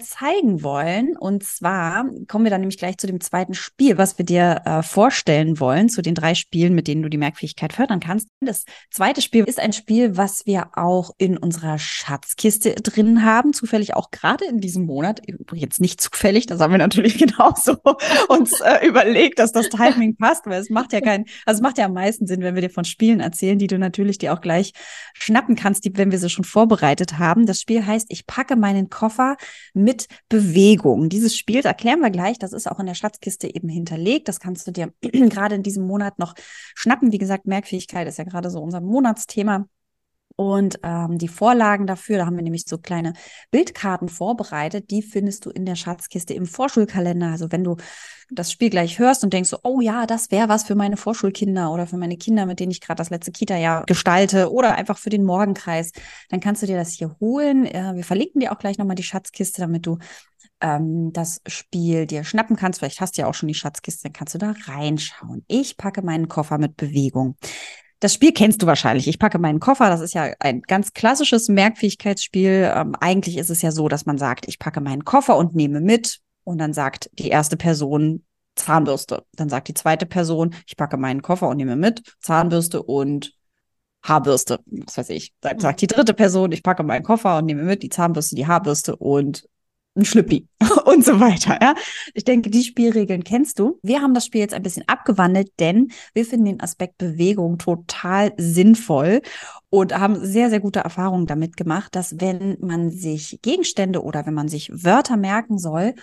zeigen 0.00 0.62
wollen. 0.62 1.16
Und 1.16 1.44
zwar 1.44 2.06
kommen 2.28 2.44
wir 2.44 2.50
dann 2.50 2.62
nämlich 2.62 2.78
gleich 2.78 2.96
zu 2.96 3.06
dem 3.06 3.20
zweiten 3.20 3.54
Spiel, 3.54 3.98
was 3.98 4.16
wir 4.18 4.24
dir 4.24 4.62
äh, 4.64 4.82
vorstellen 4.82 5.60
wollen, 5.60 5.88
zu 5.88 6.02
den 6.02 6.14
drei 6.14 6.34
Spielen, 6.34 6.74
mit 6.74 6.88
denen 6.88 7.02
du 7.02 7.10
die 7.10 7.18
Merkfähigkeit 7.18 7.72
fördern 7.72 8.00
kannst. 8.00 8.28
Das 8.40 8.64
zweite 8.90 9.20
Spiel 9.20 9.44
ist 9.44 9.60
ein 9.60 9.72
Spiel, 9.72 10.16
was 10.16 10.46
wir 10.46 10.70
auch 10.74 11.10
in 11.18 11.36
unserer 11.36 11.78
Schatzkiste 11.78 12.74
drin 12.76 13.24
haben, 13.24 13.52
zufällig 13.52 13.94
auch 13.94 14.10
gerade 14.10 14.44
in 14.46 14.60
diesem 14.60 14.86
Monat. 14.86 15.20
Jetzt 15.52 15.80
nicht 15.80 16.00
zufällig, 16.00 16.46
das 16.46 16.60
haben 16.60 16.72
wir 16.72 16.78
natürlich 16.78 17.18
genauso 17.18 17.76
uns 18.28 18.60
äh, 18.60 18.86
überlegt, 18.86 19.38
dass 19.38 19.52
das 19.52 19.68
Timing 19.76 20.16
passt, 20.16 20.46
weil 20.46 20.60
es 20.60 20.70
macht 20.70 20.92
ja 20.92 21.00
keinen, 21.00 21.24
also 21.46 21.58
es 21.58 21.62
macht 21.62 21.78
ja 21.78 21.86
am 21.86 21.92
meisten 21.92 22.26
Sinn, 22.26 22.40
wenn 22.40 22.54
wir 22.54 22.62
dir 22.62 22.70
von 22.70 22.84
Spielen 22.84 23.20
erzählen, 23.20 23.58
die 23.58 23.66
du 23.66 23.78
natürlich 23.78 24.18
dir 24.18 24.32
auch 24.32 24.40
gleich 24.40 24.72
schnappen 25.14 25.56
kannst, 25.56 25.84
die, 25.84 25.96
wenn 25.96 26.10
wir 26.10 26.18
sie 26.18 26.30
schon 26.30 26.44
vorbereitet 26.44 27.18
haben. 27.18 27.46
Das 27.46 27.60
Spiel 27.60 27.84
heißt, 27.84 28.06
ich 28.10 28.26
packe 28.26 28.56
meinen 28.56 28.90
Koffer 28.90 29.36
mit 29.74 30.06
Bewegung. 30.28 31.08
Dieses 31.08 31.36
Spiel 31.36 31.60
erklären 31.60 32.00
wir 32.00 32.10
gleich. 32.10 32.38
Das 32.38 32.52
ist 32.52 32.70
auch 32.70 32.80
in 32.80 32.86
der 32.86 32.94
Schatzkiste 32.94 33.52
eben 33.52 33.68
hinterlegt. 33.68 34.28
Das 34.28 34.40
kannst 34.40 34.66
du 34.66 34.72
dir 34.72 34.92
gerade 35.02 35.54
in 35.54 35.62
diesem 35.62 35.86
Monat 35.86 36.18
noch 36.18 36.34
schnappen. 36.74 37.12
Wie 37.12 37.18
gesagt, 37.18 37.46
Merkfähigkeit 37.46 38.06
ist 38.08 38.18
ja 38.18 38.24
gerade 38.24 38.50
so 38.50 38.60
unser 38.60 38.80
Monatsthema. 38.80 39.66
Und 40.36 40.78
ähm, 40.82 41.18
die 41.18 41.28
Vorlagen 41.28 41.86
dafür, 41.86 42.18
da 42.18 42.26
haben 42.26 42.36
wir 42.36 42.42
nämlich 42.42 42.64
so 42.66 42.78
kleine 42.78 43.12
Bildkarten 43.50 44.08
vorbereitet, 44.08 44.90
die 44.90 45.02
findest 45.02 45.46
du 45.46 45.50
in 45.50 45.66
der 45.66 45.76
Schatzkiste 45.76 46.34
im 46.34 46.46
Vorschulkalender. 46.46 47.28
Also 47.28 47.52
wenn 47.52 47.64
du 47.64 47.76
das 48.30 48.50
Spiel 48.50 48.70
gleich 48.70 48.98
hörst 48.98 49.24
und 49.24 49.32
denkst 49.32 49.50
so, 49.50 49.58
oh 49.62 49.80
ja, 49.80 50.06
das 50.06 50.30
wäre 50.30 50.48
was 50.48 50.64
für 50.64 50.74
meine 50.74 50.96
Vorschulkinder 50.96 51.70
oder 51.70 51.86
für 51.86 51.98
meine 51.98 52.16
Kinder, 52.16 52.46
mit 52.46 52.60
denen 52.60 52.72
ich 52.72 52.80
gerade 52.80 52.98
das 52.98 53.10
letzte 53.10 53.32
Kita-Jahr 53.32 53.84
gestalte 53.84 54.50
oder 54.50 54.74
einfach 54.74 54.98
für 54.98 55.10
den 55.10 55.24
Morgenkreis, 55.24 55.92
dann 56.30 56.40
kannst 56.40 56.62
du 56.62 56.66
dir 56.66 56.76
das 56.76 56.92
hier 56.92 57.16
holen. 57.20 57.66
Äh, 57.66 57.94
wir 57.94 58.04
verlinken 58.04 58.40
dir 58.40 58.52
auch 58.52 58.58
gleich 58.58 58.78
nochmal 58.78 58.96
die 58.96 59.02
Schatzkiste, 59.02 59.60
damit 59.60 59.86
du 59.86 59.98
ähm, 60.60 61.12
das 61.12 61.40
Spiel 61.46 62.06
dir 62.06 62.24
schnappen 62.24 62.56
kannst. 62.56 62.78
Vielleicht 62.78 63.00
hast 63.00 63.16
du 63.16 63.22
ja 63.22 63.28
auch 63.28 63.34
schon 63.34 63.48
die 63.48 63.54
Schatzkiste, 63.54 64.04
dann 64.04 64.12
kannst 64.12 64.34
du 64.34 64.38
da 64.38 64.54
reinschauen. 64.66 65.44
Ich 65.48 65.76
packe 65.76 66.02
meinen 66.02 66.28
Koffer 66.28 66.58
mit 66.58 66.76
Bewegung. 66.76 67.36
Das 68.02 68.14
Spiel 68.14 68.32
kennst 68.32 68.60
du 68.60 68.66
wahrscheinlich. 68.66 69.06
Ich 69.06 69.20
packe 69.20 69.38
meinen 69.38 69.60
Koffer. 69.60 69.88
Das 69.88 70.00
ist 70.00 70.12
ja 70.12 70.32
ein 70.40 70.62
ganz 70.62 70.92
klassisches 70.92 71.48
Merkfähigkeitsspiel. 71.48 72.72
Ähm, 72.74 72.96
eigentlich 72.98 73.38
ist 73.38 73.48
es 73.48 73.62
ja 73.62 73.70
so, 73.70 73.86
dass 73.86 74.06
man 74.06 74.18
sagt, 74.18 74.48
ich 74.48 74.58
packe 74.58 74.80
meinen 74.80 75.04
Koffer 75.04 75.36
und 75.36 75.54
nehme 75.54 75.80
mit. 75.80 76.18
Und 76.42 76.58
dann 76.58 76.72
sagt 76.72 77.10
die 77.20 77.28
erste 77.28 77.56
Person 77.56 78.24
Zahnbürste. 78.56 79.24
Dann 79.36 79.48
sagt 79.48 79.68
die 79.68 79.74
zweite 79.74 80.04
Person, 80.04 80.52
ich 80.66 80.76
packe 80.76 80.96
meinen 80.96 81.22
Koffer 81.22 81.48
und 81.48 81.58
nehme 81.58 81.76
mit 81.76 82.02
Zahnbürste 82.20 82.82
und 82.82 83.34
Haarbürste. 84.02 84.58
Was 84.66 84.98
weiß 84.98 85.10
ich. 85.10 85.32
Sagt, 85.40 85.60
sagt 85.60 85.80
die 85.80 85.86
dritte 85.86 86.12
Person, 86.12 86.50
ich 86.50 86.64
packe 86.64 86.82
meinen 86.82 87.04
Koffer 87.04 87.38
und 87.38 87.44
nehme 87.44 87.62
mit 87.62 87.84
die 87.84 87.88
Zahnbürste, 87.88 88.34
die 88.34 88.48
Haarbürste 88.48 88.96
und 88.96 89.48
ein 89.94 90.04
Schlüppi 90.04 90.48
und 90.86 91.04
so 91.04 91.20
weiter. 91.20 91.58
Ja, 91.60 91.74
ich 92.14 92.24
denke, 92.24 92.50
die 92.50 92.64
Spielregeln 92.64 93.24
kennst 93.24 93.58
du. 93.58 93.78
Wir 93.82 94.00
haben 94.00 94.14
das 94.14 94.26
Spiel 94.26 94.40
jetzt 94.40 94.54
ein 94.54 94.62
bisschen 94.62 94.88
abgewandelt, 94.88 95.52
denn 95.60 95.92
wir 96.14 96.24
finden 96.24 96.46
den 96.46 96.60
Aspekt 96.60 96.98
Bewegung 96.98 97.58
total 97.58 98.32
sinnvoll 98.36 99.20
und 99.70 99.96
haben 99.96 100.24
sehr, 100.24 100.50
sehr 100.50 100.60
gute 100.60 100.80
Erfahrungen 100.80 101.26
damit 101.26 101.56
gemacht, 101.56 101.94
dass 101.94 102.20
wenn 102.20 102.56
man 102.60 102.90
sich 102.90 103.38
Gegenstände 103.42 104.02
oder 104.02 104.26
wenn 104.26 104.34
man 104.34 104.48
sich 104.48 104.70
Wörter 104.72 105.16
merken 105.16 105.58
soll 105.58 105.94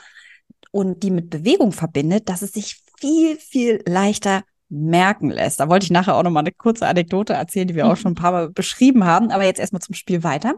und 0.72 1.04
die 1.04 1.12
mit 1.12 1.30
Bewegung 1.30 1.72
verbindet, 1.72 2.30
dass 2.30 2.42
es 2.42 2.54
sich 2.54 2.82
viel, 3.00 3.38
viel 3.38 3.82
leichter 3.88 4.44
merken 4.70 5.32
lässt. 5.32 5.60
Da 5.60 5.68
wollte 5.68 5.86
ich 5.86 5.92
nachher 5.92 6.16
auch 6.16 6.24
noch 6.24 6.30
mal 6.30 6.42
eine 6.42 6.52
kurze 6.52 6.88
Anekdote 6.88 7.34
erzählen, 7.34 7.68
die 7.68 7.76
wir 7.76 7.88
auch 7.88 7.98
schon 7.98 8.12
ein 8.12 8.16
paar 8.16 8.32
Mal 8.32 8.50
beschrieben 8.52 9.04
haben. 9.04 9.32
Aber 9.32 9.44
jetzt 9.44 9.60
erstmal 9.60 9.82
zum 9.82 9.96
Spiel 9.96 10.24
weiter. 10.24 10.56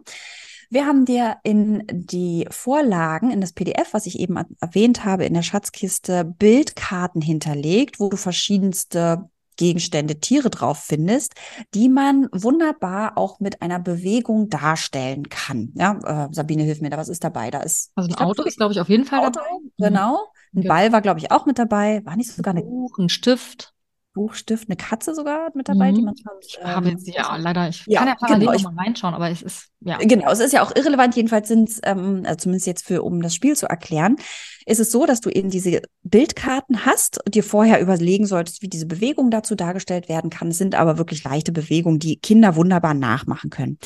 Wir 0.72 0.86
haben 0.86 1.04
dir 1.04 1.36
in 1.44 1.84
die 1.92 2.48
Vorlagen, 2.50 3.30
in 3.30 3.42
das 3.42 3.52
PDF, 3.52 3.94
was 3.94 4.06
ich 4.06 4.18
eben 4.20 4.38
erwähnt 4.62 5.04
habe, 5.04 5.26
in 5.26 5.34
der 5.34 5.42
Schatzkiste 5.42 6.24
Bildkarten 6.24 7.22
hinterlegt, 7.22 8.00
wo 8.00 8.08
du 8.08 8.16
verschiedenste 8.16 9.30
Gegenstände, 9.58 10.22
Tiere 10.22 10.50
drauf 10.50 10.78
findest, 10.78 11.34
die 11.74 11.90
man 11.90 12.30
wunderbar 12.32 13.18
auch 13.18 13.42
mit 13.42 13.62
einer 13.62 13.80
Bewegung 13.80 14.48
darstellen 14.48 15.28
kann. 15.28 15.74
Ja, 15.76 16.00
äh, 16.06 16.34
Sabine, 16.34 16.64
hilf 16.64 16.80
mir 16.80 16.90
da, 16.90 16.96
was 16.96 17.10
ist 17.10 17.26
dabei? 17.26 17.52
Da 17.52 17.60
ist 17.60 17.92
also 17.96 18.10
ein 18.10 18.16
Auto 18.16 18.36
glaub, 18.36 18.48
ist, 18.48 18.56
glaube 18.56 18.72
ich, 18.72 18.80
auf 18.80 18.88
jeden 18.88 19.04
Fall 19.04 19.20
Auto, 19.20 19.42
dabei. 19.42 19.50
Genau. 19.78 20.20
Ein 20.56 20.64
Ball 20.64 20.94
war, 20.94 21.02
glaube 21.02 21.20
ich, 21.20 21.32
auch 21.32 21.46
mit 21.46 21.60
dabei. 21.60 22.02
War 22.06 22.16
nicht 22.16 22.32
sogar 22.32 22.54
ein 22.54 22.64
Buch, 22.64 22.98
ein 22.98 23.10
Stift. 23.10 23.74
Buchstift, 24.14 24.70
eine 24.70 24.76
Katze 24.76 25.16
sogar 25.16 25.52
mit 25.54 25.70
dabei, 25.70 25.92
mhm. 25.92 25.96
die 25.96 26.02
man 26.02 26.16
sonst. 26.16 26.58
Ich 26.58 26.64
habe 26.64 26.90
jetzt 26.90 27.08
ja 27.08 27.36
leider, 27.38 27.70
ich 27.70 27.86
ja, 27.88 28.00
kann 28.00 28.10
ja 28.10 28.16
parallel 28.16 28.48
genau, 28.48 28.54
noch 28.54 28.72
mal 28.74 28.84
reinschauen, 28.84 29.14
aber 29.14 29.30
es 29.30 29.42
ist 29.42 29.70
ja. 29.80 29.98
Genau, 29.98 30.30
es 30.32 30.40
ist 30.40 30.54
ja 30.54 30.64
auch 30.64 30.76
irrelevant. 30.76 31.16
Jedenfalls 31.16 31.48
sind 31.48 31.70
es, 31.70 31.80
ähm, 31.84 32.24
also 32.26 32.38
zumindest 32.38 32.68
jetzt 32.68 32.86
für, 32.86 33.02
um 33.04 33.22
das 33.22 33.34
Spiel 33.34 33.56
zu 33.56 33.68
erklären, 33.68 34.18
ist 34.66 34.80
es 34.80 34.92
so, 34.92 35.06
dass 35.06 35.22
du 35.22 35.30
eben 35.30 35.50
diese 35.50 35.82
Bildkarten 36.04 36.86
hast 36.86 37.26
und 37.26 37.34
dir 37.34 37.44
vorher 37.44 37.82
überlegen 37.82 38.28
solltest, 38.28 38.62
wie 38.62 38.68
diese 38.68 38.86
Bewegung 38.86 39.32
dazu 39.32 39.56
dargestellt 39.56 40.08
werden 40.08 40.30
kann. 40.30 40.50
Es 40.50 40.58
sind 40.58 40.76
aber 40.76 40.98
wirklich 40.98 41.24
leichte 41.24 41.52
Bewegungen, 41.52 42.00
die 42.00 42.18
Kinder 42.18 42.56
wunderbar 42.56 42.94
nachmachen 42.94 43.50
können. 43.50 43.80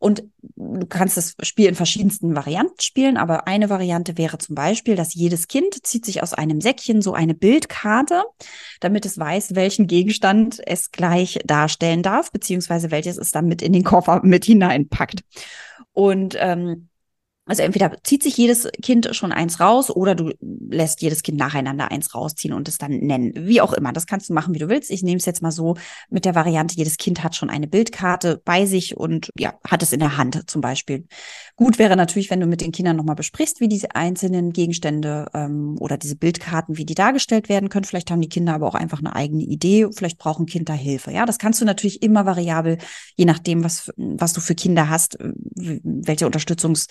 Und 0.00 0.24
du 0.56 0.86
kannst 0.86 1.18
das 1.18 1.36
Spiel 1.42 1.68
in 1.68 1.74
verschiedensten 1.74 2.34
Varianten 2.34 2.80
spielen, 2.80 3.18
aber 3.18 3.46
eine 3.46 3.68
Variante 3.68 4.16
wäre 4.16 4.38
zum 4.38 4.54
Beispiel, 4.54 4.96
dass 4.96 5.14
jedes 5.14 5.46
Kind 5.46 5.86
zieht 5.86 6.06
sich 6.06 6.22
aus 6.22 6.32
einem 6.32 6.62
Säckchen 6.62 7.02
so 7.02 7.12
eine 7.12 7.34
Bildkarte, 7.34 8.24
damit 8.80 9.04
es 9.04 9.18
weiß, 9.18 9.54
welchen 9.54 9.86
Gegenstand 9.86 10.58
es 10.66 10.90
gleich 10.90 11.38
darstellen 11.44 12.02
darf, 12.02 12.32
beziehungsweise 12.32 12.90
welches 12.90 13.18
es 13.18 13.30
dann 13.30 13.46
mit 13.46 13.60
in 13.60 13.74
den 13.74 13.84
Koffer 13.84 14.22
mit 14.24 14.46
hineinpackt. 14.46 15.22
Und 15.92 16.34
ähm, 16.38 16.88
also 17.50 17.64
entweder 17.64 17.90
zieht 18.04 18.22
sich 18.22 18.36
jedes 18.36 18.68
Kind 18.80 19.08
schon 19.10 19.32
eins 19.32 19.58
raus 19.58 19.90
oder 19.90 20.14
du 20.14 20.32
lässt 20.40 21.02
jedes 21.02 21.24
Kind 21.24 21.36
nacheinander 21.36 21.90
eins 21.90 22.14
rausziehen 22.14 22.54
und 22.54 22.68
es 22.68 22.78
dann 22.78 22.92
nennen. 22.92 23.32
Wie 23.34 23.60
auch 23.60 23.72
immer. 23.72 23.92
Das 23.92 24.06
kannst 24.06 24.30
du 24.30 24.34
machen, 24.34 24.54
wie 24.54 24.60
du 24.60 24.68
willst. 24.68 24.88
Ich 24.88 25.02
nehme 25.02 25.16
es 25.16 25.26
jetzt 25.26 25.42
mal 25.42 25.50
so 25.50 25.74
mit 26.10 26.26
der 26.26 26.36
Variante, 26.36 26.76
jedes 26.76 26.96
Kind 26.96 27.24
hat 27.24 27.34
schon 27.34 27.50
eine 27.50 27.66
Bildkarte 27.66 28.40
bei 28.44 28.66
sich 28.66 28.96
und 28.96 29.30
ja, 29.36 29.54
hat 29.68 29.82
es 29.82 29.92
in 29.92 29.98
der 29.98 30.16
Hand 30.16 30.48
zum 30.48 30.60
Beispiel. 30.60 31.06
Gut 31.56 31.80
wäre 31.80 31.96
natürlich, 31.96 32.30
wenn 32.30 32.38
du 32.38 32.46
mit 32.46 32.60
den 32.60 32.70
Kindern 32.70 32.94
nochmal 32.94 33.16
besprichst, 33.16 33.58
wie 33.58 33.66
diese 33.66 33.96
einzelnen 33.96 34.52
Gegenstände 34.52 35.26
ähm, 35.34 35.76
oder 35.80 35.98
diese 35.98 36.14
Bildkarten, 36.14 36.76
wie 36.76 36.84
die 36.84 36.94
dargestellt 36.94 37.48
werden 37.48 37.68
können. 37.68 37.84
Vielleicht 37.84 38.12
haben 38.12 38.20
die 38.20 38.28
Kinder 38.28 38.54
aber 38.54 38.68
auch 38.68 38.76
einfach 38.76 39.00
eine 39.00 39.16
eigene 39.16 39.42
Idee. 39.42 39.88
Vielleicht 39.92 40.18
brauchen 40.18 40.46
Kinder 40.46 40.74
Hilfe. 40.74 41.10
Ja, 41.10 41.26
das 41.26 41.38
kannst 41.40 41.60
du 41.60 41.64
natürlich 41.64 42.00
immer 42.00 42.26
variabel, 42.26 42.78
je 43.16 43.24
nachdem, 43.24 43.64
was, 43.64 43.92
was 43.96 44.34
du 44.34 44.40
für 44.40 44.54
Kinder 44.54 44.88
hast, 44.88 45.18
welche 45.20 46.26
Unterstützungs 46.26 46.86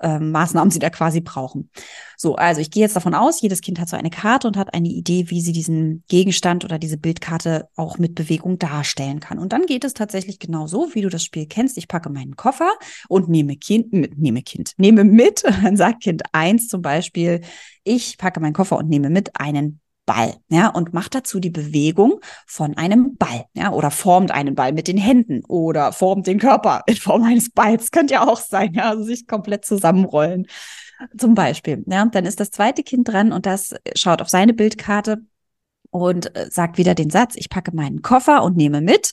ähm, 0.00 0.30
Maßnahmen 0.30 0.70
sie 0.70 0.78
da 0.78 0.90
quasi 0.90 1.20
brauchen. 1.20 1.70
So, 2.16 2.34
also 2.36 2.60
ich 2.60 2.70
gehe 2.70 2.82
jetzt 2.82 2.96
davon 2.96 3.14
aus, 3.14 3.40
jedes 3.40 3.60
Kind 3.60 3.80
hat 3.80 3.88
so 3.88 3.96
eine 3.96 4.10
Karte 4.10 4.46
und 4.46 4.56
hat 4.56 4.74
eine 4.74 4.88
Idee, 4.88 5.30
wie 5.30 5.40
sie 5.40 5.52
diesen 5.52 6.04
Gegenstand 6.08 6.64
oder 6.64 6.78
diese 6.78 6.98
Bildkarte 6.98 7.68
auch 7.76 7.98
mit 7.98 8.14
Bewegung 8.14 8.58
darstellen 8.58 9.20
kann. 9.20 9.38
Und 9.38 9.52
dann 9.52 9.66
geht 9.66 9.84
es 9.84 9.94
tatsächlich 9.94 10.38
genau 10.38 10.66
so, 10.66 10.94
wie 10.94 11.02
du 11.02 11.08
das 11.08 11.24
Spiel 11.24 11.46
kennst. 11.46 11.78
Ich 11.78 11.88
packe 11.88 12.10
meinen 12.10 12.36
Koffer 12.36 12.70
und 13.08 13.28
nehme 13.28 13.56
Kind, 13.56 13.92
mit, 13.92 14.18
nehme 14.18 14.42
Kind, 14.42 14.74
nehme 14.76 15.04
mit. 15.04 15.44
Dann 15.44 15.76
sagt 15.78 16.02
Kind 16.02 16.22
eins 16.32 16.68
zum 16.68 16.82
Beispiel, 16.82 17.40
ich 17.84 18.18
packe 18.18 18.40
meinen 18.40 18.52
Koffer 18.52 18.76
und 18.76 18.88
nehme 18.88 19.10
mit 19.10 19.40
einen 19.40 19.80
Ball, 20.10 20.34
ja, 20.48 20.66
und 20.66 20.92
macht 20.92 21.14
dazu 21.14 21.38
die 21.38 21.50
Bewegung 21.50 22.18
von 22.44 22.76
einem 22.76 23.16
Ball, 23.16 23.44
ja, 23.54 23.70
oder 23.70 23.92
formt 23.92 24.32
einen 24.32 24.56
Ball 24.56 24.72
mit 24.72 24.88
den 24.88 24.96
Händen 24.96 25.44
oder 25.46 25.92
formt 25.92 26.26
den 26.26 26.40
Körper 26.40 26.82
in 26.86 26.96
Form 26.96 27.22
eines 27.22 27.50
Balls, 27.50 27.92
könnte 27.92 28.14
ja 28.14 28.26
auch 28.26 28.40
sein, 28.40 28.74
ja, 28.74 28.88
also 28.88 29.04
sich 29.04 29.28
komplett 29.28 29.64
zusammenrollen. 29.64 30.48
Zum 31.16 31.34
Beispiel, 31.34 31.84
ja, 31.86 32.04
dann 32.06 32.26
ist 32.26 32.40
das 32.40 32.50
zweite 32.50 32.82
Kind 32.82 33.06
dran 33.06 33.32
und 33.32 33.46
das 33.46 33.76
schaut 33.94 34.20
auf 34.20 34.28
seine 34.28 34.52
Bildkarte 34.52 35.18
und 35.90 36.34
äh, 36.36 36.50
sagt 36.50 36.76
wieder 36.76 36.96
den 36.96 37.10
Satz, 37.10 37.36
ich 37.36 37.48
packe 37.48 37.70
meinen 37.72 38.02
Koffer 38.02 38.42
und 38.42 38.56
nehme 38.56 38.80
mit 38.80 39.12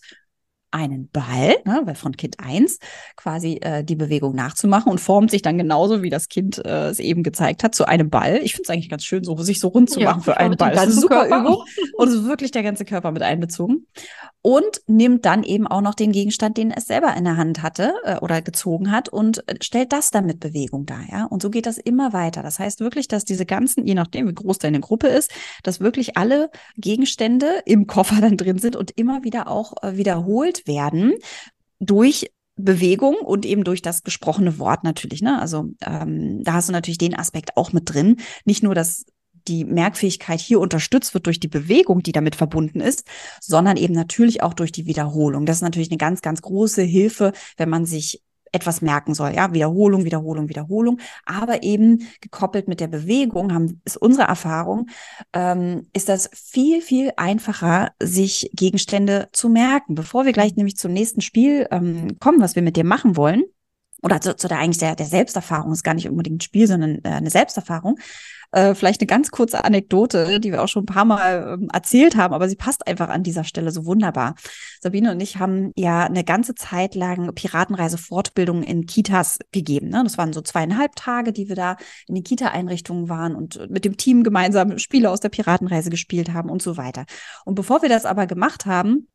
einen 0.71 1.09
Ball, 1.09 1.55
ne, 1.65 1.81
weil 1.85 1.95
von 1.95 2.17
Kind 2.17 2.39
1 2.39 2.79
quasi 3.15 3.59
äh, 3.61 3.83
die 3.83 3.95
Bewegung 3.95 4.35
nachzumachen 4.35 4.91
und 4.91 4.99
formt 4.99 5.31
sich 5.31 5.41
dann 5.41 5.57
genauso, 5.57 6.03
wie 6.03 6.09
das 6.09 6.27
Kind 6.27 6.63
äh, 6.65 6.89
es 6.89 6.99
eben 6.99 7.23
gezeigt 7.23 7.63
hat, 7.63 7.73
zu 7.73 7.85
einem 7.85 8.09
Ball. 8.09 8.39
Ich 8.43 8.53
finde 8.53 8.63
es 8.63 8.69
eigentlich 8.69 8.89
ganz 8.89 9.03
schön, 9.03 9.23
so 9.23 9.37
sich 9.37 9.59
so 9.59 9.69
rund 9.69 9.89
zu 9.89 9.99
machen 10.01 10.19
ja, 10.19 10.23
für 10.23 10.37
einen 10.37 10.57
Ball. 10.57 10.73
Das 10.73 10.87
ist 10.87 10.91
eine 10.93 11.01
super 11.01 11.27
Körper. 11.27 11.39
Übung 11.39 11.63
und 11.97 12.07
es 12.09 12.15
ist 12.15 12.25
wirklich 12.25 12.51
der 12.51 12.63
ganze 12.63 12.85
Körper 12.85 13.11
mit 13.11 13.21
einbezogen. 13.21 13.87
Und 14.41 14.81
nimmt 14.87 15.25
dann 15.25 15.43
eben 15.43 15.67
auch 15.67 15.81
noch 15.81 15.93
den 15.93 16.13
Gegenstand, 16.13 16.57
den 16.57 16.71
es 16.71 16.85
selber 16.85 17.13
in 17.17 17.25
der 17.25 17.35
Hand 17.35 17.63
hatte 17.63 17.93
äh, 18.03 18.17
oder 18.19 18.41
gezogen 18.41 18.91
hat 18.91 19.09
und 19.09 19.45
äh, 19.49 19.55
stellt 19.61 19.91
das 19.91 20.09
dann 20.11 20.25
mit 20.25 20.39
Bewegung 20.39 20.85
dar. 20.85 21.01
Ja? 21.11 21.25
Und 21.25 21.41
so 21.41 21.49
geht 21.49 21.65
das 21.65 21.77
immer 21.77 22.13
weiter. 22.13 22.43
Das 22.43 22.59
heißt 22.59 22.79
wirklich, 22.79 23.09
dass 23.09 23.25
diese 23.25 23.45
ganzen, 23.45 23.85
je 23.85 23.93
nachdem, 23.93 24.27
wie 24.29 24.33
groß 24.33 24.59
deine 24.59 24.79
Gruppe 24.79 25.07
ist, 25.07 25.31
dass 25.63 25.81
wirklich 25.81 26.15
alle 26.15 26.49
Gegenstände 26.77 27.61
im 27.65 27.87
Koffer 27.87 28.21
dann 28.21 28.37
drin 28.37 28.59
sind 28.59 28.77
und 28.77 28.91
immer 28.91 29.23
wieder 29.23 29.49
auch 29.49 29.73
äh, 29.81 29.97
wiederholt 30.57 30.67
werden 30.67 31.13
durch 31.79 32.31
Bewegung 32.55 33.15
und 33.17 33.45
eben 33.45 33.63
durch 33.63 33.81
das 33.83 34.03
gesprochene 34.03 34.57
Wort 34.57 34.83
natürlich. 34.83 35.21
Ne? 35.21 35.39
Also 35.39 35.69
ähm, 35.85 36.43
da 36.43 36.53
hast 36.53 36.69
du 36.69 36.73
natürlich 36.73 36.97
den 36.97 37.15
Aspekt 37.15 37.55
auch 37.55 37.71
mit 37.71 37.93
drin. 37.93 38.17
Nicht 38.45 38.63
nur 38.63 38.73
dass 38.73 39.05
die 39.47 39.63
Merkfähigkeit 39.63 40.41
hier 40.41 40.59
unterstützt 40.59 41.13
wird 41.13 41.25
durch 41.25 41.39
die 41.39 41.47
Bewegung, 41.47 42.03
die 42.03 42.11
damit 42.11 42.35
verbunden 42.35 42.81
ist, 42.81 43.05
sondern 43.39 43.77
eben 43.77 43.93
natürlich 43.93 44.41
auch 44.43 44.53
durch 44.53 44.73
die 44.73 44.87
Wiederholung. 44.87 45.45
Das 45.45 45.57
ist 45.57 45.61
natürlich 45.61 45.89
eine 45.89 45.97
ganz, 45.97 46.21
ganz 46.21 46.41
große 46.41 46.81
Hilfe, 46.81 47.31
wenn 47.55 47.69
man 47.69 47.85
sich 47.85 48.23
etwas 48.57 48.81
merken 48.81 49.13
soll. 49.13 49.33
Ja, 49.33 49.53
Wiederholung, 49.53 50.03
Wiederholung, 50.03 50.49
Wiederholung. 50.49 50.99
Aber 51.25 51.63
eben 51.63 52.07
gekoppelt 52.21 52.67
mit 52.67 52.79
der 52.79 52.87
Bewegung 52.87 53.53
haben, 53.53 53.81
ist 53.85 53.97
unsere 53.97 54.27
Erfahrung, 54.27 54.87
ähm, 55.33 55.87
ist 55.93 56.09
das 56.09 56.29
viel, 56.33 56.81
viel 56.81 57.11
einfacher, 57.15 57.91
sich 58.01 58.49
Gegenstände 58.53 59.29
zu 59.31 59.47
merken. 59.47 59.95
Bevor 59.95 60.25
wir 60.25 60.33
gleich 60.33 60.55
nämlich 60.55 60.75
zum 60.75 60.91
nächsten 60.91 61.21
Spiel 61.21 61.67
ähm, 61.71 62.17
kommen, 62.19 62.41
was 62.41 62.55
wir 62.55 62.63
mit 62.63 62.75
dir 62.75 62.83
machen 62.83 63.15
wollen, 63.15 63.43
oder 64.03 64.21
zu, 64.21 64.35
zu 64.35 64.47
der 64.47 64.59
eigentlich 64.59 64.77
der, 64.77 64.95
der 64.95 65.05
Selbsterfahrung, 65.05 65.71
ist 65.71 65.83
gar 65.83 65.93
nicht 65.93 66.09
unbedingt 66.09 66.37
ein 66.37 66.41
Spiel, 66.41 66.67
sondern 66.67 66.99
äh, 67.03 67.09
eine 67.09 67.29
Selbsterfahrung, 67.29 67.97
äh, 68.51 68.75
vielleicht 68.75 69.01
eine 69.01 69.07
ganz 69.07 69.31
kurze 69.31 69.63
Anekdote, 69.63 70.39
die 70.39 70.51
wir 70.51 70.63
auch 70.63 70.67
schon 70.67 70.83
ein 70.83 70.87
paar 70.87 71.05
Mal 71.05 71.57
ähm, 71.59 71.69
erzählt 71.73 72.15
haben, 72.15 72.33
aber 72.33 72.47
sie 72.47 72.55
passt 72.55 72.87
einfach 72.87 73.09
an 73.09 73.23
dieser 73.23 73.43
Stelle 73.43 73.71
so 73.71 73.85
wunderbar. 73.85 74.35
Sabine 74.81 75.11
und 75.11 75.19
ich 75.19 75.37
haben 75.37 75.71
ja 75.75 76.05
eine 76.05 76.23
ganze 76.23 76.55
Zeit 76.55 76.95
lang 76.95 77.33
Piratenreise-Fortbildungen 77.33 78.63
in 78.63 78.85
Kitas 78.85 79.39
gegeben. 79.51 79.89
Ne? 79.89 80.01
Das 80.03 80.17
waren 80.17 80.31
so 80.31 80.41
zweieinhalb 80.41 80.95
Tage, 80.95 81.33
die 81.33 81.49
wir 81.49 81.55
da 81.55 81.77
in 82.07 82.15
den 82.15 82.23
Kita-Einrichtungen 82.23 83.09
waren 83.09 83.35
und 83.35 83.69
mit 83.69 83.83
dem 83.83 83.97
Team 83.97 84.23
gemeinsam 84.23 84.77
Spiele 84.77 85.09
aus 85.09 85.19
der 85.19 85.29
Piratenreise 85.29 85.89
gespielt 85.89 86.33
haben 86.33 86.49
und 86.49 86.61
so 86.61 86.77
weiter. 86.77 87.05
Und 87.43 87.55
bevor 87.55 87.81
wir 87.81 87.89
das 87.89 88.05
aber 88.05 88.27
gemacht 88.27 88.65
haben, 88.65 89.07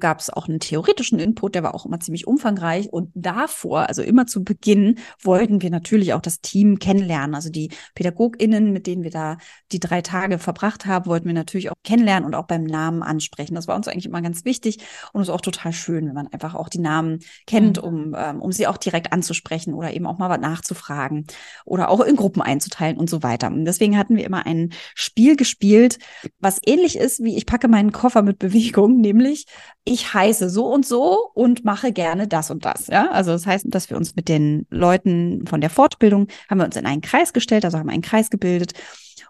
gab 0.00 0.20
es 0.20 0.30
auch 0.30 0.48
einen 0.48 0.60
theoretischen 0.60 1.18
Input, 1.18 1.54
der 1.54 1.62
war 1.62 1.74
auch 1.74 1.86
immer 1.86 2.00
ziemlich 2.00 2.26
umfangreich. 2.26 2.92
Und 2.92 3.10
davor, 3.14 3.88
also 3.88 4.02
immer 4.02 4.26
zu 4.26 4.42
Beginn, 4.42 4.98
wollten 5.22 5.62
wir 5.62 5.70
natürlich 5.70 6.14
auch 6.14 6.20
das 6.20 6.40
Team 6.40 6.78
kennenlernen. 6.78 7.34
Also 7.34 7.50
die 7.50 7.70
PädagogInnen, 7.94 8.72
mit 8.72 8.86
denen 8.86 9.02
wir 9.02 9.10
da 9.10 9.36
die 9.72 9.80
drei 9.80 10.02
Tage 10.02 10.38
verbracht 10.38 10.86
haben, 10.86 11.06
wollten 11.06 11.26
wir 11.26 11.34
natürlich 11.34 11.70
auch 11.70 11.76
kennenlernen 11.84 12.26
und 12.26 12.34
auch 12.34 12.46
beim 12.46 12.64
Namen 12.64 13.02
ansprechen. 13.02 13.54
Das 13.54 13.68
war 13.68 13.76
uns 13.76 13.88
eigentlich 13.88 14.06
immer 14.06 14.22
ganz 14.22 14.44
wichtig 14.44 14.78
und 15.12 15.22
es 15.22 15.28
ist 15.28 15.34
auch 15.34 15.40
total 15.40 15.72
schön, 15.72 16.06
wenn 16.06 16.14
man 16.14 16.28
einfach 16.28 16.54
auch 16.54 16.68
die 16.68 16.78
Namen 16.78 17.20
kennt, 17.46 17.78
mhm. 17.78 17.88
um, 17.88 18.16
ähm, 18.16 18.40
um 18.40 18.52
sie 18.52 18.66
auch 18.66 18.76
direkt 18.76 19.12
anzusprechen 19.12 19.74
oder 19.74 19.92
eben 19.92 20.06
auch 20.06 20.18
mal 20.18 20.30
was 20.30 20.40
nachzufragen 20.40 21.26
oder 21.64 21.90
auch 21.90 22.00
in 22.00 22.16
Gruppen 22.16 22.42
einzuteilen 22.42 22.96
und 22.96 23.10
so 23.10 23.22
weiter. 23.22 23.48
Und 23.48 23.64
deswegen 23.64 23.98
hatten 23.98 24.16
wir 24.16 24.24
immer 24.24 24.46
ein 24.46 24.72
Spiel 24.94 25.36
gespielt, 25.36 25.98
was 26.38 26.60
ähnlich 26.64 26.96
ist 26.96 27.22
wie 27.22 27.36
ich 27.36 27.46
packe 27.46 27.68
meinen 27.68 27.92
Koffer 27.92 28.22
mit 28.22 28.38
Bewegung, 28.38 29.00
nämlich 29.00 29.46
ich 29.90 30.14
heiße 30.14 30.48
so 30.48 30.66
und 30.66 30.86
so 30.86 31.30
und 31.34 31.64
mache 31.64 31.92
gerne 31.92 32.28
das 32.28 32.52
und 32.52 32.64
das. 32.64 32.86
Ja, 32.86 33.10
also 33.10 33.32
das 33.32 33.44
heißt, 33.44 33.66
dass 33.68 33.90
wir 33.90 33.96
uns 33.96 34.14
mit 34.14 34.28
den 34.28 34.66
Leuten 34.70 35.44
von 35.48 35.60
der 35.60 35.68
Fortbildung 35.68 36.28
haben 36.48 36.58
wir 36.58 36.64
uns 36.64 36.76
in 36.76 36.86
einen 36.86 37.00
Kreis 37.00 37.32
gestellt, 37.32 37.64
also 37.64 37.76
haben 37.76 37.90
einen 37.90 38.02
Kreis 38.02 38.30
gebildet. 38.30 38.72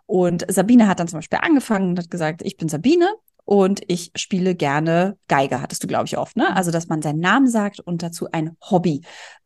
Und 0.05 0.45
Sabine 0.53 0.87
hat 0.87 1.01
dann 1.01 1.09
zum 1.09 1.19
Beispiel 1.19 1.39
angefangen 1.41 1.91
und 1.91 1.99
hat 1.99 2.11
gesagt, 2.11 2.43
ich 2.45 2.59
bin 2.59 2.69
Sabine 2.69 3.09
und 3.47 3.81
ich 3.89 4.11
spiele 4.17 4.55
gerne 4.55 5.17
Geige, 5.29 5.63
hattest 5.63 5.83
du, 5.83 5.87
glaube 5.87 6.05
ich, 6.05 6.19
oft, 6.19 6.37
ne? 6.37 6.55
Also, 6.55 6.71
dass 6.71 6.89
man 6.89 7.01
seinen 7.01 7.21
Namen 7.21 7.49
sagt 7.49 7.81
und 7.81 8.03
dazu 8.03 8.29
ein 8.31 8.57
Hobby 8.61 9.01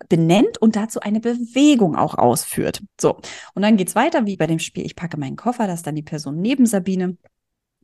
benennt 0.08 0.58
und 0.58 0.74
dazu 0.74 0.98
eine 0.98 1.20
Bewegung 1.20 1.94
auch 1.94 2.14
ausführt. 2.14 2.82
So. 3.00 3.18
Und 3.54 3.62
dann 3.62 3.76
geht's 3.76 3.94
weiter, 3.94 4.26
wie 4.26 4.36
bei 4.36 4.48
dem 4.48 4.58
Spiel, 4.58 4.84
ich 4.84 4.96
packe 4.96 5.16
meinen 5.16 5.36
Koffer, 5.36 5.68
das 5.68 5.80
ist 5.80 5.86
dann 5.86 5.94
die 5.94 6.02
Person 6.02 6.40
neben 6.40 6.66
Sabine 6.66 7.16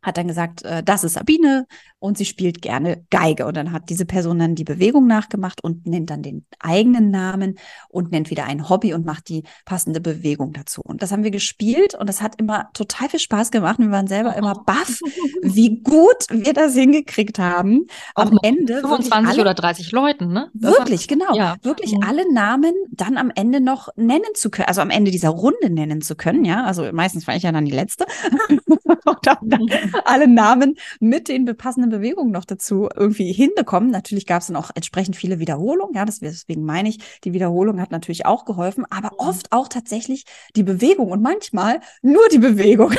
hat 0.03 0.17
dann 0.17 0.29
gesagt, 0.29 0.63
äh, 0.63 0.83
das 0.83 1.05
ist 1.05 1.15
Sabine 1.15 1.67
und 1.99 2.17
sie 2.17 2.25
spielt 2.25 2.63
gerne 2.63 3.05
Geige. 3.11 3.47
Und 3.47 3.57
dann 3.57 3.73
hat 3.73 3.91
diese 3.91 4.07
Person 4.07 4.39
dann 4.39 4.55
die 4.55 4.65
Bewegung 4.65 5.07
nachgemacht 5.07 5.63
und 5.63 5.87
nennt 5.87 6.11
dann 6.11 6.23
den 6.23 6.47
eigenen 6.59 7.11
Namen 7.11 7.59
und 7.89 8.11
nennt 8.11 8.31
wieder 8.31 8.45
ein 8.45 8.69
Hobby 8.69 8.95
und 8.95 9.05
macht 9.05 9.29
die 9.29 9.45
passende 9.65 10.01
Bewegung 10.01 10.53
dazu. 10.53 10.81
Und 10.83 11.03
das 11.03 11.13
haben 11.13 11.25
wir 11.25 11.31
gespielt 11.31 11.95
und 11.95 12.09
das 12.09 12.23
hat 12.23 12.41
immer 12.41 12.71
total 12.73 13.09
viel 13.11 13.21
Spaß 13.21 13.51
gemacht. 13.51 13.79
Wir 13.79 13.91
waren 13.91 14.07
selber 14.07 14.35
immer 14.37 14.55
baff, 14.55 15.01
wie 15.43 15.81
gut 15.83 16.27
wir 16.31 16.55
das 16.55 16.75
hingekriegt 16.75 17.39
haben. 17.39 17.87
Auch 18.15 18.31
am 18.31 18.39
Ende 18.43 18.81
25 18.81 19.33
alle, 19.33 19.41
oder 19.43 19.55
30 19.55 19.93
Leuten, 19.93 20.33
ne? 20.33 20.51
Das 20.55 20.79
wirklich, 20.79 21.07
genau. 21.09 21.35
Ja. 21.35 21.57
Wirklich 21.63 21.93
mhm. 21.93 22.03
alle 22.03 22.33
Namen 22.33 22.73
dann 22.91 23.19
am 23.19 23.31
Ende 23.35 23.61
noch 23.61 23.89
nennen 23.97 24.25
zu 24.35 24.51
können, 24.51 24.69
also 24.69 24.81
am 24.81 24.91
Ende 24.91 25.11
dieser 25.11 25.31
Runde 25.31 25.69
nennen 25.69 26.01
zu 26.01 26.17
können, 26.17 26.45
ja. 26.45 26.65
Also 26.65 26.91
meistens 26.93 27.27
war 27.27 27.37
ich 27.37 27.43
ja 27.43 27.53
dann 27.53 27.67
die 27.67 27.73
Letzte. 27.73 28.07
und 29.05 29.27
dann, 29.27 29.71
alle 30.05 30.29
Namen 30.29 30.77
mit 31.01 31.29
den 31.29 31.45
passenden 31.57 31.91
Bewegungen 31.91 32.31
noch 32.31 32.45
dazu 32.45 32.89
irgendwie 32.95 33.33
hinbekommen. 33.33 33.91
Natürlich 33.91 34.27
gab 34.27 34.41
es 34.43 34.49
dann 34.49 34.57
auch 34.57 34.71
entsprechend 34.75 35.17
viele 35.17 35.39
Wiederholungen. 35.39 35.95
Ja, 35.95 36.05
deswegen 36.05 36.65
meine 36.65 36.89
ich, 36.89 36.99
die 37.25 37.33
Wiederholung 37.33 37.81
hat 37.81 37.91
natürlich 37.91 38.27
auch 38.27 38.45
geholfen, 38.45 38.85
aber 38.91 39.13
mhm. 39.13 39.29
oft 39.29 39.53
auch 39.53 39.69
tatsächlich 39.69 40.25
die 40.57 40.63
Bewegung 40.63 41.11
und 41.11 41.23
manchmal 41.23 41.81
nur 42.03 42.29
die 42.31 42.39
Bewegung. 42.39 42.95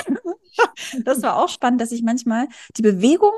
das 1.03 1.21
war 1.21 1.37
auch 1.37 1.49
spannend, 1.49 1.81
dass 1.81 1.91
ich 1.91 2.03
manchmal 2.03 2.47
die 2.77 2.81
Bewegung 2.81 3.31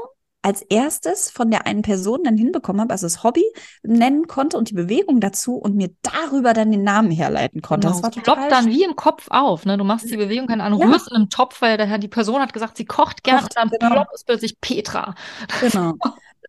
als 0.43 0.61
erstes 0.61 1.31
von 1.31 1.49
der 1.49 1.65
einen 1.65 1.81
Person 1.81 2.23
dann 2.23 2.37
hinbekommen 2.37 2.81
habe, 2.81 2.91
also 2.91 3.05
das 3.05 3.23
Hobby 3.23 3.45
nennen 3.81 4.27
konnte 4.27 4.57
und 4.57 4.69
die 4.69 4.73
Bewegung 4.73 5.21
dazu 5.21 5.55
und 5.55 5.75
mir 5.75 5.89
darüber 6.01 6.53
dann 6.53 6.71
den 6.71 6.83
Namen 6.83 7.11
herleiten 7.11 7.61
konnte. 7.61 7.87
Genau. 7.87 8.01
Das 8.01 8.03
war 8.03 8.11
total 8.11 8.35
ploppt 8.35 8.51
dann 8.51 8.65
wie 8.67 8.83
im 8.83 8.95
Kopf 8.95 9.27
auf. 9.29 9.65
Ne? 9.65 9.77
Du 9.77 9.85
machst 9.85 10.11
die 10.11 10.17
Bewegung, 10.17 10.47
keine 10.47 10.63
Ahnung, 10.63 10.81
ja. 10.81 10.87
rührst 10.87 11.09
in 11.09 11.15
einem 11.15 11.29
Topf, 11.29 11.61
weil 11.61 11.77
der, 11.77 11.97
die 11.97 12.09
Person 12.09 12.41
hat 12.41 12.53
gesagt, 12.53 12.77
sie 12.77 12.85
kocht 12.85 13.23
gerne, 13.23 13.47
dann 13.55 13.69
genau. 13.69 13.91
ploppt 13.91 14.13
ist 14.13 14.25
plötzlich 14.25 14.59
Petra. 14.59 15.15
Genau. 15.61 15.93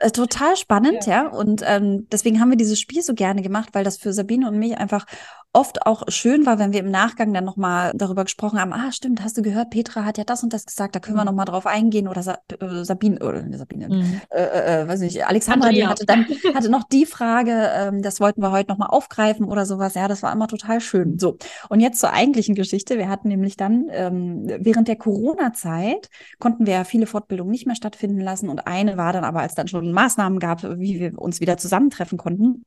Äh, 0.00 0.10
total 0.10 0.56
spannend, 0.56 1.06
ja. 1.06 1.24
ja. 1.24 1.28
Und 1.28 1.62
ähm, 1.64 2.08
deswegen 2.10 2.40
haben 2.40 2.50
wir 2.50 2.56
dieses 2.56 2.80
Spiel 2.80 3.02
so 3.02 3.14
gerne 3.14 3.42
gemacht, 3.42 3.70
weil 3.72 3.84
das 3.84 3.96
für 3.96 4.12
Sabine 4.12 4.48
und 4.48 4.58
mich 4.58 4.76
einfach 4.76 5.06
oft 5.54 5.86
auch 5.86 6.02
schön 6.08 6.44
war, 6.46 6.58
wenn 6.58 6.72
wir 6.72 6.80
im 6.80 6.90
Nachgang 6.90 7.32
dann 7.32 7.44
nochmal 7.44 7.92
darüber 7.94 8.24
gesprochen 8.24 8.60
haben, 8.60 8.72
ah, 8.72 8.90
stimmt, 8.90 9.22
hast 9.22 9.38
du 9.38 9.42
gehört, 9.42 9.70
Petra 9.70 10.04
hat 10.04 10.18
ja 10.18 10.24
das 10.24 10.42
und 10.42 10.52
das 10.52 10.66
gesagt, 10.66 10.96
da 10.96 11.00
können 11.00 11.16
wir 11.16 11.22
mhm. 11.22 11.28
nochmal 11.28 11.46
drauf 11.46 11.66
eingehen 11.66 12.08
oder 12.08 12.22
Sa 12.22 12.38
äh, 12.60 12.84
Sabine, 12.84 13.20
oder 13.20 13.44
Sabine, 13.56 13.88
mhm. 13.88 14.20
äh, 14.30 14.42
äh, 14.42 14.82
äh 14.82 14.88
weiß 14.88 15.00
nicht, 15.00 15.24
Alexandra, 15.24 15.68
Andrea. 15.68 15.86
die 15.86 15.90
hatte 15.90 16.06
dann, 16.06 16.26
hatte 16.54 16.70
noch 16.70 16.82
die 16.82 17.06
Frage, 17.06 17.70
ähm, 17.72 18.02
das 18.02 18.20
wollten 18.20 18.42
wir 18.42 18.50
heute 18.50 18.70
nochmal 18.70 18.88
aufgreifen 18.90 19.46
oder 19.46 19.64
sowas, 19.64 19.94
ja, 19.94 20.08
das 20.08 20.24
war 20.24 20.32
immer 20.32 20.48
total 20.48 20.80
schön. 20.80 21.18
So, 21.20 21.38
und 21.68 21.78
jetzt 21.78 22.00
zur 22.00 22.12
eigentlichen 22.12 22.56
Geschichte, 22.56 22.98
wir 22.98 23.08
hatten 23.08 23.28
nämlich 23.28 23.56
dann, 23.56 23.86
ähm, 23.90 24.46
während 24.58 24.88
der 24.88 24.96
Corona-Zeit 24.96 26.10
konnten 26.40 26.66
wir 26.66 26.74
ja 26.74 26.84
viele 26.84 27.06
Fortbildungen 27.06 27.52
nicht 27.52 27.66
mehr 27.66 27.76
stattfinden 27.76 28.20
lassen 28.20 28.48
und 28.48 28.66
eine 28.66 28.96
war 28.96 29.12
dann 29.12 29.24
aber, 29.24 29.40
als 29.40 29.54
dann 29.54 29.68
schon 29.68 29.92
Maßnahmen 29.92 30.40
gab, 30.40 30.64
wie 30.64 30.98
wir 30.98 31.16
uns 31.16 31.40
wieder 31.40 31.56
zusammentreffen 31.58 32.18
konnten, 32.18 32.64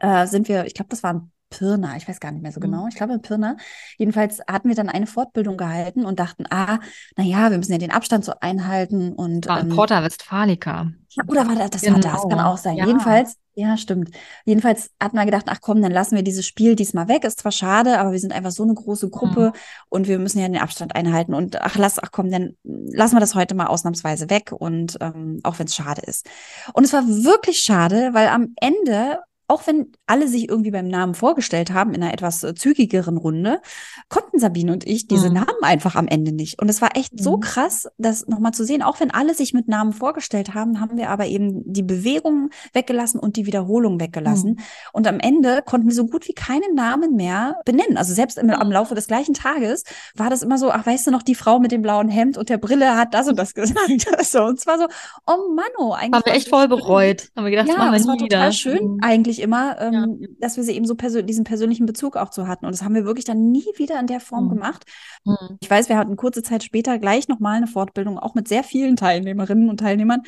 äh, 0.00 0.26
sind 0.26 0.48
wir, 0.48 0.64
ich 0.64 0.72
glaube, 0.72 0.88
das 0.88 1.02
waren 1.02 1.30
Pirna, 1.50 1.96
ich 1.96 2.08
weiß 2.08 2.20
gar 2.20 2.32
nicht 2.32 2.42
mehr 2.42 2.52
so 2.52 2.60
genau, 2.60 2.82
mhm. 2.82 2.88
ich 2.88 2.96
glaube 2.96 3.12
in 3.12 3.22
Pirna. 3.22 3.56
Jedenfalls 3.96 4.40
hatten 4.48 4.68
wir 4.68 4.74
dann 4.74 4.88
eine 4.88 5.06
Fortbildung 5.06 5.56
gehalten 5.56 6.04
und 6.04 6.18
dachten, 6.18 6.44
ah, 6.50 6.78
naja, 7.16 7.50
wir 7.50 7.58
müssen 7.58 7.72
ja 7.72 7.78
den 7.78 7.92
Abstand 7.92 8.24
so 8.24 8.32
einhalten 8.40 9.12
und. 9.12 9.46
War 9.46 9.60
ähm, 9.60 9.68
Porta 9.68 10.02
Westfalica. 10.02 10.92
Oder 11.28 11.46
war 11.46 11.54
das, 11.54 11.70
das 11.70 11.82
genau. 11.82 12.02
war 12.02 12.12
das, 12.12 12.28
kann 12.28 12.40
auch 12.40 12.58
sein. 12.58 12.76
Ja. 12.76 12.86
Jedenfalls, 12.86 13.36
ja, 13.54 13.76
stimmt. 13.76 14.10
Jedenfalls 14.44 14.90
hatten 15.00 15.16
wir 15.16 15.24
gedacht, 15.24 15.44
ach 15.48 15.60
komm, 15.60 15.80
dann 15.80 15.92
lassen 15.92 16.16
wir 16.16 16.24
dieses 16.24 16.44
Spiel 16.44 16.74
diesmal 16.74 17.06
weg. 17.06 17.22
Ist 17.22 17.38
zwar 17.38 17.52
schade, 17.52 18.00
aber 18.00 18.10
wir 18.10 18.18
sind 18.18 18.32
einfach 18.32 18.50
so 18.50 18.64
eine 18.64 18.74
große 18.74 19.10
Gruppe 19.10 19.52
mhm. 19.54 19.60
und 19.90 20.08
wir 20.08 20.18
müssen 20.18 20.40
ja 20.40 20.48
den 20.48 20.58
Abstand 20.58 20.96
einhalten. 20.96 21.34
Und 21.34 21.62
ach, 21.62 21.76
lass, 21.76 22.02
ach 22.02 22.10
komm, 22.10 22.30
dann 22.30 22.56
lassen 22.64 23.14
wir 23.14 23.20
das 23.20 23.36
heute 23.36 23.54
mal 23.54 23.66
ausnahmsweise 23.66 24.28
weg 24.28 24.50
und 24.50 24.98
ähm, 25.00 25.38
auch 25.44 25.58
wenn 25.60 25.66
es 25.66 25.76
schade 25.76 26.02
ist. 26.02 26.28
Und 26.72 26.82
es 26.82 26.92
war 26.92 27.06
wirklich 27.06 27.58
schade, 27.58 28.10
weil 28.12 28.28
am 28.28 28.54
Ende 28.56 29.20
auch 29.46 29.66
wenn 29.66 29.92
alle 30.06 30.28
sich 30.28 30.48
irgendwie 30.48 30.70
beim 30.70 30.88
Namen 30.88 31.14
vorgestellt 31.14 31.72
haben 31.72 31.92
in 31.92 32.02
einer 32.02 32.12
etwas 32.12 32.42
äh, 32.42 32.54
zügigeren 32.54 33.16
Runde, 33.16 33.60
konnten 34.08 34.38
Sabine 34.38 34.72
und 34.72 34.86
ich 34.86 35.06
diese 35.06 35.28
mhm. 35.28 35.34
Namen 35.36 35.62
einfach 35.62 35.94
am 35.96 36.08
Ende 36.08 36.32
nicht. 36.32 36.60
Und 36.60 36.68
es 36.68 36.80
war 36.80 36.96
echt 36.96 37.12
mhm. 37.14 37.22
so 37.22 37.38
krass, 37.38 37.88
das 37.98 38.26
nochmal 38.26 38.52
zu 38.52 38.64
sehen. 38.64 38.82
Auch 38.82 39.00
wenn 39.00 39.10
alle 39.10 39.34
sich 39.34 39.54
mit 39.54 39.68
Namen 39.68 39.92
vorgestellt 39.92 40.54
haben, 40.54 40.80
haben 40.80 40.96
wir 40.96 41.10
aber 41.10 41.26
eben 41.26 41.62
die 41.64 41.82
Bewegungen 41.82 42.50
weggelassen 42.72 43.20
und 43.20 43.36
die 43.36 43.46
Wiederholung 43.46 44.00
weggelassen. 44.00 44.52
Mhm. 44.52 44.58
Und 44.92 45.06
am 45.06 45.20
Ende 45.20 45.62
konnten 45.64 45.88
wir 45.88 45.94
so 45.94 46.06
gut 46.06 46.26
wie 46.26 46.34
keinen 46.34 46.74
Namen 46.74 47.14
mehr 47.14 47.56
benennen. 47.64 47.96
Also 47.96 48.14
selbst 48.14 48.38
im, 48.38 48.50
am 48.50 48.72
Laufe 48.72 48.94
des 48.94 49.06
gleichen 49.06 49.34
Tages 49.34 49.84
war 50.14 50.30
das 50.30 50.42
immer 50.42 50.58
so, 50.58 50.70
ach, 50.70 50.86
weißt 50.86 51.06
du 51.06 51.10
noch, 51.10 51.22
die 51.22 51.34
Frau 51.34 51.58
mit 51.58 51.72
dem 51.72 51.82
blauen 51.82 52.08
Hemd 52.08 52.38
und 52.38 52.48
der 52.48 52.58
Brille 52.58 52.96
hat 52.96 53.14
das 53.14 53.28
und 53.28 53.38
das 53.38 53.54
gesagt. 53.54 54.06
so, 54.22 54.44
und 54.44 54.58
zwar 54.58 54.78
so, 54.78 54.86
oh 55.26 55.54
Mann, 55.54 55.64
oh, 55.78 55.92
eigentlich. 55.92 56.12
Haben 56.12 56.26
wir 56.26 56.32
echt 56.34 56.48
voll 56.48 56.68
bereut. 56.68 57.28
Haben 57.36 57.44
wir 57.44 57.50
gedacht, 57.50 57.68
ja, 57.68 57.90
das, 57.90 58.02
das 58.02 58.06
war 58.08 58.16
total 58.16 58.52
schön 58.52 58.94
mhm. 58.94 58.98
eigentlich 59.02 59.43
immer, 59.44 59.80
ähm, 59.80 60.18
ja. 60.18 60.28
dass 60.40 60.56
wir 60.56 60.64
sie 60.64 60.72
eben 60.72 60.86
so 60.86 60.94
persön 60.94 61.26
diesen 61.26 61.44
persönlichen 61.44 61.86
Bezug 61.86 62.16
auch 62.16 62.30
zu 62.30 62.48
hatten. 62.48 62.66
Und 62.66 62.72
das 62.72 62.82
haben 62.82 62.94
wir 62.94 63.04
wirklich 63.04 63.24
dann 63.24 63.50
nie 63.50 63.66
wieder 63.76 64.00
in 64.00 64.06
der 64.06 64.20
Form 64.20 64.46
mhm. 64.46 64.50
gemacht. 64.50 64.84
Mhm. 65.24 65.58
Ich 65.60 65.70
weiß, 65.70 65.88
wir 65.88 65.96
hatten 65.96 66.16
kurze 66.16 66.42
Zeit 66.42 66.64
später 66.64 66.98
gleich 66.98 67.28
nochmal 67.28 67.56
eine 67.56 67.66
Fortbildung, 67.66 68.18
auch 68.18 68.34
mit 68.34 68.48
sehr 68.48 68.64
vielen 68.64 68.96
Teilnehmerinnen 68.96 69.68
und 69.68 69.78
Teilnehmern 69.78 70.22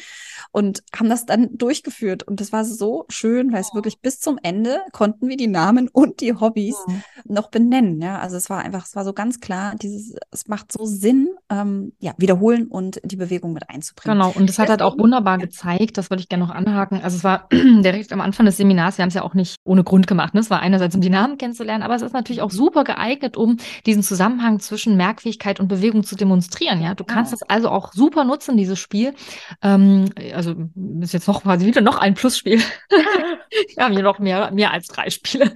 und 0.52 0.82
haben 0.96 1.08
das 1.08 1.26
dann 1.26 1.56
durchgeführt. 1.56 2.22
Und 2.22 2.40
das 2.40 2.52
war 2.52 2.64
so 2.64 3.04
schön, 3.08 3.52
weil 3.52 3.60
es 3.60 3.74
wirklich 3.74 4.00
bis 4.00 4.20
zum 4.20 4.38
Ende 4.42 4.80
konnten 4.92 5.28
wir 5.28 5.36
die 5.36 5.48
Namen 5.48 5.88
und 5.88 6.20
die 6.20 6.34
Hobbys 6.34 6.76
mhm. 6.86 7.02
noch 7.24 7.50
benennen. 7.50 8.00
Ja, 8.00 8.18
also 8.18 8.36
es 8.36 8.50
war 8.50 8.60
einfach, 8.60 8.86
es 8.86 8.94
war 8.94 9.04
so 9.04 9.12
ganz 9.12 9.40
klar, 9.40 9.74
dieses, 9.76 10.14
es 10.30 10.46
macht 10.48 10.70
so 10.70 10.84
Sinn, 10.84 11.28
ähm, 11.50 11.92
ja, 11.98 12.12
wiederholen 12.18 12.66
und 12.66 13.00
die 13.04 13.16
Bewegung 13.16 13.52
mit 13.52 13.68
einzubringen. 13.70 14.18
Genau. 14.18 14.32
Und 14.36 14.48
das 14.48 14.58
hat 14.58 14.68
halt 14.68 14.82
auch 14.82 14.98
wunderbar 14.98 15.38
ja. 15.38 15.46
gezeigt, 15.46 15.98
das 15.98 16.10
wollte 16.10 16.22
ich 16.22 16.28
gerne 16.28 16.44
noch 16.44 16.54
anhaken. 16.54 17.00
Also 17.02 17.16
es 17.16 17.24
war 17.24 17.48
direkt 17.52 18.12
am 18.12 18.20
Anfang 18.20 18.46
des 18.46 18.56
Seminars, 18.56 18.95
wir 18.98 19.02
haben 19.02 19.08
es 19.08 19.14
ja 19.14 19.22
auch 19.22 19.34
nicht 19.34 19.56
ohne 19.64 19.84
Grund 19.84 20.06
gemacht. 20.06 20.34
Ne? 20.34 20.40
Es 20.40 20.50
war 20.50 20.60
einerseits, 20.60 20.94
um 20.94 21.00
die 21.00 21.10
Namen 21.10 21.38
kennenzulernen, 21.38 21.82
aber 21.82 21.94
es 21.94 22.02
ist 22.02 22.12
natürlich 22.12 22.42
auch 22.42 22.50
super 22.50 22.84
geeignet, 22.84 23.36
um 23.36 23.58
diesen 23.86 24.02
Zusammenhang 24.02 24.60
zwischen 24.60 24.96
Merkfähigkeit 24.96 25.60
und 25.60 25.68
Bewegung 25.68 26.04
zu 26.04 26.16
demonstrieren. 26.16 26.80
Ja, 26.80 26.94
du 26.94 27.04
kannst 27.04 27.32
ja. 27.32 27.38
das 27.38 27.48
also 27.48 27.68
auch 27.68 27.92
super 27.92 28.24
nutzen, 28.24 28.56
dieses 28.56 28.78
Spiel. 28.78 29.14
Ähm, 29.62 30.10
also 30.34 30.54
ist 31.00 31.12
jetzt 31.12 31.28
noch 31.28 31.42
quasi 31.42 31.66
wieder 31.66 31.80
noch 31.80 31.98
ein 31.98 32.14
Plusspiel. 32.14 32.60
Wir 33.76 33.84
haben 33.84 33.94
hier 33.94 34.02
noch 34.02 34.18
mehr, 34.18 34.50
mehr 34.50 34.72
als 34.72 34.88
drei 34.88 35.10
Spiele. 35.10 35.52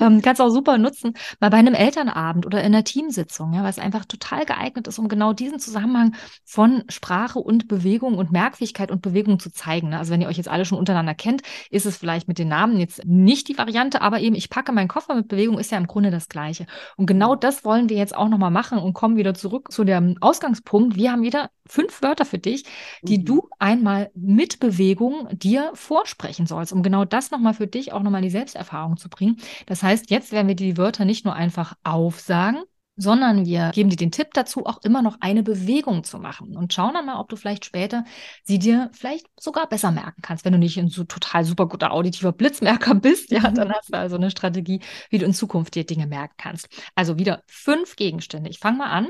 Ähm, 0.00 0.22
kannst 0.22 0.40
auch 0.40 0.50
super 0.50 0.78
nutzen, 0.78 1.14
mal 1.40 1.50
bei 1.50 1.56
einem 1.56 1.74
Elternabend 1.74 2.46
oder 2.46 2.60
in 2.60 2.66
einer 2.66 2.84
Teamsitzung, 2.84 3.52
ja, 3.54 3.62
weil 3.62 3.70
es 3.70 3.78
einfach 3.78 4.04
total 4.04 4.44
geeignet 4.44 4.86
ist, 4.86 4.98
um 4.98 5.08
genau 5.08 5.32
diesen 5.32 5.58
Zusammenhang 5.58 6.14
von 6.44 6.84
Sprache 6.88 7.38
und 7.38 7.68
Bewegung 7.68 8.16
und 8.16 8.32
Merkfähigkeit 8.32 8.90
und 8.90 9.02
Bewegung 9.02 9.38
zu 9.38 9.50
zeigen. 9.50 9.90
Ne? 9.90 9.98
Also 9.98 10.12
wenn 10.12 10.20
ihr 10.20 10.28
euch 10.28 10.36
jetzt 10.36 10.48
alle 10.48 10.64
schon 10.64 10.78
untereinander 10.78 11.14
kennt, 11.14 11.42
ist 11.70 11.86
es 11.86 11.96
vielleicht 11.96 12.28
mit 12.28 12.38
den 12.38 12.48
Namen 12.48 12.76
jetzt 12.80 13.04
nicht 13.04 13.48
die 13.48 13.58
Variante, 13.58 14.02
aber 14.02 14.20
eben, 14.20 14.34
ich 14.34 14.50
packe 14.50 14.72
meinen 14.72 14.88
Koffer 14.88 15.14
mit 15.14 15.28
Bewegung, 15.28 15.58
ist 15.58 15.70
ja 15.70 15.78
im 15.78 15.86
Grunde 15.86 16.10
das 16.10 16.28
Gleiche. 16.28 16.66
Und 16.96 17.06
genau 17.06 17.36
das 17.36 17.64
wollen 17.64 17.88
wir 17.88 17.96
jetzt 17.96 18.16
auch 18.16 18.28
nochmal 18.28 18.50
machen 18.50 18.78
und 18.78 18.92
kommen 18.92 19.16
wieder 19.16 19.34
zurück 19.34 19.70
zu 19.70 19.84
dem 19.84 20.16
Ausgangspunkt. 20.20 20.96
Wir 20.96 21.12
haben 21.12 21.22
wieder 21.22 21.50
fünf 21.66 22.02
Wörter 22.02 22.24
für 22.24 22.38
dich, 22.38 22.64
die 23.02 23.18
mhm. 23.18 23.24
du 23.24 23.48
einmal 23.58 24.10
mit 24.14 24.58
Bewegung 24.60 25.28
dir 25.32 25.70
vorsprechen 25.74 26.46
sollst, 26.46 26.72
um 26.72 26.82
genau 26.82 27.04
das 27.04 27.30
nochmal 27.30 27.54
für 27.54 27.66
dich 27.66 27.92
auch 27.92 28.02
nochmal 28.02 28.22
die 28.22 28.30
Selbsterfahrung 28.30 28.96
zu 28.96 29.08
bringen. 29.08 29.36
Das 29.66 29.82
heißt, 29.82 30.10
jetzt 30.10 30.32
werden 30.32 30.48
wir 30.48 30.56
dir 30.56 30.66
die 30.66 30.78
Wörter 30.78 31.04
nicht 31.04 31.24
nur 31.24 31.34
einfach 31.34 31.74
aufsagen, 31.84 32.62
sondern 33.00 33.46
wir 33.46 33.70
geben 33.70 33.88
dir 33.88 33.96
den 33.96 34.12
Tipp 34.12 34.28
dazu, 34.34 34.66
auch 34.66 34.82
immer 34.82 35.00
noch 35.00 35.16
eine 35.20 35.42
Bewegung 35.42 36.04
zu 36.04 36.18
machen 36.18 36.54
und 36.56 36.74
schauen 36.74 36.92
dann 36.92 37.06
mal, 37.06 37.18
ob 37.18 37.30
du 37.30 37.36
vielleicht 37.36 37.64
später 37.64 38.04
sie 38.44 38.58
dir 38.58 38.90
vielleicht 38.92 39.26
sogar 39.40 39.68
besser 39.68 39.90
merken 39.90 40.20
kannst. 40.20 40.44
Wenn 40.44 40.52
du 40.52 40.58
nicht 40.58 40.78
ein 40.78 40.88
so 40.88 41.04
total 41.04 41.44
super 41.44 41.66
guter 41.66 41.92
auditiver 41.92 42.32
Blitzmerker 42.32 42.94
bist, 42.96 43.30
ja, 43.30 43.50
dann 43.50 43.72
hast 43.72 43.88
du 43.92 43.98
also 43.98 44.16
eine 44.16 44.30
Strategie, 44.30 44.80
wie 45.08 45.18
du 45.18 45.24
in 45.24 45.32
Zukunft 45.32 45.74
dir 45.74 45.84
Dinge 45.84 46.06
merken 46.06 46.34
kannst. 46.36 46.68
Also 46.94 47.18
wieder 47.18 47.42
fünf 47.46 47.96
Gegenstände. 47.96 48.50
Ich 48.50 48.58
fange 48.58 48.78
mal 48.78 48.90
an. 48.90 49.08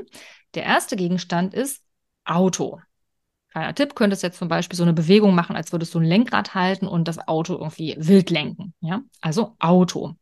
Der 0.53 0.63
erste 0.63 0.95
Gegenstand 0.95 1.53
ist 1.53 1.83
Auto. 2.23 2.79
Kleiner 3.51 3.75
Tipp, 3.75 3.95
könntest 3.95 4.23
jetzt 4.23 4.39
zum 4.39 4.47
Beispiel 4.47 4.77
so 4.77 4.83
eine 4.83 4.93
Bewegung 4.93 5.35
machen, 5.35 5.57
als 5.57 5.73
würdest 5.73 5.93
du 5.93 5.99
ein 5.99 6.05
Lenkrad 6.05 6.55
halten 6.55 6.87
und 6.87 7.09
das 7.09 7.27
Auto 7.27 7.55
irgendwie 7.55 7.95
wild 7.97 8.29
lenken. 8.29 8.73
Ja, 8.79 9.01
also 9.19 9.57
Auto. 9.59 10.15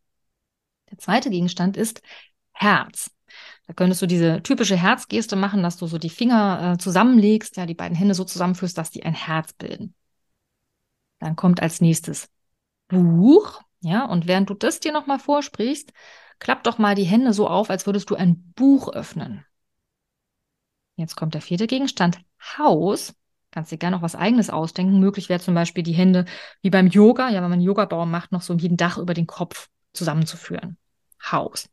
Der 0.90 0.98
zweite 0.98 1.30
Gegenstand 1.30 1.76
ist 1.76 2.02
Herz. 2.50 3.12
Da 3.70 3.74
könntest 3.74 4.02
du 4.02 4.06
diese 4.06 4.42
typische 4.42 4.76
Herzgeste 4.76 5.36
machen, 5.36 5.62
dass 5.62 5.76
du 5.76 5.86
so 5.86 5.96
die 5.96 6.10
Finger 6.10 6.72
äh, 6.72 6.78
zusammenlegst, 6.78 7.56
ja, 7.56 7.66
die 7.66 7.74
beiden 7.76 7.96
Hände 7.96 8.14
so 8.14 8.24
zusammenführst, 8.24 8.76
dass 8.76 8.90
die 8.90 9.04
ein 9.04 9.14
Herz 9.14 9.52
bilden. 9.52 9.94
Dann 11.20 11.36
kommt 11.36 11.62
als 11.62 11.80
nächstes 11.80 12.28
Buch, 12.88 13.62
ja, 13.78 14.06
und 14.06 14.26
während 14.26 14.50
du 14.50 14.54
das 14.54 14.80
dir 14.80 14.92
nochmal 14.92 15.20
vorsprichst, 15.20 15.92
klapp 16.40 16.64
doch 16.64 16.78
mal 16.78 16.96
die 16.96 17.04
Hände 17.04 17.32
so 17.32 17.46
auf, 17.46 17.70
als 17.70 17.86
würdest 17.86 18.10
du 18.10 18.16
ein 18.16 18.52
Buch 18.56 18.92
öffnen. 18.92 19.44
Jetzt 20.96 21.14
kommt 21.14 21.34
der 21.34 21.40
vierte 21.40 21.68
Gegenstand, 21.68 22.18
Haus. 22.58 23.14
Kannst 23.52 23.70
dir 23.70 23.78
gerne 23.78 23.94
noch 23.94 24.02
was 24.02 24.16
eigenes 24.16 24.50
ausdenken. 24.50 24.98
Möglich 24.98 25.28
wäre 25.28 25.38
zum 25.38 25.54
Beispiel 25.54 25.84
die 25.84 25.92
Hände 25.92 26.24
wie 26.60 26.70
beim 26.70 26.88
Yoga, 26.88 27.28
ja, 27.28 27.40
wenn 27.40 27.50
man 27.50 27.60
Yoga-Baum 27.60 28.10
macht, 28.10 28.32
noch 28.32 28.42
so 28.42 28.52
jeden 28.54 28.76
Dach 28.76 28.98
über 28.98 29.14
den 29.14 29.28
Kopf 29.28 29.68
zusammenzuführen. 29.92 30.76
Haus. 31.22 31.68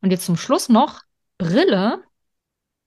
Und 0.00 0.10
jetzt 0.10 0.26
zum 0.26 0.36
Schluss 0.36 0.68
noch 0.68 1.05
Brille. 1.38 2.02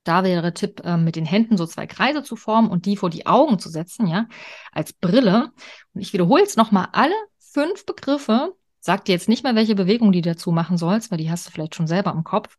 Da 0.04 0.24
wäre 0.24 0.54
Tipp, 0.54 0.82
äh, 0.84 0.98
mit 0.98 1.16
den 1.16 1.26
Händen 1.26 1.58
so 1.58 1.66
zwei 1.66 1.86
Kreise 1.86 2.24
zu 2.24 2.36
formen 2.36 2.70
und 2.70 2.86
die 2.86 2.98
vor 2.98 3.10
die 3.10 3.28
Augen 3.28 3.60
zu 3.60 3.70
setzen, 3.70 4.08
ja, 4.08 4.28
als 4.72 4.94
Brille. 4.94 5.52
Und 5.94 6.02
ich 6.02 6.14
wiederhole 6.14 6.42
jetzt 6.42 6.58
nochmal 6.58 6.88
alle 6.94 7.14
fünf 7.40 7.86
Begriffe. 7.86 8.56
Sag 8.80 9.06
dir 9.06 9.12
jetzt 9.12 9.30
nicht 9.30 9.44
mehr, 9.44 9.56
welche 9.56 9.76
Bewegung 9.76 10.12
die 10.12 10.22
dazu 10.22 10.52
machen 10.52 10.78
sollst, 10.78 11.12
weil 11.12 11.18
die 11.18 11.30
hast 11.30 11.48
du 11.48 11.52
vielleicht 11.52 11.76
schon 11.76 11.88
selber 11.88 12.12
im 12.12 12.24
Kopf. 12.24 12.58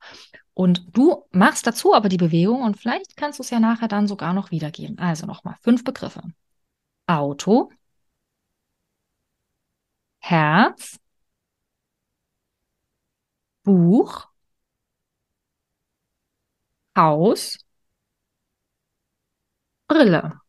Und 0.54 0.96
du 0.96 1.24
machst 1.32 1.66
dazu 1.66 1.94
aber 1.94 2.08
die 2.08 2.18
Bewegung 2.18 2.62
und 2.62 2.76
vielleicht 2.76 3.16
kannst 3.16 3.38
du 3.38 3.42
es 3.42 3.50
ja 3.50 3.60
nachher 3.60 3.88
dann 3.88 4.06
sogar 4.06 4.34
noch 4.34 4.50
wiedergeben. 4.50 4.98
Also 4.98 5.26
nochmal 5.26 5.56
fünf 5.62 5.84
Begriffe. 5.84 6.22
Auto, 7.06 7.70
Herz, 10.20 10.98
Buch, 13.64 14.29
Haus, 16.96 17.58
Brille. 19.88 20.40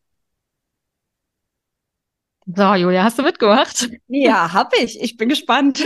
So, 2.44 2.74
Julia, 2.74 3.04
hast 3.04 3.18
du 3.20 3.22
mitgemacht? 3.22 3.88
Ja, 4.08 4.52
habe 4.52 4.76
ich. 4.82 5.00
Ich 5.00 5.16
bin 5.16 5.28
gespannt. 5.28 5.84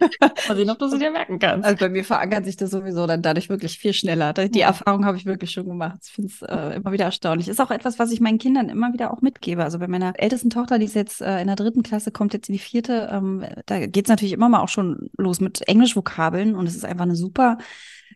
Mal 0.48 0.56
sehen, 0.56 0.70
ob 0.70 0.78
du 0.78 0.88
sie 0.88 0.98
dir 0.98 1.10
merken 1.10 1.38
kannst. 1.38 1.66
Also 1.66 1.76
bei 1.78 1.90
mir 1.90 2.02
verankert 2.02 2.46
sich 2.46 2.56
das 2.56 2.70
sowieso 2.70 3.06
dann 3.06 3.20
dadurch 3.20 3.50
wirklich 3.50 3.78
viel 3.78 3.92
schneller. 3.92 4.32
Die 4.32 4.58
ja. 4.58 4.68
Erfahrung 4.68 5.04
habe 5.04 5.18
ich 5.18 5.26
wirklich 5.26 5.50
schon 5.50 5.66
gemacht. 5.66 5.98
Ich 6.04 6.12
finde 6.12 6.32
es 6.32 6.40
äh, 6.42 6.76
immer 6.76 6.92
wieder 6.92 7.04
erstaunlich. 7.04 7.46
Ist 7.46 7.60
auch 7.60 7.70
etwas, 7.70 7.98
was 7.98 8.10
ich 8.10 8.22
meinen 8.22 8.38
Kindern 8.38 8.70
immer 8.70 8.94
wieder 8.94 9.12
auch 9.12 9.20
mitgebe. 9.20 9.62
Also 9.62 9.78
bei 9.78 9.86
meiner 9.86 10.14
ältesten 10.16 10.48
Tochter, 10.48 10.78
die 10.78 10.86
ist 10.86 10.94
jetzt 10.94 11.20
äh, 11.20 11.42
in 11.42 11.46
der 11.46 11.56
dritten 11.56 11.82
Klasse, 11.82 12.10
kommt 12.10 12.32
jetzt 12.32 12.48
in 12.48 12.54
die 12.54 12.58
vierte, 12.58 13.10
ähm, 13.12 13.44
da 13.66 13.86
geht 13.86 14.06
es 14.06 14.10
natürlich 14.10 14.32
immer 14.32 14.48
mal 14.48 14.62
auch 14.62 14.68
schon 14.70 15.10
los 15.18 15.40
mit 15.40 15.68
Englischvokabeln 15.68 16.54
und 16.54 16.66
es 16.66 16.74
ist 16.74 16.86
einfach 16.86 17.04
eine 17.04 17.16
super 17.16 17.58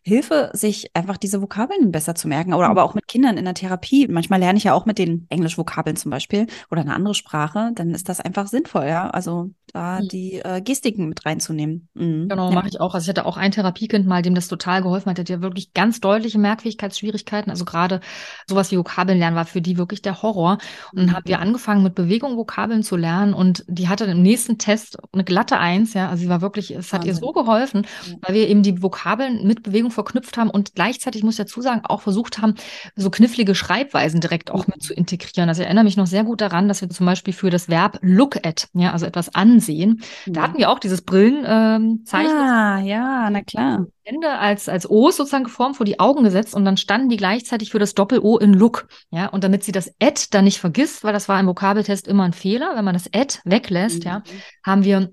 Hilfe, 0.03 0.51
sich 0.53 0.95
einfach 0.95 1.17
diese 1.17 1.43
Vokabeln 1.43 1.93
besser 1.93 2.15
zu 2.15 2.29
merken. 2.29 2.55
Oder 2.55 2.67
mhm. 2.67 2.73
aber 2.73 2.85
auch 2.85 2.95
mit 2.95 3.09
Kindern 3.09 3.37
in 3.37 3.45
der 3.45 3.55
Therapie. 3.55 4.09
Manchmal 4.09 4.41
lerne 4.41 4.59
ich 4.59 4.65
ja 4.65 4.75
auch 4.75 4.87
mit 4.87 4.99
den 4.99 5.27
Englischvokabeln 5.29 5.97
zum 5.97 6.11
Beispiel 6.11 6.47
oder 6.71 6.81
eine 6.83 6.95
andere 6.95 7.15
Sprache. 7.15 7.71
Dann 7.75 7.91
ist 7.91 8.09
das 8.09 8.21
einfach 8.21 8.47
sinnvoll, 8.47 8.87
ja. 8.87 9.11
Also 9.11 9.51
da 9.73 10.01
mhm. 10.01 10.09
die 10.09 10.35
äh, 10.35 10.61
Gestiken 10.63 11.09
mit 11.09 11.27
reinzunehmen. 11.27 11.89
Mhm. 11.95 12.29
Genau, 12.29 12.49
ja. 12.49 12.55
mache 12.55 12.69
ich 12.69 12.81
auch. 12.81 12.95
Also 12.95 13.05
ich 13.05 13.09
hatte 13.09 13.27
auch 13.27 13.37
ein 13.37 13.53
Therapiekind 13.53 14.07
mal, 14.07 14.23
dem 14.23 14.35
das 14.35 14.49
total 14.49 14.83
geholfen 14.83 15.11
hat. 15.11 15.19
Der 15.19 15.25
hat 15.25 15.31
ja 15.31 15.43
wirklich 15.43 15.75
ganz 15.75 16.01
deutliche 16.01 16.39
Merkfähigkeitsschwierigkeiten. 16.39 17.51
Also 17.51 17.65
gerade 17.65 18.01
sowas 18.47 18.71
wie 18.71 18.79
Vokabeln 18.79 19.19
lernen 19.19 19.37
war 19.37 19.45
für 19.45 19.61
die 19.61 19.77
wirklich 19.77 20.03
der 20.03 20.23
Horror. 20.23 20.59
Und 20.93 20.99
dann 20.99 21.13
haben 21.13 21.27
wir 21.27 21.37
mhm. 21.37 21.43
angefangen 21.43 21.83
mit 21.83 21.95
Bewegung 21.95 22.37
Vokabeln 22.37 22.83
zu 22.83 22.97
lernen 22.97 23.35
und 23.35 23.65
die 23.69 23.89
hatte 23.89 24.05
im 24.05 24.23
nächsten 24.23 24.59
Test 24.59 24.99
eine 25.13 25.25
glatte 25.25 25.59
Eins, 25.59 25.95
ja. 25.95 26.09
Also 26.09 26.23
sie 26.23 26.29
war 26.29 26.41
wirklich, 26.41 26.71
es 26.71 26.93
hat 26.93 27.01
Wahnsinn. 27.01 27.15
ihr 27.15 27.21
so 27.21 27.33
geholfen, 27.33 27.87
weil 28.23 28.35
wir 28.35 28.49
eben 28.49 28.63
die 28.63 28.83
Vokabeln 28.83 29.47
mit 29.47 29.63
Bewegung 29.63 29.86
verknüpft 29.91 30.37
haben 30.37 30.51
und 30.51 30.75
gleichzeitig, 30.75 31.23
muss 31.23 31.35
ich 31.35 31.39
dazu 31.39 31.61
sagen, 31.61 31.83
auch 31.85 32.01
versucht 32.01 32.39
haben, 32.39 32.55
so 32.95 33.11
knifflige 33.11 33.55
Schreibweisen 33.55 34.21
direkt 34.21 34.51
auch 34.51 34.67
mit 34.67 34.83
zu 34.83 34.95
integrieren. 34.95 35.49
Also 35.49 35.63
ich 35.63 35.67
erinnere 35.67 35.85
mich 35.85 35.97
noch 35.97 36.07
sehr 36.07 36.25
gut 36.25 36.41
daran, 36.41 36.69
dass 36.69 36.81
wir 36.81 36.91
zum 36.91 37.07
Beispiel 37.07 37.35
für 37.35 37.51
das 37.51 37.69
Verb 37.69 37.99
look 38.03 38.45
at, 38.47 38.69
ja, 38.75 38.93
also 38.93 39.07
etwas 39.07 39.35
ansehen, 39.35 40.03
mhm. 40.27 40.33
da 40.33 40.43
hatten 40.43 40.59
wir 40.59 40.71
auch 40.71 40.79
dieses 40.79 41.03
Brillenzeichen. 41.03 42.31
Ähm, 42.31 42.37
ah, 42.37 42.81
ja, 42.81 43.31
na 43.31 43.43
klar. 43.43 43.87
Hände 44.07 44.31
als, 44.39 44.69
als 44.69 44.89
O's 44.89 45.17
sozusagen 45.17 45.45
geformt 45.45 45.77
vor 45.77 45.85
die 45.85 45.99
Augen 45.99 46.23
gesetzt 46.23 46.55
und 46.55 46.65
dann 46.65 46.77
standen 46.77 47.09
die 47.09 47.17
gleichzeitig 47.17 47.73
für 47.73 47.81
das 47.81 47.95
Doppel-O 47.95 48.39
in 48.39 48.55
Look. 48.55 48.87
Ja, 49.11 49.27
und 49.27 49.43
damit 49.43 49.65
sie 49.65 49.73
das 49.73 49.93
Ad 50.01 50.27
dann 50.31 50.45
nicht 50.45 50.61
vergisst, 50.61 51.03
weil 51.03 51.13
das 51.13 51.29
war 51.29 51.41
im 51.41 51.49
Vokabeltest 51.49 52.07
immer 52.07 52.23
ein 52.23 52.33
Fehler, 52.33 52.77
wenn 52.77 52.85
man 52.85 52.95
das 52.95 53.11
Ad 53.13 53.41
weglässt, 53.45 54.05
mhm. 54.05 54.11
ja, 54.11 54.23
haben 54.65 54.85
wir 54.85 55.11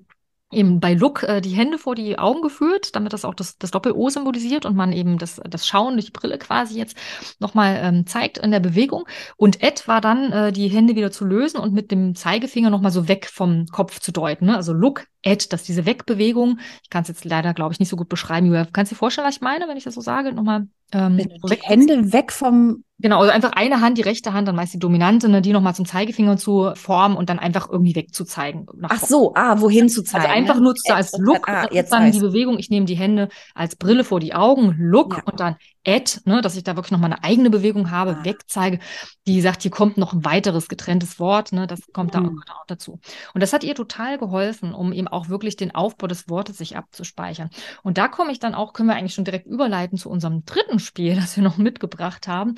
eben 0.53 0.79
bei 0.79 0.93
Look 0.93 1.23
äh, 1.23 1.41
die 1.41 1.49
Hände 1.49 1.77
vor 1.77 1.95
die 1.95 2.17
Augen 2.17 2.41
geführt, 2.41 2.95
damit 2.95 3.13
das 3.13 3.25
auch 3.25 3.33
das, 3.33 3.57
das 3.57 3.71
Doppel-O 3.71 4.09
symbolisiert 4.09 4.65
und 4.65 4.75
man 4.75 4.91
eben 4.93 5.17
das, 5.17 5.41
das 5.49 5.67
Schauen 5.67 5.93
durch 5.93 6.05
die 6.05 6.11
Brille 6.11 6.37
quasi 6.37 6.77
jetzt 6.77 6.97
nochmal 7.39 7.79
ähm, 7.81 8.05
zeigt 8.05 8.37
in 8.37 8.51
der 8.51 8.59
Bewegung. 8.59 9.05
Und 9.37 9.61
Ed 9.61 9.87
war 9.87 10.01
dann, 10.01 10.31
äh, 10.31 10.51
die 10.51 10.67
Hände 10.67 10.95
wieder 10.95 11.11
zu 11.11 11.25
lösen 11.25 11.59
und 11.59 11.73
mit 11.73 11.91
dem 11.91 12.15
Zeigefinger 12.15 12.69
nochmal 12.69 12.91
so 12.91 13.07
weg 13.07 13.27
vom 13.31 13.65
Kopf 13.67 13.99
zu 13.99 14.11
deuten. 14.11 14.45
Ne? 14.45 14.55
Also 14.55 14.73
Look, 14.73 15.05
Ed, 15.21 15.53
dass 15.53 15.63
diese 15.63 15.85
Wegbewegung, 15.85 16.59
ich 16.83 16.89
kann 16.89 17.03
es 17.03 17.07
jetzt 17.07 17.25
leider, 17.25 17.53
glaube 17.53 17.73
ich, 17.73 17.79
nicht 17.79 17.89
so 17.89 17.95
gut 17.95 18.09
beschreiben. 18.09 18.51
Kannst 18.73 18.91
du 18.91 18.95
dir 18.95 18.99
vorstellen, 18.99 19.27
was 19.27 19.35
ich 19.35 19.41
meine, 19.41 19.67
wenn 19.67 19.77
ich 19.77 19.85
das 19.85 19.95
so 19.95 20.01
sage? 20.01 20.33
Nochmal 20.33 20.67
ähm, 20.93 21.17
die 21.17 21.55
Hände 21.61 22.13
weg 22.13 22.31
vom 22.31 22.83
Genau, 23.03 23.19
also 23.19 23.33
einfach 23.33 23.51
eine 23.51 23.81
Hand, 23.81 23.97
die 23.97 24.01
rechte 24.01 24.31
Hand, 24.31 24.47
dann 24.47 24.55
meist 24.55 24.73
die 24.73 24.79
dominante, 24.79 25.27
ne, 25.27 25.41
die 25.41 25.51
nochmal 25.51 25.75
zum 25.75 25.85
Zeigefinger 25.85 26.37
zu 26.37 26.71
formen 26.75 27.17
und 27.17 27.29
dann 27.29 27.37
einfach 27.37 27.69
irgendwie 27.69 27.95
wegzuzeigen. 27.95 28.65
Ach 28.83 29.01
so, 29.01 29.33
ah, 29.35 29.59
wohin 29.59 29.89
zu 29.89 30.03
zeigen. 30.03 30.23
Also 30.23 30.37
einfach 30.37 30.59
nur 30.61 30.73
zu, 30.73 30.95
als 30.95 31.11
Look, 31.17 31.49
ah, 31.49 31.67
jetzt 31.69 31.91
dann 31.91 32.09
die 32.13 32.19
Bewegung, 32.19 32.57
ich 32.59 32.69
nehme 32.69 32.85
die 32.85 32.95
Hände 32.95 33.27
als 33.55 33.75
Brille 33.75 34.05
vor 34.05 34.21
die 34.21 34.33
Augen, 34.33 34.77
Look 34.79 35.17
ja. 35.17 35.23
und 35.25 35.37
dann 35.41 35.57
Add, 35.85 36.21
ne, 36.25 36.41
dass 36.41 36.55
ich 36.55 36.63
da 36.63 36.75
wirklich 36.75 36.91
nochmal 36.91 37.11
eine 37.11 37.23
eigene 37.23 37.49
Bewegung 37.49 37.91
habe, 37.91 38.17
ah. 38.19 38.23
wegzeige, 38.23 38.79
die 39.27 39.41
sagt, 39.41 39.63
hier 39.63 39.71
kommt 39.71 39.97
noch 39.97 40.13
ein 40.13 40.25
weiteres 40.25 40.67
getrenntes 40.67 41.19
Wort, 41.19 41.51
ne, 41.51 41.67
das 41.67 41.81
kommt 41.91 42.13
mhm. 42.13 42.41
da 42.45 42.53
auch 42.53 42.65
dazu. 42.67 42.99
Und 43.33 43.41
das 43.41 43.53
hat 43.53 43.63
ihr 43.63 43.75
total 43.75 44.17
geholfen, 44.17 44.73
um 44.73 44.93
eben 44.93 45.07
auch 45.07 45.29
wirklich 45.29 45.55
den 45.55 45.75
Aufbau 45.75 46.07
des 46.07 46.29
Wortes 46.29 46.57
sich 46.57 46.77
abzuspeichern. 46.77 47.49
Und 47.83 47.97
da 47.97 48.07
komme 48.07 48.31
ich 48.31 48.39
dann 48.39 48.55
auch, 48.55 48.73
können 48.73 48.89
wir 48.89 48.95
eigentlich 48.95 49.13
schon 49.13 49.25
direkt 49.25 49.47
überleiten 49.47 49.97
zu 49.97 50.09
unserem 50.09 50.45
dritten 50.45 50.79
Spiel, 50.79 51.15
das 51.19 51.35
wir 51.35 51.43
noch 51.43 51.57
mitgebracht 51.57 52.27
haben 52.27 52.55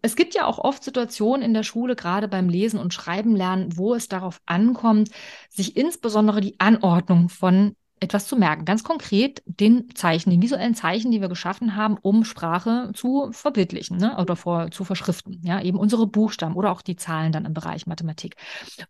es 0.00 0.16
gibt 0.16 0.34
ja 0.34 0.46
auch 0.46 0.58
oft 0.58 0.82
Situationen 0.82 1.42
in 1.42 1.52
der 1.52 1.64
Schule, 1.64 1.96
gerade 1.96 2.28
beim 2.28 2.48
Lesen 2.48 2.80
und 2.80 2.94
Schreiben 2.94 3.36
lernen, 3.36 3.76
wo 3.76 3.94
es 3.94 4.08
darauf 4.08 4.40
ankommt, 4.46 5.10
sich 5.50 5.76
insbesondere 5.76 6.40
die 6.40 6.58
Anordnung 6.58 7.28
von 7.28 7.76
etwas 8.02 8.26
zu 8.26 8.36
merken. 8.36 8.64
Ganz 8.64 8.84
konkret 8.84 9.42
den 9.46 9.94
Zeichen, 9.94 10.30
den 10.30 10.42
visuellen 10.42 10.74
Zeichen, 10.74 11.10
die 11.10 11.20
wir 11.20 11.28
geschaffen 11.28 11.76
haben, 11.76 11.96
um 12.02 12.24
Sprache 12.24 12.90
zu 12.94 13.30
verbildlichen 13.32 13.96
ne? 13.96 14.16
oder 14.18 14.36
vor, 14.36 14.70
zu 14.70 14.84
verschriften. 14.84 15.40
Ja, 15.44 15.60
eben 15.62 15.78
unsere 15.78 16.06
Buchstaben 16.06 16.56
oder 16.56 16.72
auch 16.72 16.82
die 16.82 16.96
Zahlen 16.96 17.32
dann 17.32 17.44
im 17.44 17.54
Bereich 17.54 17.86
Mathematik. 17.86 18.36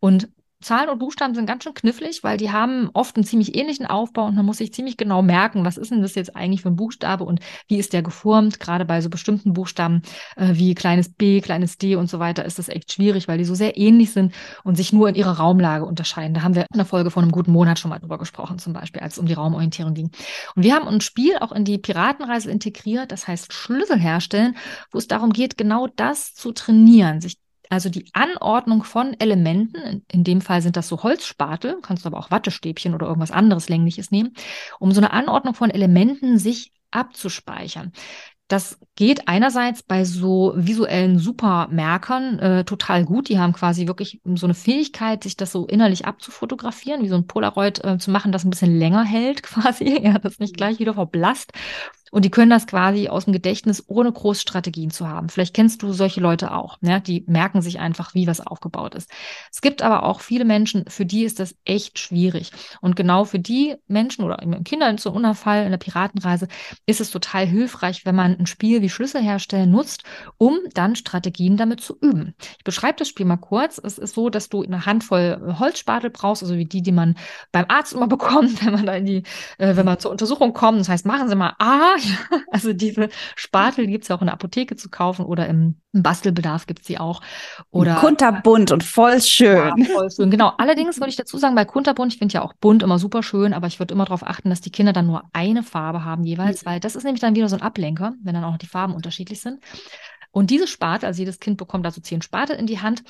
Und 0.00 0.28
Zahlen 0.62 0.88
und 0.88 0.98
Buchstaben 0.98 1.34
sind 1.34 1.46
ganz 1.46 1.64
schön 1.64 1.74
knifflig, 1.74 2.22
weil 2.22 2.36
die 2.36 2.50
haben 2.50 2.90
oft 2.92 3.16
einen 3.16 3.24
ziemlich 3.24 3.56
ähnlichen 3.56 3.86
Aufbau 3.86 4.26
und 4.26 4.34
man 4.34 4.46
muss 4.46 4.58
sich 4.58 4.72
ziemlich 4.72 4.96
genau 4.96 5.22
merken, 5.22 5.64
was 5.64 5.76
ist 5.76 5.90
denn 5.90 6.02
das 6.02 6.14
jetzt 6.14 6.34
eigentlich 6.34 6.62
für 6.62 6.68
ein 6.68 6.76
Buchstabe 6.76 7.24
und 7.24 7.40
wie 7.68 7.78
ist 7.78 7.92
der 7.92 8.02
geformt. 8.02 8.60
Gerade 8.60 8.84
bei 8.84 9.00
so 9.00 9.10
bestimmten 9.10 9.52
Buchstaben 9.52 10.02
äh, 10.36 10.54
wie 10.54 10.74
kleines 10.74 11.12
b, 11.12 11.40
kleines 11.40 11.78
d 11.78 11.96
und 11.96 12.08
so 12.08 12.18
weiter 12.18 12.44
ist 12.44 12.58
das 12.58 12.68
echt 12.68 12.92
schwierig, 12.92 13.28
weil 13.28 13.38
die 13.38 13.44
so 13.44 13.54
sehr 13.54 13.76
ähnlich 13.76 14.12
sind 14.12 14.32
und 14.64 14.76
sich 14.76 14.92
nur 14.92 15.08
in 15.08 15.14
ihrer 15.14 15.38
Raumlage 15.38 15.84
unterscheiden. 15.84 16.34
Da 16.34 16.42
haben 16.42 16.54
wir 16.54 16.62
in 16.72 16.78
der 16.78 16.86
Folge 16.86 17.10
von 17.10 17.24
einem 17.24 17.32
guten 17.32 17.52
Monat 17.52 17.78
schon 17.78 17.90
mal 17.90 17.98
drüber 17.98 18.18
gesprochen, 18.18 18.58
zum 18.58 18.72
Beispiel, 18.72 19.02
als 19.02 19.14
es 19.14 19.18
um 19.18 19.26
die 19.26 19.34
Raumorientierung 19.34 19.94
ging. 19.94 20.10
Und 20.54 20.62
wir 20.62 20.74
haben 20.74 20.88
ein 20.88 21.00
Spiel 21.00 21.36
auch 21.38 21.52
in 21.52 21.64
die 21.64 21.78
Piratenreise 21.78 22.50
integriert, 22.50 23.12
das 23.12 23.26
heißt 23.28 23.52
Schlüssel 23.52 23.98
herstellen, 23.98 24.56
wo 24.90 24.98
es 24.98 25.08
darum 25.08 25.32
geht, 25.32 25.58
genau 25.58 25.88
das 25.88 26.34
zu 26.34 26.52
trainieren, 26.52 27.20
sich 27.20 27.41
also 27.72 27.88
die 27.88 28.04
Anordnung 28.12 28.84
von 28.84 29.18
Elementen, 29.18 30.04
in 30.12 30.24
dem 30.24 30.42
Fall 30.42 30.60
sind 30.60 30.76
das 30.76 30.88
so 30.88 31.02
Holzspatel, 31.02 31.78
kannst 31.80 32.04
du 32.04 32.08
aber 32.08 32.18
auch 32.18 32.30
Wattestäbchen 32.30 32.94
oder 32.94 33.06
irgendwas 33.06 33.30
anderes 33.30 33.70
längliches 33.70 34.10
nehmen, 34.10 34.34
um 34.78 34.92
so 34.92 35.00
eine 35.00 35.10
Anordnung 35.10 35.54
von 35.54 35.70
Elementen 35.70 36.38
sich 36.38 36.72
abzuspeichern. 36.90 37.92
Das 38.46 38.78
geht 38.94 39.26
einerseits 39.26 39.82
bei 39.82 40.04
so 40.04 40.52
visuellen 40.54 41.18
Supermerkern 41.18 42.38
äh, 42.40 42.64
total 42.66 43.06
gut. 43.06 43.30
Die 43.30 43.38
haben 43.38 43.54
quasi 43.54 43.86
wirklich 43.86 44.20
so 44.34 44.46
eine 44.46 44.52
Fähigkeit, 44.52 45.22
sich 45.22 45.38
das 45.38 45.50
so 45.50 45.64
innerlich 45.66 46.04
abzufotografieren, 46.04 47.02
wie 47.02 47.08
so 47.08 47.14
ein 47.14 47.26
Polaroid 47.26 47.82
äh, 47.82 47.96
zu 47.96 48.10
machen, 48.10 48.32
das 48.32 48.44
ein 48.44 48.50
bisschen 48.50 48.78
länger 48.78 49.04
hält 49.04 49.42
quasi, 49.44 49.98
ja, 50.04 50.18
das 50.18 50.40
nicht 50.40 50.58
gleich 50.58 50.78
wieder 50.78 50.92
verblasst. 50.92 51.52
Und 52.12 52.26
die 52.26 52.30
können 52.30 52.50
das 52.50 52.66
quasi 52.66 53.08
aus 53.08 53.24
dem 53.24 53.32
Gedächtnis, 53.32 53.84
ohne 53.86 54.12
groß 54.12 54.40
Strategien 54.42 54.90
zu 54.90 55.08
haben. 55.08 55.30
Vielleicht 55.30 55.54
kennst 55.54 55.82
du 55.82 55.94
solche 55.94 56.20
Leute 56.20 56.52
auch. 56.52 56.76
Ne? 56.82 57.00
Die 57.00 57.24
merken 57.26 57.62
sich 57.62 57.80
einfach, 57.80 58.14
wie 58.14 58.26
was 58.26 58.46
aufgebaut 58.46 58.94
ist. 58.94 59.10
Es 59.50 59.62
gibt 59.62 59.80
aber 59.80 60.02
auch 60.02 60.20
viele 60.20 60.44
Menschen, 60.44 60.84
für 60.88 61.06
die 61.06 61.24
ist 61.24 61.40
das 61.40 61.54
echt 61.64 61.98
schwierig. 61.98 62.52
Und 62.82 62.96
genau 62.96 63.24
für 63.24 63.38
die 63.38 63.76
Menschen 63.88 64.24
oder 64.24 64.36
Kinder 64.62 64.90
in 64.90 64.98
so 64.98 65.14
einem 65.14 65.24
Unfall 65.24 65.64
in 65.64 65.70
der 65.70 65.78
Piratenreise 65.78 66.48
ist 66.84 67.00
es 67.00 67.10
total 67.10 67.46
hilfreich, 67.46 68.04
wenn 68.04 68.14
man 68.14 68.38
ein 68.38 68.46
Spiel 68.46 68.82
wie 68.82 68.90
Schlüssel 68.90 69.22
herstellen 69.22 69.70
nutzt, 69.70 70.04
um 70.36 70.58
dann 70.74 70.96
Strategien 70.96 71.56
damit 71.56 71.80
zu 71.80 71.96
üben. 71.98 72.34
Ich 72.58 72.64
beschreibe 72.64 72.98
das 72.98 73.08
Spiel 73.08 73.24
mal 73.24 73.38
kurz. 73.38 73.80
Es 73.82 73.96
ist 73.96 74.14
so, 74.14 74.28
dass 74.28 74.50
du 74.50 74.62
eine 74.62 74.84
Handvoll 74.84 75.56
Holzspatel 75.58 76.10
brauchst, 76.10 76.42
also 76.42 76.56
wie 76.56 76.66
die, 76.66 76.82
die 76.82 76.92
man 76.92 77.16
beim 77.52 77.64
Arzt 77.68 77.94
immer 77.94 78.06
bekommt, 78.06 78.62
wenn 78.62 78.74
man 78.74 78.84
da 78.84 78.92
in 78.96 79.06
die, 79.06 79.22
äh, 79.56 79.76
wenn 79.76 79.86
man 79.86 79.98
zur 79.98 80.10
Untersuchung 80.10 80.52
kommt. 80.52 80.78
Das 80.80 80.90
heißt, 80.90 81.06
machen 81.06 81.30
Sie 81.30 81.36
mal 81.36 81.54
A, 81.58 81.96
also 82.50 82.72
diese 82.72 83.08
Spatel 83.36 83.86
gibt 83.86 84.04
es 84.04 84.08
ja 84.08 84.16
auch 84.16 84.20
in 84.20 84.26
der 84.26 84.34
Apotheke 84.34 84.76
zu 84.76 84.90
kaufen 84.90 85.24
oder 85.24 85.48
im, 85.48 85.76
im 85.92 86.02
Bastelbedarf 86.02 86.66
gibt 86.66 86.80
es 86.80 86.86
sie 86.86 86.98
auch. 86.98 87.20
Oder, 87.70 87.96
kunterbunt 87.96 88.72
und 88.72 88.84
voll 88.84 89.20
schön. 89.20 89.72
Ja, 89.76 89.84
voll 89.92 90.10
schön. 90.10 90.30
Genau. 90.30 90.52
Allerdings 90.58 90.98
würde 90.98 91.10
ich 91.10 91.16
dazu 91.16 91.38
sagen, 91.38 91.54
bei 91.54 91.64
kunterbunt, 91.64 92.12
ich 92.12 92.18
finde 92.18 92.34
ja 92.34 92.42
auch 92.42 92.54
bunt 92.54 92.82
immer 92.82 92.98
super 92.98 93.22
schön, 93.22 93.52
aber 93.52 93.66
ich 93.66 93.78
würde 93.78 93.94
immer 93.94 94.04
darauf 94.04 94.26
achten, 94.26 94.50
dass 94.50 94.60
die 94.60 94.70
Kinder 94.70 94.92
dann 94.92 95.06
nur 95.06 95.24
eine 95.32 95.62
Farbe 95.62 96.04
haben 96.04 96.24
jeweils, 96.24 96.64
mhm. 96.64 96.70
weil 96.70 96.80
das 96.80 96.96
ist 96.96 97.04
nämlich 97.04 97.20
dann 97.20 97.34
wieder 97.34 97.48
so 97.48 97.56
ein 97.56 97.62
Ablenker, 97.62 98.14
wenn 98.22 98.34
dann 98.34 98.44
auch 98.44 98.56
die 98.58 98.66
Farben 98.66 98.94
unterschiedlich 98.94 99.40
sind. 99.40 99.60
Und 100.32 100.50
diese 100.50 100.66
Spatel, 100.66 101.06
also 101.06 101.20
jedes 101.20 101.38
Kind 101.38 101.58
bekommt 101.58 101.86
da 101.86 101.90
so 101.90 102.00
zehn 102.00 102.22
Spatel 102.22 102.56
in 102.56 102.66
die 102.66 102.80
Hand, 102.80 103.04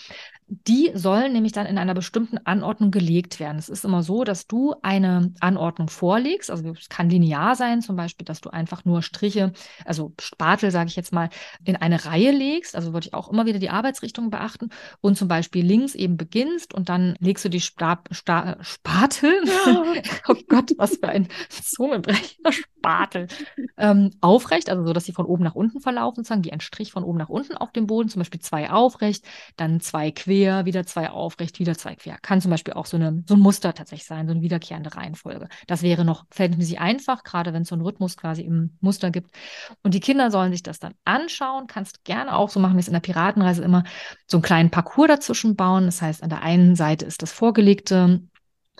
die 0.66 0.90
sollen 0.94 1.32
nämlich 1.32 1.52
dann 1.52 1.66
in 1.66 1.78
einer 1.78 1.94
bestimmten 1.94 2.38
Anordnung 2.38 2.90
gelegt 2.90 3.40
werden. 3.40 3.58
Es 3.58 3.68
ist 3.70 3.84
immer 3.84 4.02
so, 4.02 4.24
dass 4.24 4.46
du 4.46 4.74
eine 4.82 5.32
Anordnung 5.40 5.88
vorlegst. 5.88 6.50
Also 6.50 6.72
es 6.72 6.88
kann 6.88 7.08
linear 7.08 7.56
sein, 7.56 7.80
zum 7.80 7.96
Beispiel, 7.96 8.26
dass 8.26 8.40
du 8.40 8.50
einfach 8.50 8.84
nur 8.84 9.02
Striche, 9.02 9.52
also 9.84 10.12
Spatel, 10.20 10.70
sage 10.70 10.88
ich 10.88 10.96
jetzt 10.96 11.12
mal, 11.12 11.30
in 11.64 11.76
eine 11.76 12.04
Reihe 12.04 12.32
legst. 12.32 12.76
Also 12.76 12.92
würde 12.92 13.06
ich 13.06 13.14
auch 13.14 13.30
immer 13.30 13.46
wieder 13.46 13.60
die 13.60 13.70
Arbeitsrichtung 13.70 14.30
beachten. 14.30 14.68
Und 15.00 15.16
zum 15.16 15.28
Beispiel 15.28 15.64
links 15.64 15.94
eben 15.94 16.16
beginnst 16.16 16.74
und 16.74 16.88
dann 16.88 17.14
legst 17.18 17.44
du 17.44 17.48
die 17.48 17.60
Stab, 17.60 18.08
Sta, 18.10 18.58
Spatel, 18.60 19.42
ja. 19.46 19.84
oh 20.28 20.36
Gott, 20.48 20.72
was 20.76 20.96
für 20.96 21.08
ein 21.08 21.28
Zungenbrecher, 21.48 22.36
Spatel, 22.82 23.28
ähm, 23.76 24.10
aufrecht, 24.20 24.68
also 24.68 24.84
so, 24.84 24.92
dass 24.92 25.04
sie 25.04 25.12
von 25.12 25.26
oben 25.26 25.44
nach 25.44 25.54
unten 25.54 25.80
verlaufen, 25.80 26.16
sozusagen 26.16 26.44
wie 26.44 26.52
ein 26.52 26.60
Strich 26.60 26.90
von 26.90 27.04
oben 27.04 27.18
nach 27.18 27.28
unten 27.28 27.56
auf 27.56 27.70
dem 27.70 27.86
Boden, 27.86 28.08
zum 28.08 28.20
Beispiel 28.20 28.40
zwei 28.40 28.70
aufrecht, 28.70 29.24
dann 29.56 29.80
zwei 29.80 30.10
quer, 30.10 30.64
wieder 30.64 30.84
zwei 30.84 31.10
aufrecht, 31.10 31.60
wieder 31.60 31.76
zwei 31.78 31.94
quer. 31.94 32.18
Kann 32.20 32.40
zum 32.40 32.50
Beispiel 32.50 32.74
auch 32.74 32.86
so, 32.86 32.96
eine, 32.96 33.22
so 33.28 33.34
ein 33.34 33.40
Muster 33.40 33.72
tatsächlich 33.72 34.06
sein, 34.06 34.26
so 34.26 34.32
eine 34.32 34.42
wiederkehrende 34.42 34.96
Reihenfolge. 34.96 35.48
Das 35.68 35.82
wäre 35.82 36.04
noch 36.04 36.24
verhältnismäßig 36.30 36.80
einfach, 36.80 37.22
gerade 37.22 37.52
wenn 37.52 37.62
es 37.62 37.68
so 37.68 37.76
einen 37.76 37.84
Rhythmus 37.84 38.16
quasi 38.16 38.42
im 38.42 38.76
Muster 38.80 39.10
gibt. 39.10 39.30
Und 39.84 39.94
die 39.94 40.00
Kinder 40.00 40.30
sollen 40.32 40.50
sich 40.50 40.64
das 40.64 40.80
dann 40.80 40.94
anschauen. 41.04 41.68
Kannst 41.68 42.04
gerne 42.04 42.36
auch 42.36 42.50
so 42.50 42.58
machen, 42.58 42.76
wie 42.76 42.80
es 42.80 42.88
in 42.88 42.94
der 42.94 43.00
Piratenreise 43.00 43.62
immer, 43.62 43.84
so 44.26 44.38
einen 44.38 44.42
kleinen 44.42 44.70
Parcours 44.70 45.08
dazwischen 45.08 45.54
bauen. 45.54 45.84
Das 45.86 46.02
heißt, 46.02 46.22
an 46.22 46.30
der 46.30 46.42
einen 46.42 46.74
Seite 46.74 47.06
ist 47.06 47.22
das 47.22 47.32
vorgelegte 47.32 48.22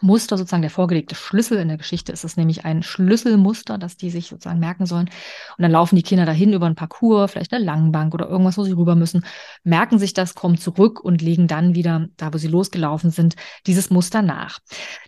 Muster, 0.03 0.37
sozusagen 0.37 0.63
der 0.63 0.71
vorgelegte 0.71 1.15
Schlüssel. 1.15 1.59
In 1.59 1.69
der 1.69 1.77
Geschichte 1.77 2.13
ist 2.13 2.25
es 2.25 2.37
nämlich 2.37 2.65
ein 2.65 2.83
Schlüsselmuster, 2.83 3.79
das 3.79 3.97
die 3.97 4.11
sich 4.11 4.29
sozusagen 4.29 4.61
merken 4.61 4.87
sollen. 4.87 5.09
Und 5.57 5.63
dann 5.63 5.71
laufen 5.71 5.97
die 5.97 6.03
Kinder 6.03 6.27
dahin 6.27 6.53
über 6.53 6.67
einen 6.67 6.75
Parcours, 6.75 7.33
vielleicht 7.33 7.53
eine 7.53 7.65
Langbank 7.65 8.15
oder 8.15 8.29
irgendwas, 8.29 8.59
wo 8.59 8.65
sie 8.65 8.73
rüber 8.73 8.95
müssen, 8.95 9.25
merken 9.65 9.99
sich 9.99 10.13
das, 10.13 10.35
kommen 10.35 10.59
zurück 10.59 11.01
und 11.01 11.23
legen 11.23 11.47
dann 11.47 11.75
wieder, 11.75 12.09
da 12.17 12.33
wo 12.33 12.39
sie 12.39 12.49
losgelaufen 12.49 13.11
sind, 13.11 13.37
dieses 13.67 13.91
Muster 13.91 14.23
nach. 14.23 14.59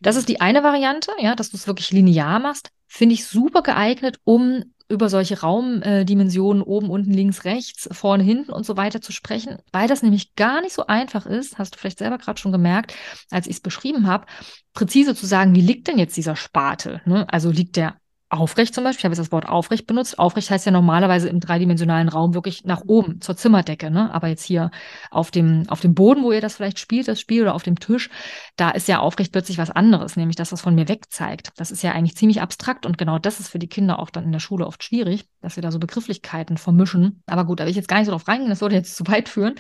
Das 0.00 0.16
ist 0.16 0.28
die 0.28 0.40
eine 0.40 0.62
Variante, 0.62 1.12
ja, 1.20 1.34
dass 1.34 1.50
du 1.50 1.56
es 1.56 1.66
wirklich 1.66 1.90
linear 1.90 2.38
machst. 2.40 2.70
Finde 2.86 3.14
ich 3.14 3.26
super 3.26 3.62
geeignet, 3.62 4.18
um 4.24 4.64
über 4.88 5.08
solche 5.08 5.40
Raumdimensionen 5.40 6.62
oben, 6.62 6.90
unten, 6.90 7.12
links, 7.12 7.44
rechts, 7.44 7.88
vorne, 7.92 8.22
hinten 8.22 8.52
und 8.52 8.66
so 8.66 8.76
weiter 8.76 9.00
zu 9.00 9.12
sprechen, 9.12 9.58
weil 9.72 9.88
das 9.88 10.02
nämlich 10.02 10.34
gar 10.34 10.60
nicht 10.60 10.74
so 10.74 10.86
einfach 10.86 11.26
ist, 11.26 11.58
hast 11.58 11.74
du 11.74 11.78
vielleicht 11.78 11.98
selber 11.98 12.18
gerade 12.18 12.40
schon 12.40 12.52
gemerkt, 12.52 12.94
als 13.30 13.46
ich 13.46 13.56
es 13.56 13.60
beschrieben 13.60 14.06
habe, 14.06 14.26
präzise 14.74 15.14
zu 15.14 15.26
sagen, 15.26 15.54
wie 15.54 15.62
liegt 15.62 15.88
denn 15.88 15.98
jetzt 15.98 16.16
dieser 16.16 16.36
Spatel? 16.36 17.00
Ne? 17.06 17.26
Also 17.30 17.50
liegt 17.50 17.76
der 17.76 17.96
aufrecht 18.30 18.74
zum 18.74 18.84
Beispiel, 18.84 19.00
ich 19.00 19.04
habe 19.04 19.12
jetzt 19.12 19.26
das 19.26 19.32
Wort 19.32 19.48
aufrecht 19.48 19.86
benutzt. 19.86 20.18
Aufrecht 20.18 20.50
heißt 20.50 20.66
ja 20.66 20.72
normalerweise 20.72 21.28
im 21.28 21.40
dreidimensionalen 21.40 22.08
Raum 22.08 22.34
wirklich 22.34 22.64
nach 22.64 22.82
oben 22.86 23.20
zur 23.20 23.36
Zimmerdecke, 23.36 23.90
ne? 23.90 24.12
Aber 24.12 24.28
jetzt 24.28 24.42
hier 24.42 24.70
auf 25.10 25.30
dem, 25.30 25.64
auf 25.68 25.80
dem 25.80 25.94
Boden, 25.94 26.22
wo 26.22 26.32
ihr 26.32 26.40
das 26.40 26.56
vielleicht 26.56 26.78
spielt, 26.78 27.06
das 27.06 27.20
Spiel 27.20 27.42
oder 27.42 27.54
auf 27.54 27.62
dem 27.62 27.78
Tisch, 27.78 28.10
da 28.56 28.70
ist 28.70 28.88
ja 28.88 28.98
aufrecht 28.98 29.32
plötzlich 29.32 29.58
was 29.58 29.70
anderes, 29.70 30.16
nämlich 30.16 30.36
das, 30.36 30.52
was 30.52 30.60
von 30.60 30.74
mir 30.74 30.88
weg 30.88 31.10
zeigt. 31.10 31.52
Das 31.56 31.70
ist 31.70 31.82
ja 31.82 31.92
eigentlich 31.92 32.16
ziemlich 32.16 32.40
abstrakt 32.40 32.86
und 32.86 32.98
genau 32.98 33.18
das 33.18 33.40
ist 33.40 33.48
für 33.48 33.58
die 33.58 33.68
Kinder 33.68 33.98
auch 33.98 34.10
dann 34.10 34.24
in 34.24 34.32
der 34.32 34.40
Schule 34.40 34.66
oft 34.66 34.82
schwierig, 34.82 35.26
dass 35.40 35.54
sie 35.54 35.60
da 35.60 35.70
so 35.70 35.78
Begrifflichkeiten 35.78 36.56
vermischen. 36.56 37.22
Aber 37.26 37.44
gut, 37.44 37.60
da 37.60 37.64
will 37.64 37.70
ich 37.70 37.76
jetzt 37.76 37.88
gar 37.88 37.98
nicht 37.98 38.06
so 38.06 38.12
drauf 38.12 38.26
reingehen, 38.26 38.50
das 38.50 38.60
würde 38.60 38.74
jetzt 38.74 38.96
zu 38.96 39.06
weit 39.06 39.28
führen. 39.28 39.54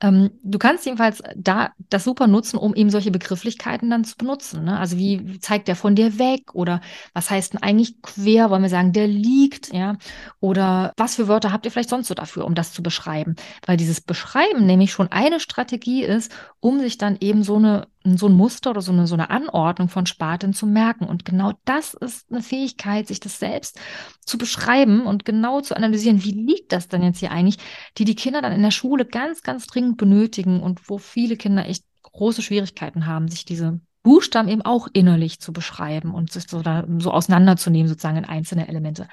Ähm, 0.00 0.30
du 0.42 0.58
kannst 0.58 0.86
jedenfalls 0.86 1.22
da 1.36 1.70
das 1.90 2.04
super 2.04 2.26
nutzen, 2.26 2.56
um 2.56 2.74
eben 2.74 2.90
solche 2.90 3.10
Begrifflichkeiten 3.10 3.90
dann 3.90 4.04
zu 4.04 4.16
benutzen. 4.16 4.64
Ne? 4.64 4.78
Also 4.78 4.96
wie 4.96 5.38
zeigt 5.40 5.68
der 5.68 5.76
von 5.76 5.94
dir 5.94 6.18
weg 6.18 6.54
oder 6.54 6.80
was 7.12 7.30
heißt 7.30 7.54
denn 7.54 7.62
eigentlich 7.62 7.87
quer, 8.02 8.50
wollen 8.50 8.62
wir 8.62 8.68
sagen, 8.68 8.92
der 8.92 9.06
liegt, 9.06 9.72
ja? 9.72 9.96
Oder 10.40 10.92
was 10.96 11.16
für 11.16 11.28
Wörter 11.28 11.52
habt 11.52 11.64
ihr 11.64 11.70
vielleicht 11.70 11.90
sonst 11.90 12.08
so 12.08 12.14
dafür, 12.14 12.44
um 12.44 12.54
das 12.54 12.72
zu 12.72 12.82
beschreiben? 12.82 13.36
Weil 13.66 13.76
dieses 13.76 14.00
Beschreiben 14.00 14.66
nämlich 14.66 14.92
schon 14.92 15.08
eine 15.08 15.40
Strategie 15.40 16.02
ist, 16.04 16.32
um 16.60 16.80
sich 16.80 16.98
dann 16.98 17.16
eben 17.20 17.42
so 17.42 17.56
eine 17.56 17.86
so 18.04 18.26
ein 18.26 18.32
Muster 18.32 18.70
oder 18.70 18.80
so 18.80 18.92
eine, 18.92 19.06
so 19.06 19.14
eine 19.14 19.28
Anordnung 19.28 19.88
von 19.88 20.06
Spaten 20.06 20.54
zu 20.54 20.66
merken. 20.66 21.04
Und 21.04 21.24
genau 21.24 21.52
das 21.64 21.94
ist 21.94 22.30
eine 22.30 22.42
Fähigkeit, 22.42 23.06
sich 23.06 23.20
das 23.20 23.38
selbst 23.38 23.78
zu 24.24 24.38
beschreiben 24.38 25.02
und 25.06 25.24
genau 25.24 25.60
zu 25.60 25.76
analysieren, 25.76 26.24
wie 26.24 26.30
liegt 26.30 26.72
das 26.72 26.88
denn 26.88 27.02
jetzt 27.02 27.18
hier 27.18 27.32
eigentlich, 27.32 27.58
die 27.98 28.04
die 28.04 28.14
Kinder 28.14 28.40
dann 28.40 28.52
in 28.52 28.62
der 28.62 28.70
Schule 28.70 29.04
ganz, 29.04 29.42
ganz 29.42 29.66
dringend 29.66 29.98
benötigen 29.98 30.62
und 30.62 30.88
wo 30.88 30.98
viele 30.98 31.36
Kinder 31.36 31.66
echt 31.66 31.84
große 32.02 32.42
Schwierigkeiten 32.42 33.06
haben, 33.06 33.28
sich 33.28 33.44
diese 33.44 33.80
Buchstaben 34.02 34.48
eben 34.48 34.62
auch 34.62 34.88
innerlich 34.92 35.40
zu 35.40 35.52
beschreiben 35.52 36.14
und 36.14 36.32
sich 36.32 36.48
so, 36.48 36.62
da, 36.62 36.84
so 36.98 37.10
auseinanderzunehmen, 37.10 37.88
sozusagen 37.88 38.16
in 38.16 38.24
einzelne 38.24 38.68
Elemente. 38.68 39.08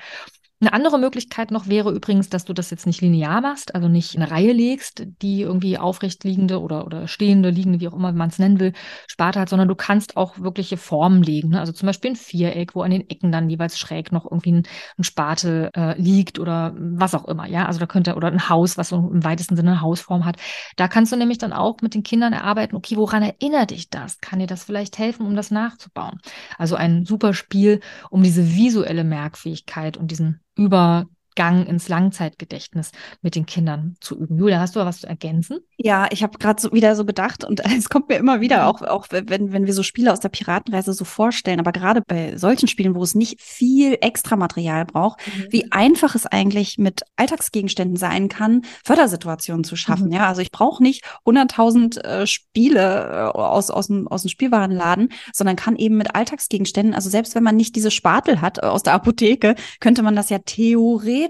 Eine 0.62 0.72
andere 0.72 0.98
Möglichkeit 0.98 1.52
noch 1.52 1.68
wäre 1.68 1.92
übrigens, 1.92 2.30
dass 2.30 2.46
du 2.46 2.54
das 2.54 2.70
jetzt 2.70 2.86
nicht 2.86 3.02
linear 3.02 3.42
machst, 3.42 3.76
also 3.76 3.90
nicht 3.90 4.16
eine 4.16 4.32
Reihe 4.32 4.54
legst, 4.54 5.06
die 5.22 5.42
irgendwie 5.42 5.78
aufrecht 5.78 6.24
liegende 6.24 6.62
oder, 6.62 6.86
oder 6.86 7.10
stehende, 7.10 7.50
liegende, 7.50 7.82
wie 7.82 7.90
auch 7.90 7.94
immer 7.94 8.14
man 8.14 8.30
es 8.30 8.40
nennen 8.40 8.62
will, 8.62 8.72
Sparte 9.06 9.42
hat, 9.42 9.50
sondern 9.50 9.68
du 9.68 9.76
kannst 9.76 10.16
auch 10.16 10.40
wirkliche 10.40 10.78
Formen 10.78 11.22
legen. 11.22 11.50
Ne? 11.50 11.60
Also 11.60 11.74
zum 11.74 11.88
Beispiel 11.88 12.12
ein 12.12 12.16
Viereck, 12.16 12.74
wo 12.74 12.84
an 12.84 12.92
den 12.92 13.10
Ecken 13.10 13.34
dann 13.34 13.50
jeweils 13.50 13.78
schräg 13.78 14.14
noch 14.14 14.24
irgendwie 14.24 14.54
ein, 14.54 14.64
ein 14.98 15.04
Spatel 15.04 15.72
äh, 15.76 16.00
liegt 16.02 16.40
oder 16.40 16.74
was 16.78 17.16
auch 17.16 17.26
immer. 17.26 17.48
Ja, 17.48 17.66
also 17.66 17.82
da 17.82 17.86
könnte, 17.86 18.16
oder 18.16 18.30
ein 18.30 18.48
Haus, 18.48 18.78
was 18.78 18.90
so 18.90 18.96
im 18.96 19.26
weitesten 19.26 19.58
Sinne 19.58 19.72
eine 19.72 19.82
Hausform 19.82 20.24
hat. 20.24 20.38
Da 20.78 20.88
kannst 20.88 21.12
du 21.12 21.18
nämlich 21.18 21.38
dann 21.38 21.52
auch 21.52 21.82
mit 21.82 21.94
den 21.96 22.04
Kindern 22.04 22.32
erarbeiten, 22.32 22.78
okay, 22.78 22.96
woran 22.96 23.24
erinnert 23.24 23.72
dich 23.72 23.90
das? 23.90 24.22
Kann 24.22 24.40
dir 24.40 24.48
das 24.48 24.64
vielleicht 24.64 24.98
helfen, 25.00 25.26
um 25.26 25.36
das 25.36 25.52
nachzubauen? 25.52 26.20
Also 26.58 26.78
ein 26.78 27.04
super 27.04 27.34
Spiel, 27.34 27.82
um 28.10 28.24
diese 28.24 28.56
visuelle 28.56 29.04
Merkfähigkeit 29.04 29.98
und 29.98 30.12
diesen 30.12 30.40
über 30.58 31.08
Übergang 31.36 31.66
ins 31.66 31.90
Langzeitgedächtnis 31.90 32.92
mit 33.22 33.36
den 33.36 33.46
Kindern 33.46 33.98
zu 34.00 34.18
üben. 34.18 34.38
Julia, 34.38 34.60
hast 34.60 34.76
du 34.76 34.80
was 34.80 35.02
zu 35.02 35.08
ergänzen? 35.08 35.60
Ja, 35.78 36.08
ich 36.10 36.24
habe 36.24 36.38
gerade 36.38 36.62
so 36.62 36.72
wieder 36.72 36.96
so 36.96 37.04
bedacht 37.04 37.44
und 37.44 37.60
es 37.78 37.90
kommt 37.90 38.10
mir 38.10 38.16
immer 38.16 38.40
wieder, 38.40 38.68
auch, 38.68 38.82
auch 38.82 39.08
wenn, 39.10 39.52
wenn 39.52 39.66
wir 39.66 39.74
so 39.74 39.84
Spiele 39.84 40.14
aus 40.14 40.22
der 40.22 40.30
Piratenreise 40.30 40.94
so 40.94 41.04
vorstellen, 41.04 41.60
aber 41.60 41.74
gerade 41.74 42.02
bei 42.02 42.38
solchen 42.38 42.68
Spielen, 42.68 42.96
wo 42.96 43.04
es 43.04 43.16
nicht 43.16 43.42
viel 43.42 43.98
extra 44.00 44.38
Material 44.38 44.86
braucht, 44.86 45.20
mhm. 45.28 45.48
wie 45.50 45.72
einfach 45.72 46.16
es 46.16 46.26
eigentlich 46.26 46.78
mit 46.78 47.02
Alltagsgegenständen 47.18 47.98
sein 47.98 48.30
kann, 48.30 48.62
Fördersituationen 48.86 49.66
zu 49.66 49.76
schaffen. 49.76 50.08
Mhm. 50.08 50.14
Ja, 50.14 50.28
also 50.28 50.42
ich 50.42 50.52
brauche 50.52 50.82
nicht 50.82 51.04
100.000 51.26 52.02
äh, 52.02 52.28
Spiele 52.28 53.32
äh, 53.36 53.38
aus, 53.38 53.70
aus, 53.70 53.88
dem, 53.88 54.08
aus 54.08 54.22
dem 54.22 54.30
Spielwarenladen, 54.30 55.10
sondern 55.34 55.58
kann 55.58 55.76
eben 55.76 55.98
mit 55.98 56.16
Alltagsgegenständen, 56.16 56.96
also 56.96 57.10
selbst 57.10 57.36
wenn 57.36 57.44
man 57.44 57.58
nicht 57.58 57.76
diese 57.76 57.92
Spatel 57.92 58.40
hat 58.40 58.60
äh, 58.60 58.62
aus 58.68 58.84
der 58.84 58.94
Apotheke, 58.94 59.56
könnte 59.82 60.02
man 60.02 60.16
das 60.16 60.30
ja 60.30 60.40
theoretisch 60.40 61.25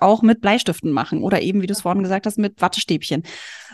auch 0.00 0.22
mit 0.22 0.40
Bleistiften 0.40 0.92
machen 0.92 1.22
oder 1.22 1.42
eben, 1.42 1.62
wie 1.62 1.66
du 1.66 1.72
es 1.72 1.82
vorhin 1.82 2.02
gesagt 2.02 2.26
hast, 2.26 2.38
mit 2.38 2.60
Wattestäbchen 2.60 3.22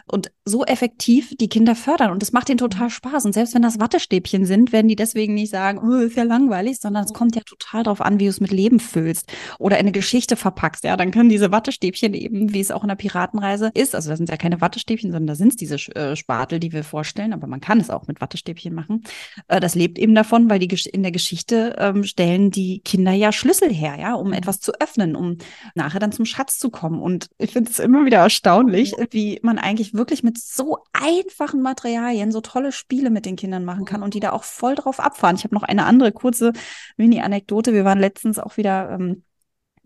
und 0.09 0.31
so 0.45 0.64
effektiv 0.64 1.35
die 1.41 1.49
Kinder 1.49 1.74
fördern. 1.74 2.12
Und 2.12 2.22
das 2.22 2.33
macht 2.33 2.49
ihnen 2.49 2.59
total 2.59 2.91
Spaß. 2.91 3.24
Und 3.24 3.33
selbst 3.33 3.55
wenn 3.55 3.62
das 3.62 3.81
Wattestäbchen 3.81 4.47
sind, 4.47 4.72
werden 4.72 4.87
die 4.87 4.95
deswegen 4.95 5.35
nicht 5.35 5.51
sagen, 5.51 5.81
oh, 5.83 5.97
ist 5.97 6.16
ja 6.16 6.22
langweilig, 6.22 6.79
sondern 6.79 7.05
es 7.05 7.12
kommt 7.12 7.35
ja 7.35 7.43
total 7.45 7.83
darauf 7.83 8.01
an, 8.01 8.20
wie 8.20 8.24
du 8.24 8.31
es 8.31 8.41
mit 8.41 8.53
Leben 8.53 8.79
füllst 8.79 9.33
oder 9.59 9.79
in 9.79 9.87
eine 9.87 9.93
Geschichte 9.93 10.37
verpackst. 10.37 10.85
Ja, 10.85 10.97
dann 10.97 11.11
können 11.11 11.29
diese 11.29 11.51
Wattestäbchen 11.51 12.14
eben, 12.14 12.55
wie 12.55 12.61
es 12.61 12.70
auch 12.70 12.83
in 12.83 12.89
der 12.89 12.95
Piratenreise 12.95 13.70
ist, 13.74 13.95
also 13.95 14.11
das 14.11 14.18
sind 14.18 14.29
ja 14.29 14.37
keine 14.37 14.61
Wattestäbchen, 14.61 15.11
sondern 15.11 15.27
da 15.27 15.35
sind 15.35 15.49
es 15.49 15.57
diese 15.57 15.77
äh, 15.97 16.14
Spatel, 16.14 16.61
die 16.61 16.72
wir 16.72 16.85
vorstellen, 16.85 17.33
aber 17.33 17.49
man 17.49 17.61
kann 17.61 17.81
es 17.81 17.91
auch 17.91 18.07
mit 18.07 18.20
Wattestäbchen 18.20 18.74
machen. 18.74 19.03
Äh, 19.49 19.59
das 19.59 19.74
lebt 19.74 19.99
eben 19.99 20.14
davon, 20.14 20.49
weil 20.49 20.61
die 20.61 20.77
in 20.93 21.03
der 21.03 21.12
Geschichte 21.12 21.74
ähm, 21.79 22.05
stellen 22.05 22.51
die 22.51 22.81
Kinder 22.81 23.12
ja 23.12 23.33
Schlüssel 23.33 23.72
her, 23.72 23.97
ja, 23.99 24.14
um 24.14 24.33
etwas 24.33 24.61
zu 24.61 24.72
öffnen, 24.81 25.16
um 25.16 25.39
nachher 25.75 26.01
dann 26.01 26.12
zum 26.12 26.25
Schatz 26.25 26.59
zu 26.59 26.71
kommen. 26.71 27.01
Und 27.01 27.29
ich 27.39 27.53
finde 27.53 27.71
es 27.71 27.79
immer 27.79 28.05
wieder 28.05 28.19
erstaunlich, 28.19 28.95
wie 29.11 29.39
man 29.43 29.59
eigentlich 29.59 29.95
wirklich 29.95 30.23
mit 30.23 30.39
so 30.39 30.79
einfachen 30.93 31.62
Materialien 31.62 32.33
so 32.33 32.41
tolle 32.41 32.73
Spiele 32.73 33.11
mit 33.11 33.27
den 33.27 33.37
Kindern 33.37 33.64
machen 33.64 33.85
kann 33.85 34.03
und 34.03 34.14
die 34.14 34.21
da 34.21 34.33
auch 34.33 34.45
voll 34.45 34.75
drauf 34.75 35.01
abfahren. 35.01 35.37
Ich 35.37 35.45
habe 35.45 35.55
noch 35.55 35.62
eine 35.62 35.85
andere 35.85 36.12
kurze 36.12 36.53
Mini-Anekdote. 36.97 37.73
Wir 37.73 37.85
waren 37.85 38.01
letztens 38.01 38.39
auch 38.39 38.57
wieder 38.57 38.91
ähm, 38.91 39.23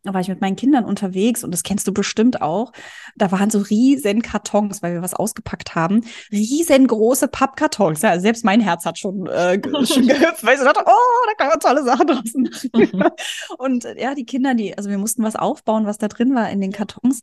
da 0.02 0.14
war 0.14 0.20
ich 0.20 0.28
mit 0.28 0.40
meinen 0.40 0.56
Kindern 0.56 0.84
unterwegs 0.84 1.44
und 1.44 1.52
das 1.52 1.62
kennst 1.62 1.86
du 1.86 1.92
bestimmt 1.92 2.40
auch. 2.40 2.72
Da 3.16 3.30
waren 3.32 3.50
so 3.50 3.58
riesen 3.58 4.22
Kartons, 4.22 4.82
weil 4.82 4.94
wir 4.94 5.02
was 5.02 5.14
ausgepackt 5.14 5.74
haben. 5.74 6.04
Riesengroße 6.32 7.28
Pappkartons. 7.28 8.02
Ja, 8.02 8.18
selbst 8.18 8.44
mein 8.44 8.60
Herz 8.60 8.86
hat 8.86 8.98
schon, 8.98 9.26
äh, 9.26 9.60
schon 9.84 10.06
gehüpft, 10.06 10.44
weil 10.44 10.54
ich 10.54 10.60
so 10.60 10.64
dachte, 10.64 10.84
oh, 10.86 11.26
da 11.26 11.34
kann 11.34 11.48
man 11.48 11.60
tolle 11.60 11.84
Sachen 11.84 12.06
draus 12.06 12.30
machen. 12.34 12.50
Mhm. 12.74 13.04
und 13.58 13.84
ja, 13.96 14.14
die 14.14 14.24
Kinder, 14.24 14.54
die, 14.54 14.76
also 14.76 14.90
wir 14.90 14.98
mussten 14.98 15.22
was 15.22 15.36
aufbauen, 15.36 15.86
was 15.86 15.98
da 15.98 16.08
drin 16.08 16.34
war 16.34 16.50
in 16.50 16.60
den 16.60 16.72
Kartons. 16.72 17.22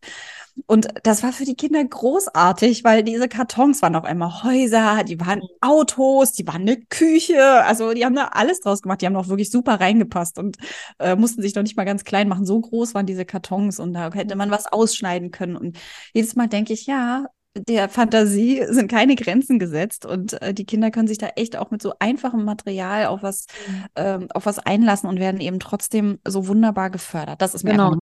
Und 0.65 0.87
das 1.03 1.23
war 1.23 1.31
für 1.31 1.45
die 1.45 1.55
Kinder 1.55 1.83
großartig, 1.83 2.83
weil 2.83 3.03
diese 3.03 3.27
Kartons 3.27 3.81
waren 3.81 3.95
auf 3.95 4.03
einmal 4.03 4.43
Häuser, 4.43 5.03
die 5.03 5.19
waren 5.19 5.41
Autos, 5.61 6.33
die 6.33 6.47
waren 6.47 6.61
eine 6.61 6.77
Küche. 6.77 7.63
Also 7.63 7.93
die 7.93 8.05
haben 8.05 8.15
da 8.15 8.29
alles 8.33 8.59
draus 8.59 8.81
gemacht. 8.81 9.01
Die 9.01 9.05
haben 9.05 9.15
auch 9.15 9.27
wirklich 9.27 9.51
super 9.51 9.79
reingepasst 9.79 10.39
und 10.39 10.57
äh, 10.99 11.15
mussten 11.15 11.41
sich 11.41 11.53
noch 11.55 11.63
nicht 11.63 11.77
mal 11.77 11.85
ganz 11.85 12.03
klein 12.03 12.27
machen. 12.27 12.45
So 12.45 12.59
groß 12.59 12.95
waren 12.95 13.05
diese 13.05 13.25
Kartons 13.25 13.79
und 13.79 13.93
da 13.93 14.11
hätte 14.11 14.35
man 14.35 14.51
was 14.51 14.65
ausschneiden 14.65 15.31
können. 15.31 15.55
Und 15.55 15.77
jedes 16.13 16.35
Mal 16.35 16.47
denke 16.47 16.73
ich, 16.73 16.87
ja, 16.87 17.25
der 17.67 17.89
Fantasie 17.89 18.63
sind 18.69 18.89
keine 18.89 19.15
Grenzen 19.15 19.59
gesetzt 19.59 20.05
und 20.05 20.41
äh, 20.41 20.53
die 20.53 20.65
Kinder 20.65 20.91
können 20.91 21.07
sich 21.07 21.17
da 21.17 21.27
echt 21.35 21.57
auch 21.57 21.71
mit 21.71 21.81
so 21.81 21.93
einfachem 21.99 22.43
Material 22.43 23.07
auf 23.07 23.23
was, 23.23 23.47
mhm. 23.67 23.85
ähm, 23.95 24.27
auf 24.33 24.45
was 24.45 24.59
einlassen 24.59 25.09
und 25.09 25.19
werden 25.19 25.39
eben 25.39 25.59
trotzdem 25.59 26.19
so 26.27 26.47
wunderbar 26.47 26.89
gefördert. 26.89 27.41
Das 27.41 27.55
ist 27.55 27.63
mir 27.63 27.71
genau. 27.71 27.97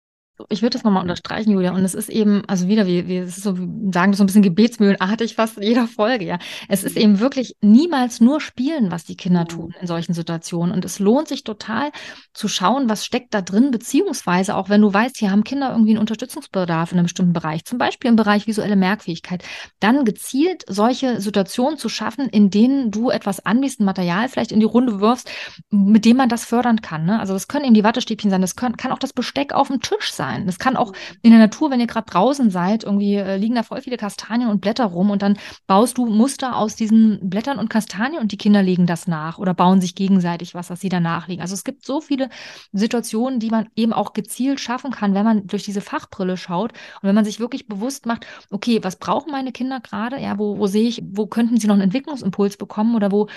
Ich 0.49 0.61
würde 0.61 0.73
das 0.73 0.83
nochmal 0.83 1.01
unterstreichen, 1.01 1.51
Julia. 1.51 1.73
Und 1.73 1.85
es 1.85 1.93
ist 1.93 2.09
eben, 2.09 2.43
also 2.47 2.67
wieder, 2.67 2.85
wir, 2.85 3.07
wir 3.07 3.23
es 3.23 3.37
ist 3.37 3.43
so, 3.43 3.55
sagen 3.91 4.13
so 4.13 4.23
ein 4.23 4.25
bisschen 4.25 4.41
gebetsmühlenartig 4.41 5.35
fast 5.35 5.57
in 5.57 5.63
jeder 5.63 5.87
Folge, 5.87 6.25
ja. 6.25 6.39
Es 6.67 6.83
ist 6.83 6.97
eben 6.97 7.19
wirklich 7.19 7.55
niemals 7.61 8.19
nur 8.19 8.41
Spielen, 8.41 8.91
was 8.91 9.05
die 9.05 9.15
Kinder 9.15 9.45
tun 9.45 9.73
in 9.79 9.87
solchen 9.87 10.13
Situationen. 10.13 10.73
Und 10.73 10.83
es 10.83 10.99
lohnt 10.99 11.29
sich 11.29 11.43
total 11.43 11.91
zu 12.33 12.47
schauen, 12.47 12.89
was 12.89 13.05
steckt 13.05 13.33
da 13.33 13.41
drin, 13.41 13.71
beziehungsweise 13.71 14.55
auch 14.55 14.69
wenn 14.69 14.81
du 14.81 14.93
weißt, 14.93 15.17
hier 15.17 15.31
haben 15.31 15.43
Kinder 15.43 15.71
irgendwie 15.71 15.91
einen 15.91 15.99
Unterstützungsbedarf 15.99 16.91
in 16.91 16.97
einem 16.97 17.05
bestimmten 17.05 17.33
Bereich, 17.33 17.63
zum 17.63 17.77
Beispiel 17.77 18.09
im 18.09 18.17
Bereich 18.17 18.45
visuelle 18.45 18.75
Merkfähigkeit, 18.75 19.43
dann 19.79 20.03
gezielt 20.03 20.63
solche 20.67 21.21
Situationen 21.21 21.77
zu 21.77 21.87
schaffen, 21.87 22.27
in 22.27 22.49
denen 22.49 22.91
du 22.91 23.09
etwas 23.09 23.45
anbietest, 23.45 23.79
ein 23.79 23.85
Material 23.85 24.27
vielleicht 24.27 24.51
in 24.51 24.59
die 24.59 24.65
Runde 24.65 24.99
wirfst, 24.99 25.29
mit 25.69 26.03
dem 26.05 26.17
man 26.17 26.29
das 26.29 26.43
fördern 26.43 26.81
kann. 26.81 27.05
Ne? 27.05 27.19
Also 27.19 27.33
das 27.33 27.47
können 27.47 27.65
eben 27.65 27.73
die 27.73 27.83
Wattestäbchen 27.83 28.29
sein, 28.29 28.41
das 28.41 28.55
können, 28.55 28.75
kann 28.77 28.91
auch 28.91 28.99
das 28.99 29.13
Besteck 29.13 29.53
auf 29.53 29.67
dem 29.67 29.79
Tisch 29.81 30.11
sein 30.11 30.24
sein. 30.25 30.45
Das 30.45 30.59
kann 30.59 30.75
auch 30.75 30.93
in 31.21 31.31
der 31.31 31.39
Natur, 31.39 31.71
wenn 31.71 31.79
ihr 31.79 31.87
gerade 31.87 32.09
draußen 32.09 32.49
seid, 32.49 32.83
irgendwie 32.83 33.15
äh, 33.15 33.37
liegen 33.37 33.55
da 33.55 33.63
voll 33.63 33.81
viele 33.81 33.97
Kastanien 33.97 34.49
und 34.49 34.61
Blätter 34.61 34.85
rum 34.85 35.09
und 35.09 35.21
dann 35.21 35.37
baust 35.67 35.97
du 35.97 36.05
Muster 36.05 36.55
aus 36.55 36.75
diesen 36.75 37.19
Blättern 37.29 37.59
und 37.59 37.69
Kastanien 37.69 38.21
und 38.21 38.31
die 38.31 38.37
Kinder 38.37 38.63
legen 38.63 38.85
das 38.85 39.07
nach 39.07 39.37
oder 39.37 39.53
bauen 39.53 39.81
sich 39.81 39.95
gegenseitig 39.95 40.53
was, 40.55 40.69
was 40.69 40.79
sie 40.79 40.89
danach 40.89 41.27
legen. 41.27 41.41
Also 41.41 41.53
es 41.53 41.63
gibt 41.63 41.85
so 41.85 42.01
viele 42.01 42.29
Situationen, 42.71 43.39
die 43.39 43.49
man 43.49 43.67
eben 43.75 43.93
auch 43.93 44.13
gezielt 44.13 44.59
schaffen 44.59 44.91
kann, 44.91 45.13
wenn 45.13 45.25
man 45.25 45.47
durch 45.47 45.63
diese 45.63 45.81
Fachbrille 45.81 46.37
schaut 46.37 46.71
und 47.01 47.07
wenn 47.07 47.15
man 47.15 47.25
sich 47.25 47.39
wirklich 47.39 47.67
bewusst 47.67 48.05
macht, 48.05 48.25
okay, 48.51 48.79
was 48.83 48.97
brauchen 48.97 49.31
meine 49.31 49.51
Kinder 49.51 49.79
gerade? 49.79 50.19
Ja, 50.19 50.37
wo, 50.37 50.57
wo 50.57 50.67
sehe 50.67 50.87
ich, 50.87 51.03
wo 51.05 51.27
könnten 51.27 51.57
sie 51.57 51.67
noch 51.67 51.75
einen 51.75 51.83
Entwicklungsimpuls 51.83 52.57
bekommen 52.57 52.95
oder 52.95 53.11
wo 53.11 53.27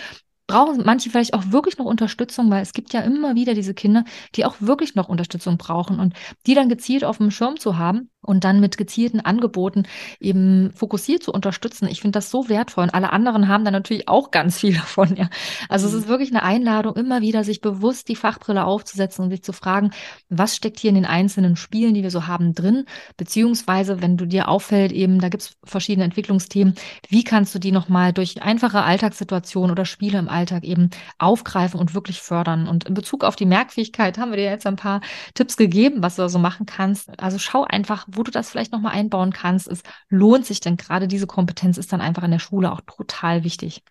brauchen 0.49 0.83
manche 0.85 1.11
vielleicht 1.11 1.35
auch 1.35 1.45
wirklich 1.53 1.79
noch 1.79 1.87
Unterstützung, 1.87 2.51
weil 2.51 2.63
es 2.63 2.73
gibt 2.73 2.93
ja 2.93 3.01
immer 3.03 3.37
wieder 3.37 3.55
diese 3.55 3.75
Kinder, 3.75 4.05
die 4.35 4.45
auch 4.45 4.57
wirklich 4.59 4.97
noch 4.97 5.09
Unterstützung 5.09 5.59
brauchen 5.59 6.01
und 6.01 6.15
die 6.47 6.55
dann 6.55 6.69
gezielt 6.69 7.05
auf 7.05 7.19
dem 7.19 7.31
Schirm 7.31 7.61
zu 7.61 7.79
haben 7.79 8.11
und 8.29 8.45
dann 8.45 8.61
mit 8.61 8.77
gezielten 8.77 9.21
Angeboten 9.21 9.85
eben 10.21 10.71
fokussiert 10.75 11.23
zu 11.23 11.33
unterstützen. 11.33 11.89
Ich 11.89 12.01
finde 12.01 12.19
das 12.19 12.31
so 12.31 12.49
wertvoll 12.49 12.85
und 12.85 12.95
alle 12.95 13.13
anderen 13.13 13.49
haben 13.49 13.65
da 13.65 13.71
natürlich 13.71 14.09
auch 14.09 14.31
ganz 14.31 14.59
viel 14.59 14.75
davon. 14.77 15.17
Ja. 15.17 15.31
Also 15.69 15.89
mhm. 15.89 15.95
es 15.95 16.01
ist 16.01 16.09
wirklich 16.09 16.31
eine 16.31 16.43
Einladung, 16.43 16.97
immer 16.97 17.21
wieder 17.21 17.45
sich 17.45 17.61
bewusst 17.61 18.09
die 18.09 18.17
Fachbrille 18.17 18.65
aufzusetzen 18.65 19.25
und 19.25 19.31
sich 19.31 19.43
zu 19.43 19.53
fragen, 19.53 19.91
was 20.29 20.57
steckt 20.57 20.79
hier 20.79 20.91
in 20.91 20.95
den 20.95 21.07
einzelnen 21.07 21.57
Spielen, 21.57 21.95
die 21.95 22.03
wir 22.03 22.11
so 22.11 22.27
haben, 22.27 22.55
drin, 22.55 22.85
beziehungsweise 23.17 24.03
wenn 24.03 24.17
du 24.17 24.27
dir 24.27 24.49
auffällt, 24.49 24.93
eben 24.93 25.21
da 25.21 25.29
gibt 25.29 25.43
es 25.43 25.57
verschiedene 25.65 26.05
Entwicklungsthemen, 26.05 26.75
wie 27.09 27.25
kannst 27.25 27.55
du 27.55 27.59
die 27.59 27.73
nochmal 27.73 28.13
durch 28.13 28.43
einfache 28.43 28.83
Alltagssituationen 28.83 29.71
oder 29.71 29.85
Spiele 29.85 30.19
im 30.19 30.29
Alltag 30.29 30.65
eben 30.65 30.91
aufgreifen 31.19 31.81
und 31.81 31.95
wirklich 31.95 32.21
fördern. 32.21 32.69
Und 32.69 32.85
in 32.85 32.95
Bezug 32.95 33.25
auf 33.25 33.37
die 33.37 33.47
Merkfähigkeit 33.47 34.19
haben 34.19 34.31
wir 34.31 34.37
dir 34.37 34.45
jetzt 34.45 34.67
ein 34.67 34.77
paar 34.77 35.01
Tipps 35.35 35.57
gegeben, 35.57 36.03
was 36.03 36.17
du 36.17 36.23
da 36.23 36.29
so 36.29 36.39
machen 36.39 36.67
kannst. 36.67 37.19
Also 37.21 37.39
schau 37.39 37.65
einfach, 37.65 38.05
wo 38.19 38.23
du 38.23 38.31
das 38.31 38.51
vielleicht 38.51 38.73
nochmal 38.73 38.93
einbauen 38.93 39.33
kannst. 39.33 39.69
Es 39.69 39.83
lohnt 40.09 40.45
sich 40.45 40.61
denn 40.61 40.77
gerade 40.77 41.09
diese 41.09 41.27
Kompetenz 41.27 41.79
ist 41.79 41.93
dann 41.93 42.01
einfach 42.01 42.25
in 42.25 42.31
der 42.31 42.39
Schule 42.39 42.73
auch 42.73 42.83
total 42.83 43.45
wichtig. 43.45 43.83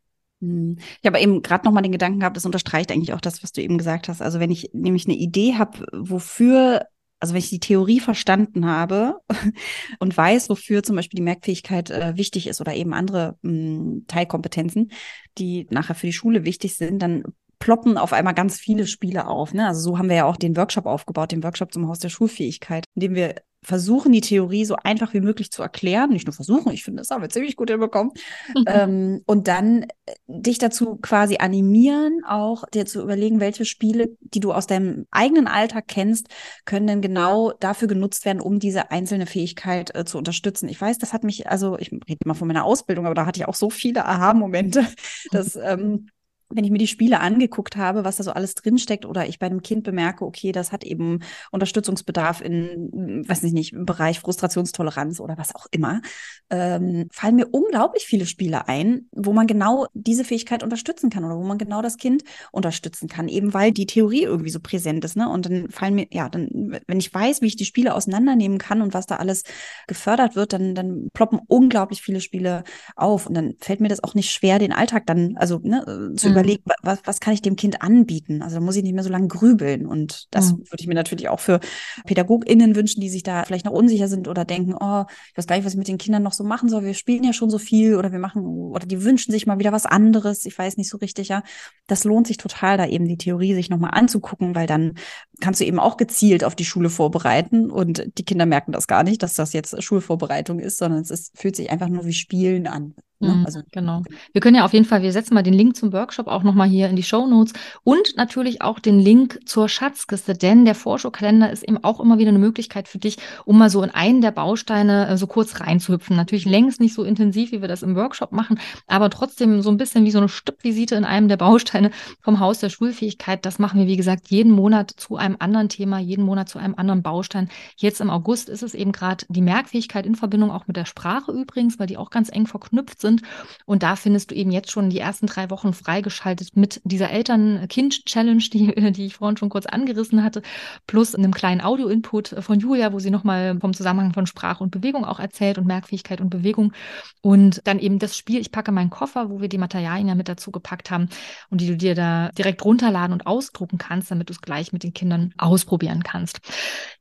Hm. 0.41 0.77
Ich 1.01 1.07
habe 1.07 1.19
eben 1.19 1.41
gerade 1.41 1.65
nochmal 1.65 1.83
den 1.83 1.91
Gedanken 1.91 2.19
gehabt, 2.19 2.37
das 2.37 2.45
unterstreicht 2.45 2.91
eigentlich 2.91 3.13
auch 3.13 3.21
das, 3.21 3.41
was 3.43 3.51
du 3.51 3.61
eben 3.61 3.77
gesagt 3.77 4.07
hast. 4.07 4.21
Also 4.21 4.39
wenn 4.39 4.51
ich 4.51 4.69
nämlich 4.73 5.05
eine 5.05 5.15
Idee 5.15 5.55
habe, 5.55 5.85
wofür, 5.91 6.85
also 7.19 7.33
wenn 7.33 7.39
ich 7.39 7.49
die 7.49 7.59
Theorie 7.59 7.99
verstanden 7.99 8.65
habe 8.65 9.19
und 9.99 10.15
weiß, 10.15 10.49
wofür 10.49 10.83
zum 10.83 10.95
Beispiel 10.95 11.17
die 11.17 11.23
Merkfähigkeit 11.23 11.89
äh, 11.89 12.17
wichtig 12.17 12.47
ist 12.47 12.61
oder 12.61 12.75
eben 12.75 12.93
andere 12.93 13.37
mh, 13.41 13.51
hm, 13.51 14.05
Teilkompetenzen, 14.07 14.91
die 15.37 15.67
nachher 15.71 15.95
für 15.95 16.07
die 16.07 16.13
Schule 16.13 16.45
wichtig 16.45 16.75
sind, 16.75 17.01
dann 17.01 17.23
ploppen 17.59 17.97
auf 17.97 18.13
einmal 18.13 18.35
ganz 18.35 18.59
viele 18.59 18.85
Spiele 18.85 19.27
auf. 19.27 19.53
Ne? 19.53 19.67
Also 19.67 19.81
so 19.81 19.97
haben 19.97 20.09
wir 20.09 20.17
ja 20.17 20.25
auch 20.25 20.37
den 20.37 20.55
Workshop 20.55 20.85
aufgebaut, 20.85 21.31
den 21.31 21.43
Workshop 21.43 21.73
zum 21.73 21.87
Haus 21.87 21.97
der 21.97 22.09
Schulfähigkeit, 22.09 22.85
in 22.95 22.99
dem 22.99 23.15
wir 23.15 23.35
versuchen, 23.67 24.13
die 24.13 24.21
Theorie 24.21 24.63
so 24.63 24.77
einfach 24.81 25.13
wie 25.13 25.19
möglich 25.19 25.51
zu 25.51 25.61
erklären. 25.61 26.11
Nicht 26.11 26.25
nur 26.25 26.33
versuchen, 26.33 26.71
ich 26.71 26.85
finde, 26.85 27.01
das 27.01 27.09
haben 27.09 27.21
wir 27.21 27.29
ziemlich 27.29 27.57
gut 27.57 27.69
hinbekommen. 27.69 28.13
ähm, 28.65 29.21
und 29.25 29.49
dann 29.49 29.83
äh, 29.83 30.13
dich 30.25 30.57
dazu 30.57 30.95
quasi 30.95 31.35
animieren, 31.39 32.21
auch 32.25 32.63
dir 32.69 32.85
zu 32.85 33.01
überlegen, 33.01 33.41
welche 33.41 33.65
Spiele, 33.65 34.15
die 34.21 34.39
du 34.39 34.53
aus 34.53 34.67
deinem 34.67 35.05
eigenen 35.11 35.47
Alltag 35.47 35.89
kennst, 35.89 36.29
können 36.63 36.87
denn 36.87 37.01
genau 37.01 37.51
dafür 37.59 37.89
genutzt 37.89 38.23
werden, 38.23 38.39
um 38.39 38.59
diese 38.59 38.89
einzelne 38.89 39.25
Fähigkeit 39.25 39.93
äh, 39.93 40.05
zu 40.05 40.17
unterstützen. 40.17 40.69
Ich 40.69 40.79
weiß, 40.79 40.97
das 40.97 41.11
hat 41.11 41.25
mich, 41.25 41.49
also 41.49 41.77
ich 41.77 41.91
rede 41.91 42.19
immer 42.23 42.35
von 42.35 42.47
meiner 42.47 42.63
Ausbildung, 42.63 43.05
aber 43.05 43.15
da 43.15 43.25
hatte 43.25 43.41
ich 43.41 43.49
auch 43.49 43.55
so 43.55 43.69
viele 43.69 44.05
Aha-Momente, 44.05 44.87
dass 45.31 45.57
ähm, 45.57 46.07
wenn 46.49 46.63
ich 46.63 46.71
mir 46.71 46.77
die 46.77 46.87
Spiele 46.87 47.19
angeguckt 47.19 47.75
habe, 47.75 48.05
was 48.05 48.17
da 48.17 48.23
so 48.23 48.31
alles 48.31 48.55
drinsteckt, 48.55 49.05
oder 49.05 49.27
ich 49.27 49.37
bei 49.39 49.47
einem 49.47 49.61
Kind 49.61 49.83
bemerke, 49.83 50.23
okay, 50.23 50.51
das 50.51 50.71
hat 50.71 50.83
eben 50.85 51.19
Unterstützungsbedarf 51.51 52.41
in, 52.41 53.23
weiß 53.27 53.43
nicht, 53.43 53.53
nicht 53.53 53.73
im 53.73 53.85
Bereich 53.85 54.21
Frustrationstoleranz 54.21 55.19
oder 55.19 55.37
was 55.37 55.53
auch 55.53 55.65
immer, 55.71 56.01
ähm, 56.49 57.09
fallen 57.11 57.35
mir 57.35 57.47
unglaublich 57.47 58.05
viele 58.05 58.25
Spiele 58.25 58.67
ein, 58.67 59.07
wo 59.11 59.33
man 59.33 59.47
genau 59.47 59.87
diese 59.93 60.23
Fähigkeit 60.23 60.63
unterstützen 60.63 61.09
kann 61.09 61.25
oder 61.25 61.37
wo 61.37 61.43
man 61.43 61.57
genau 61.57 61.81
das 61.81 61.97
Kind 61.97 62.23
unterstützen 62.51 63.09
kann, 63.09 63.27
eben 63.27 63.53
weil 63.53 63.73
die 63.73 63.85
Theorie 63.85 64.23
irgendwie 64.23 64.49
so 64.49 64.61
präsent 64.61 65.03
ist. 65.03 65.17
Ne? 65.17 65.27
Und 65.27 65.45
dann 65.47 65.69
fallen 65.69 65.95
mir, 65.95 66.07
ja, 66.11 66.29
dann, 66.29 66.79
wenn 66.87 66.99
ich 66.99 67.13
weiß, 67.13 67.41
wie 67.41 67.47
ich 67.47 67.57
die 67.57 67.65
Spiele 67.65 67.93
auseinandernehmen 67.93 68.57
kann 68.57 68.81
und 68.81 68.93
was 68.93 69.05
da 69.05 69.17
alles 69.17 69.43
gefördert 69.87 70.35
wird, 70.35 70.53
dann, 70.53 70.75
dann 70.75 71.09
ploppen 71.13 71.39
unglaublich 71.47 72.01
viele 72.01 72.21
Spiele 72.21 72.63
auf. 72.95 73.27
Und 73.27 73.33
dann 73.33 73.55
fällt 73.59 73.81
mir 73.81 73.89
das 73.89 74.03
auch 74.03 74.15
nicht 74.15 74.31
schwer, 74.31 74.59
den 74.59 74.71
Alltag 74.71 75.05
dann, 75.05 75.35
also 75.35 75.59
ne, 75.61 76.13
zu 76.15 76.29
mhm 76.29 76.36
überlege, 76.37 76.61
was, 76.83 76.99
was 77.05 77.19
kann 77.19 77.33
ich 77.33 77.41
dem 77.41 77.55
Kind 77.55 77.81
anbieten? 77.81 78.41
Also 78.41 78.55
da 78.57 78.61
muss 78.61 78.75
ich 78.75 78.83
nicht 78.83 78.93
mehr 78.93 79.03
so 79.03 79.09
lange 79.09 79.27
grübeln. 79.27 79.85
Und 79.85 80.27
das 80.31 80.51
mhm. 80.53 80.59
würde 80.59 80.79
ich 80.79 80.87
mir 80.87 80.93
natürlich 80.93 81.29
auch 81.29 81.39
für 81.39 81.59
PädagogInnen 82.05 82.75
wünschen, 82.75 83.01
die 83.01 83.09
sich 83.09 83.23
da 83.23 83.43
vielleicht 83.43 83.65
noch 83.65 83.73
unsicher 83.73 84.07
sind 84.07 84.27
oder 84.27 84.45
denken, 84.45 84.75
oh, 84.79 85.05
ich 85.31 85.37
weiß 85.37 85.47
gar 85.47 85.55
nicht, 85.55 85.65
was 85.65 85.73
ich 85.73 85.79
mit 85.79 85.87
den 85.87 85.97
Kindern 85.97 86.23
noch 86.23 86.33
so 86.33 86.43
machen 86.43 86.69
soll. 86.69 86.83
Wir 86.83 86.93
spielen 86.93 87.23
ja 87.23 87.33
schon 87.33 87.49
so 87.49 87.57
viel 87.57 87.95
oder 87.95 88.11
wir 88.11 88.19
machen, 88.19 88.43
oder 88.43 88.85
die 88.85 89.03
wünschen 89.03 89.31
sich 89.31 89.47
mal 89.47 89.59
wieder 89.59 89.71
was 89.71 89.85
anderes. 89.85 90.45
Ich 90.45 90.57
weiß 90.57 90.77
nicht 90.77 90.89
so 90.89 90.97
richtig, 90.97 91.29
ja. 91.29 91.43
Das 91.87 92.03
lohnt 92.03 92.27
sich 92.27 92.37
total, 92.37 92.77
da 92.77 92.85
eben 92.85 93.07
die 93.07 93.17
Theorie 93.17 93.53
sich 93.53 93.69
nochmal 93.69 93.91
anzugucken, 93.93 94.55
weil 94.55 94.67
dann 94.67 94.95
kannst 95.39 95.61
du 95.61 95.65
eben 95.65 95.79
auch 95.79 95.97
gezielt 95.97 96.43
auf 96.43 96.55
die 96.55 96.65
Schule 96.65 96.89
vorbereiten 96.89 97.69
und 97.69 98.03
die 98.17 98.25
Kinder 98.25 98.45
merken 98.45 98.71
das 98.71 98.87
gar 98.87 99.03
nicht, 99.03 99.23
dass 99.23 99.33
das 99.33 99.53
jetzt 99.53 99.81
Schulvorbereitung 99.81 100.59
ist, 100.59 100.77
sondern 100.77 101.01
es 101.01 101.11
ist, 101.11 101.37
fühlt 101.37 101.55
sich 101.55 101.69
einfach 101.69 101.89
nur 101.89 102.05
wie 102.05 102.13
Spielen 102.13 102.67
an. 102.67 102.95
Ne? 103.19 103.29
Mhm, 103.29 103.45
also, 103.45 103.61
genau. 103.71 104.03
Wir 104.31 104.41
können 104.41 104.55
ja 104.55 104.65
auf 104.65 104.73
jeden 104.73 104.85
Fall, 104.85 105.01
wir 105.01 105.11
setzen 105.11 105.33
mal 105.33 105.41
den 105.41 105.53
Link 105.53 105.75
zum 105.75 105.91
Workshop 105.91 106.27
auch 106.27 106.43
nochmal 106.43 106.67
hier 106.67 106.87
in 106.87 106.95
die 106.95 107.03
Show 107.03 107.25
Notes 107.25 107.53
und 107.83 108.15
natürlich 108.15 108.61
auch 108.61 108.79
den 108.79 108.99
Link 108.99 109.39
zur 109.45 109.69
Schatzkiste, 109.69 110.35
denn 110.35 110.65
der 110.65 110.75
Vorschaukalender 110.75 111.51
ist 111.51 111.63
eben 111.63 111.83
auch 111.83 111.99
immer 111.99 112.19
wieder 112.19 112.29
eine 112.29 112.37
Möglichkeit 112.37 112.87
für 112.87 112.99
dich, 112.99 113.17
um 113.45 113.57
mal 113.57 113.71
so 113.71 113.81
in 113.81 113.89
einen 113.89 114.21
der 114.21 114.29
Bausteine 114.31 115.07
äh, 115.07 115.17
so 115.17 115.25
kurz 115.25 115.59
reinzuhüpfen. 115.59 116.15
Natürlich 116.15 116.45
längst 116.45 116.79
nicht 116.79 116.93
so 116.93 117.03
intensiv, 117.03 117.51
wie 117.51 117.61
wir 117.61 117.67
das 117.67 117.81
im 117.81 117.95
Workshop 117.95 118.31
machen, 118.31 118.59
aber 118.85 119.09
trotzdem 119.09 119.63
so 119.63 119.71
ein 119.71 119.77
bisschen 119.77 120.05
wie 120.05 120.11
so 120.11 120.19
eine 120.19 120.29
Stippvisite 120.29 120.93
in 120.93 121.03
einem 121.03 121.27
der 121.27 121.37
Bausteine 121.37 121.89
vom 122.21 122.39
Haus 122.39 122.59
der 122.59 122.69
Schulfähigkeit. 122.69 123.45
Das 123.47 123.57
machen 123.57 123.79
wir, 123.79 123.87
wie 123.87 123.97
gesagt, 123.97 124.27
jeden 124.29 124.51
Monat 124.51 124.91
zu 124.91 125.17
einem 125.17 125.37
anderen 125.39 125.69
Thema, 125.69 125.97
jeden 125.97 126.23
Monat 126.23 126.49
zu 126.49 126.59
einem 126.59 126.75
anderen 126.75 127.01
Baustein. 127.01 127.49
Jetzt 127.77 127.99
im 127.99 128.11
August 128.11 128.47
ist 128.47 128.61
es 128.61 128.75
eben 128.75 128.91
gerade 128.91 129.25
die 129.29 129.41
Merkfähigkeit 129.41 130.05
in 130.05 130.13
Verbindung 130.13 130.51
auch 130.51 130.67
mit 130.67 130.77
der 130.77 130.85
Sprache 130.85 131.31
übrigens, 131.31 131.79
weil 131.79 131.87
die 131.87 131.97
auch 131.97 132.11
ganz 132.11 132.29
eng 132.31 132.45
verknüpft 132.45 133.01
sind 133.01 133.06
sind. 133.07 133.21
Und 133.65 133.83
da 133.83 133.95
findest 133.95 134.31
du 134.31 134.35
eben 134.35 134.51
jetzt 134.51 134.71
schon 134.71 134.89
die 134.89 134.99
ersten 134.99 135.27
drei 135.27 135.49
Wochen 135.49 135.73
freigeschaltet 135.73 136.55
mit 136.55 136.81
dieser 136.83 137.09
Eltern-Kind-Challenge, 137.09 138.43
die, 138.53 138.73
die 138.91 139.05
ich 139.05 139.15
vorhin 139.15 139.37
schon 139.37 139.49
kurz 139.49 139.65
angerissen 139.65 140.23
hatte, 140.23 140.41
plus 140.85 141.15
einem 141.15 141.33
kleinen 141.33 141.61
Audio-Input 141.61 142.35
von 142.39 142.59
Julia, 142.59 142.93
wo 142.93 142.99
sie 142.99 143.11
nochmal 143.11 143.57
vom 143.59 143.73
Zusammenhang 143.73 144.13
von 144.13 144.27
Sprache 144.27 144.63
und 144.63 144.71
Bewegung 144.71 145.05
auch 145.05 145.19
erzählt 145.19 145.57
und 145.57 145.67
Merkfähigkeit 145.67 146.21
und 146.21 146.29
Bewegung. 146.29 146.73
Und 147.21 147.61
dann 147.65 147.79
eben 147.79 147.99
das 147.99 148.17
Spiel, 148.17 148.39
ich 148.39 148.51
packe 148.51 148.71
meinen 148.71 148.89
Koffer, 148.89 149.29
wo 149.29 149.41
wir 149.41 149.49
die 149.49 149.57
Materialien 149.57 150.07
ja 150.07 150.15
mit 150.15 150.29
dazu 150.29 150.51
gepackt 150.51 150.91
haben 150.91 151.09
und 151.49 151.61
die 151.61 151.67
du 151.67 151.77
dir 151.77 151.95
da 151.95 152.29
direkt 152.29 152.63
runterladen 152.63 153.13
und 153.13 153.25
ausdrucken 153.27 153.77
kannst, 153.77 154.11
damit 154.11 154.29
du 154.29 154.33
es 154.33 154.41
gleich 154.41 154.73
mit 154.73 154.83
den 154.83 154.93
Kindern 154.93 155.33
ausprobieren 155.37 156.03
kannst. 156.03 156.39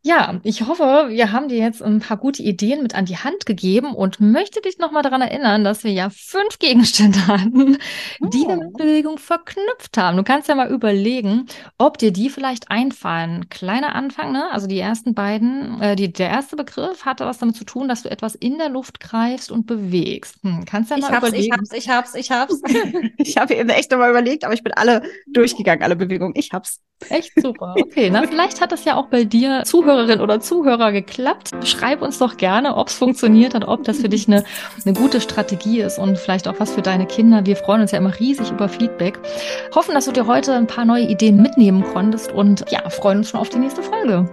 Ja, 0.03 0.41
ich 0.43 0.67
hoffe, 0.67 1.07
wir 1.09 1.33
haben 1.33 1.49
dir 1.49 1.59
jetzt 1.59 1.83
ein 1.83 2.01
paar 2.01 2.17
gute 2.17 2.43
Ideen 2.43 2.83
mit 2.83 2.95
an 2.95 3.07
die 3.07 3.17
Hand 3.17 3.47
gegeben 3.47 3.95
und 3.95 4.21
möchte 4.21 4.61
dich 4.61 4.79
nochmal 4.79 5.03
daran 5.03 5.23
erinnern, 5.23 5.65
dass 5.65 5.83
wir 5.85 5.93
ja 5.97 6.11
fünf 6.11 6.59
Gegenstände 6.59 7.27
hatten, 7.27 7.79
die 8.21 8.47
wir 8.47 8.57
mit 8.57 8.69
oh. 8.75 8.77
Bewegung 8.77 9.19
verknüpft 9.19 9.97
haben. 9.99 10.17
Du 10.17 10.23
kannst 10.23 10.49
ja 10.49 10.55
mal 10.55 10.71
überlegen, 10.71 11.47
ob 11.79 11.99
dir 11.99 12.13
die 12.13 12.31
vielleicht 12.31 12.71
einfallen. 12.71 13.49
Kleiner 13.49 13.95
Anfang, 13.95 14.33
ne? 14.33 14.51
Also 14.53 14.67
die 14.67 14.79
ersten 14.79 15.15
beiden, 15.15 15.81
äh, 15.81 15.97
die, 15.97 16.13
der 16.13 16.29
erste 16.29 16.57
Begriff 16.57 17.05
hatte 17.05 17.27
was 17.27 17.39
damit 17.39 17.57
zu 17.57 17.65
tun, 17.65 17.89
dass 17.89 18.03
du 18.03 18.11
etwas 18.11 18.35
in 18.35 18.59
der 18.59 18.69
Luft 18.69 19.01
greifst 19.01 19.51
und 19.51 19.67
bewegst. 19.67 20.37
Hm, 20.43 20.65
kannst 20.65 20.91
ja 20.91 20.99
mal 20.99 21.09
ich 21.09 21.15
hab's, 21.15 21.29
überlegen. 21.29 21.57
Ich 21.73 21.89
hab's, 21.91 22.15
ich 22.15 22.31
hab's, 22.31 22.55
ich 22.55 22.63
hab's. 22.63 23.13
ich 23.19 23.37
habe 23.37 23.55
eben 23.55 23.69
echt 23.71 23.91
nochmal 23.91 24.11
überlegt, 24.11 24.45
aber 24.45 24.55
ich 24.55 24.63
bin 24.63 24.73
alle 24.75 25.03
durchgegangen, 25.27 25.83
alle 25.83 25.97
Bewegungen. 25.97 26.35
Ich 26.37 26.53
hab's. 26.53 26.81
Echt 27.11 27.33
super. 27.37 27.75
Okay, 27.79 28.09
na, 28.11 28.27
vielleicht 28.27 28.63
hat 28.63 28.73
das 28.73 28.87
ja 28.87 28.97
auch 28.97 29.09
bei 29.09 29.25
dir, 29.25 29.65
Zuhörerin 29.67 30.21
oder 30.21 30.41
Zuhörer, 30.41 30.93
geklappt. 30.93 31.51
Schreib 31.65 32.01
uns 32.01 32.19
doch 32.19 32.39
gerne, 32.39 32.75
ob 32.77 32.89
es 32.89 32.95
funktioniert 32.95 33.55
hat, 33.55 33.69
ob 33.69 33.85
das 33.85 33.99
für 33.99 34.09
dich 34.09 34.27
eine, 34.29 34.45
eine 34.85 34.95
gute 34.95 35.21
Strategie 35.21 35.81
ist 35.87 35.99
und 35.99 36.19
vielleicht 36.19 36.49
auch 36.49 36.59
was 36.59 36.73
für 36.73 36.83
deine 36.83 37.07
Kinder. 37.07 37.47
Wir 37.47 37.57
freuen 37.57 37.81
uns 37.81 37.93
ja 37.93 37.99
immer 37.99 38.19
riesig 38.19 38.51
über 38.51 38.69
Feedback. 38.69 39.19
Hoffen, 39.75 39.95
dass 39.95 40.05
du 40.05 40.13
dir 40.13 40.27
heute 40.27 40.53
ein 40.55 40.67
paar 40.67 40.85
neue 40.85 41.05
Ideen 41.05 41.41
mitnehmen 41.41 41.83
konntest 41.83 42.33
und 42.33 42.65
ja, 42.71 42.89
freuen 42.91 43.19
uns 43.19 43.31
schon 43.31 43.41
auf 43.41 43.49
die 43.49 43.59
nächste 43.59 43.83
Folge. 43.83 44.29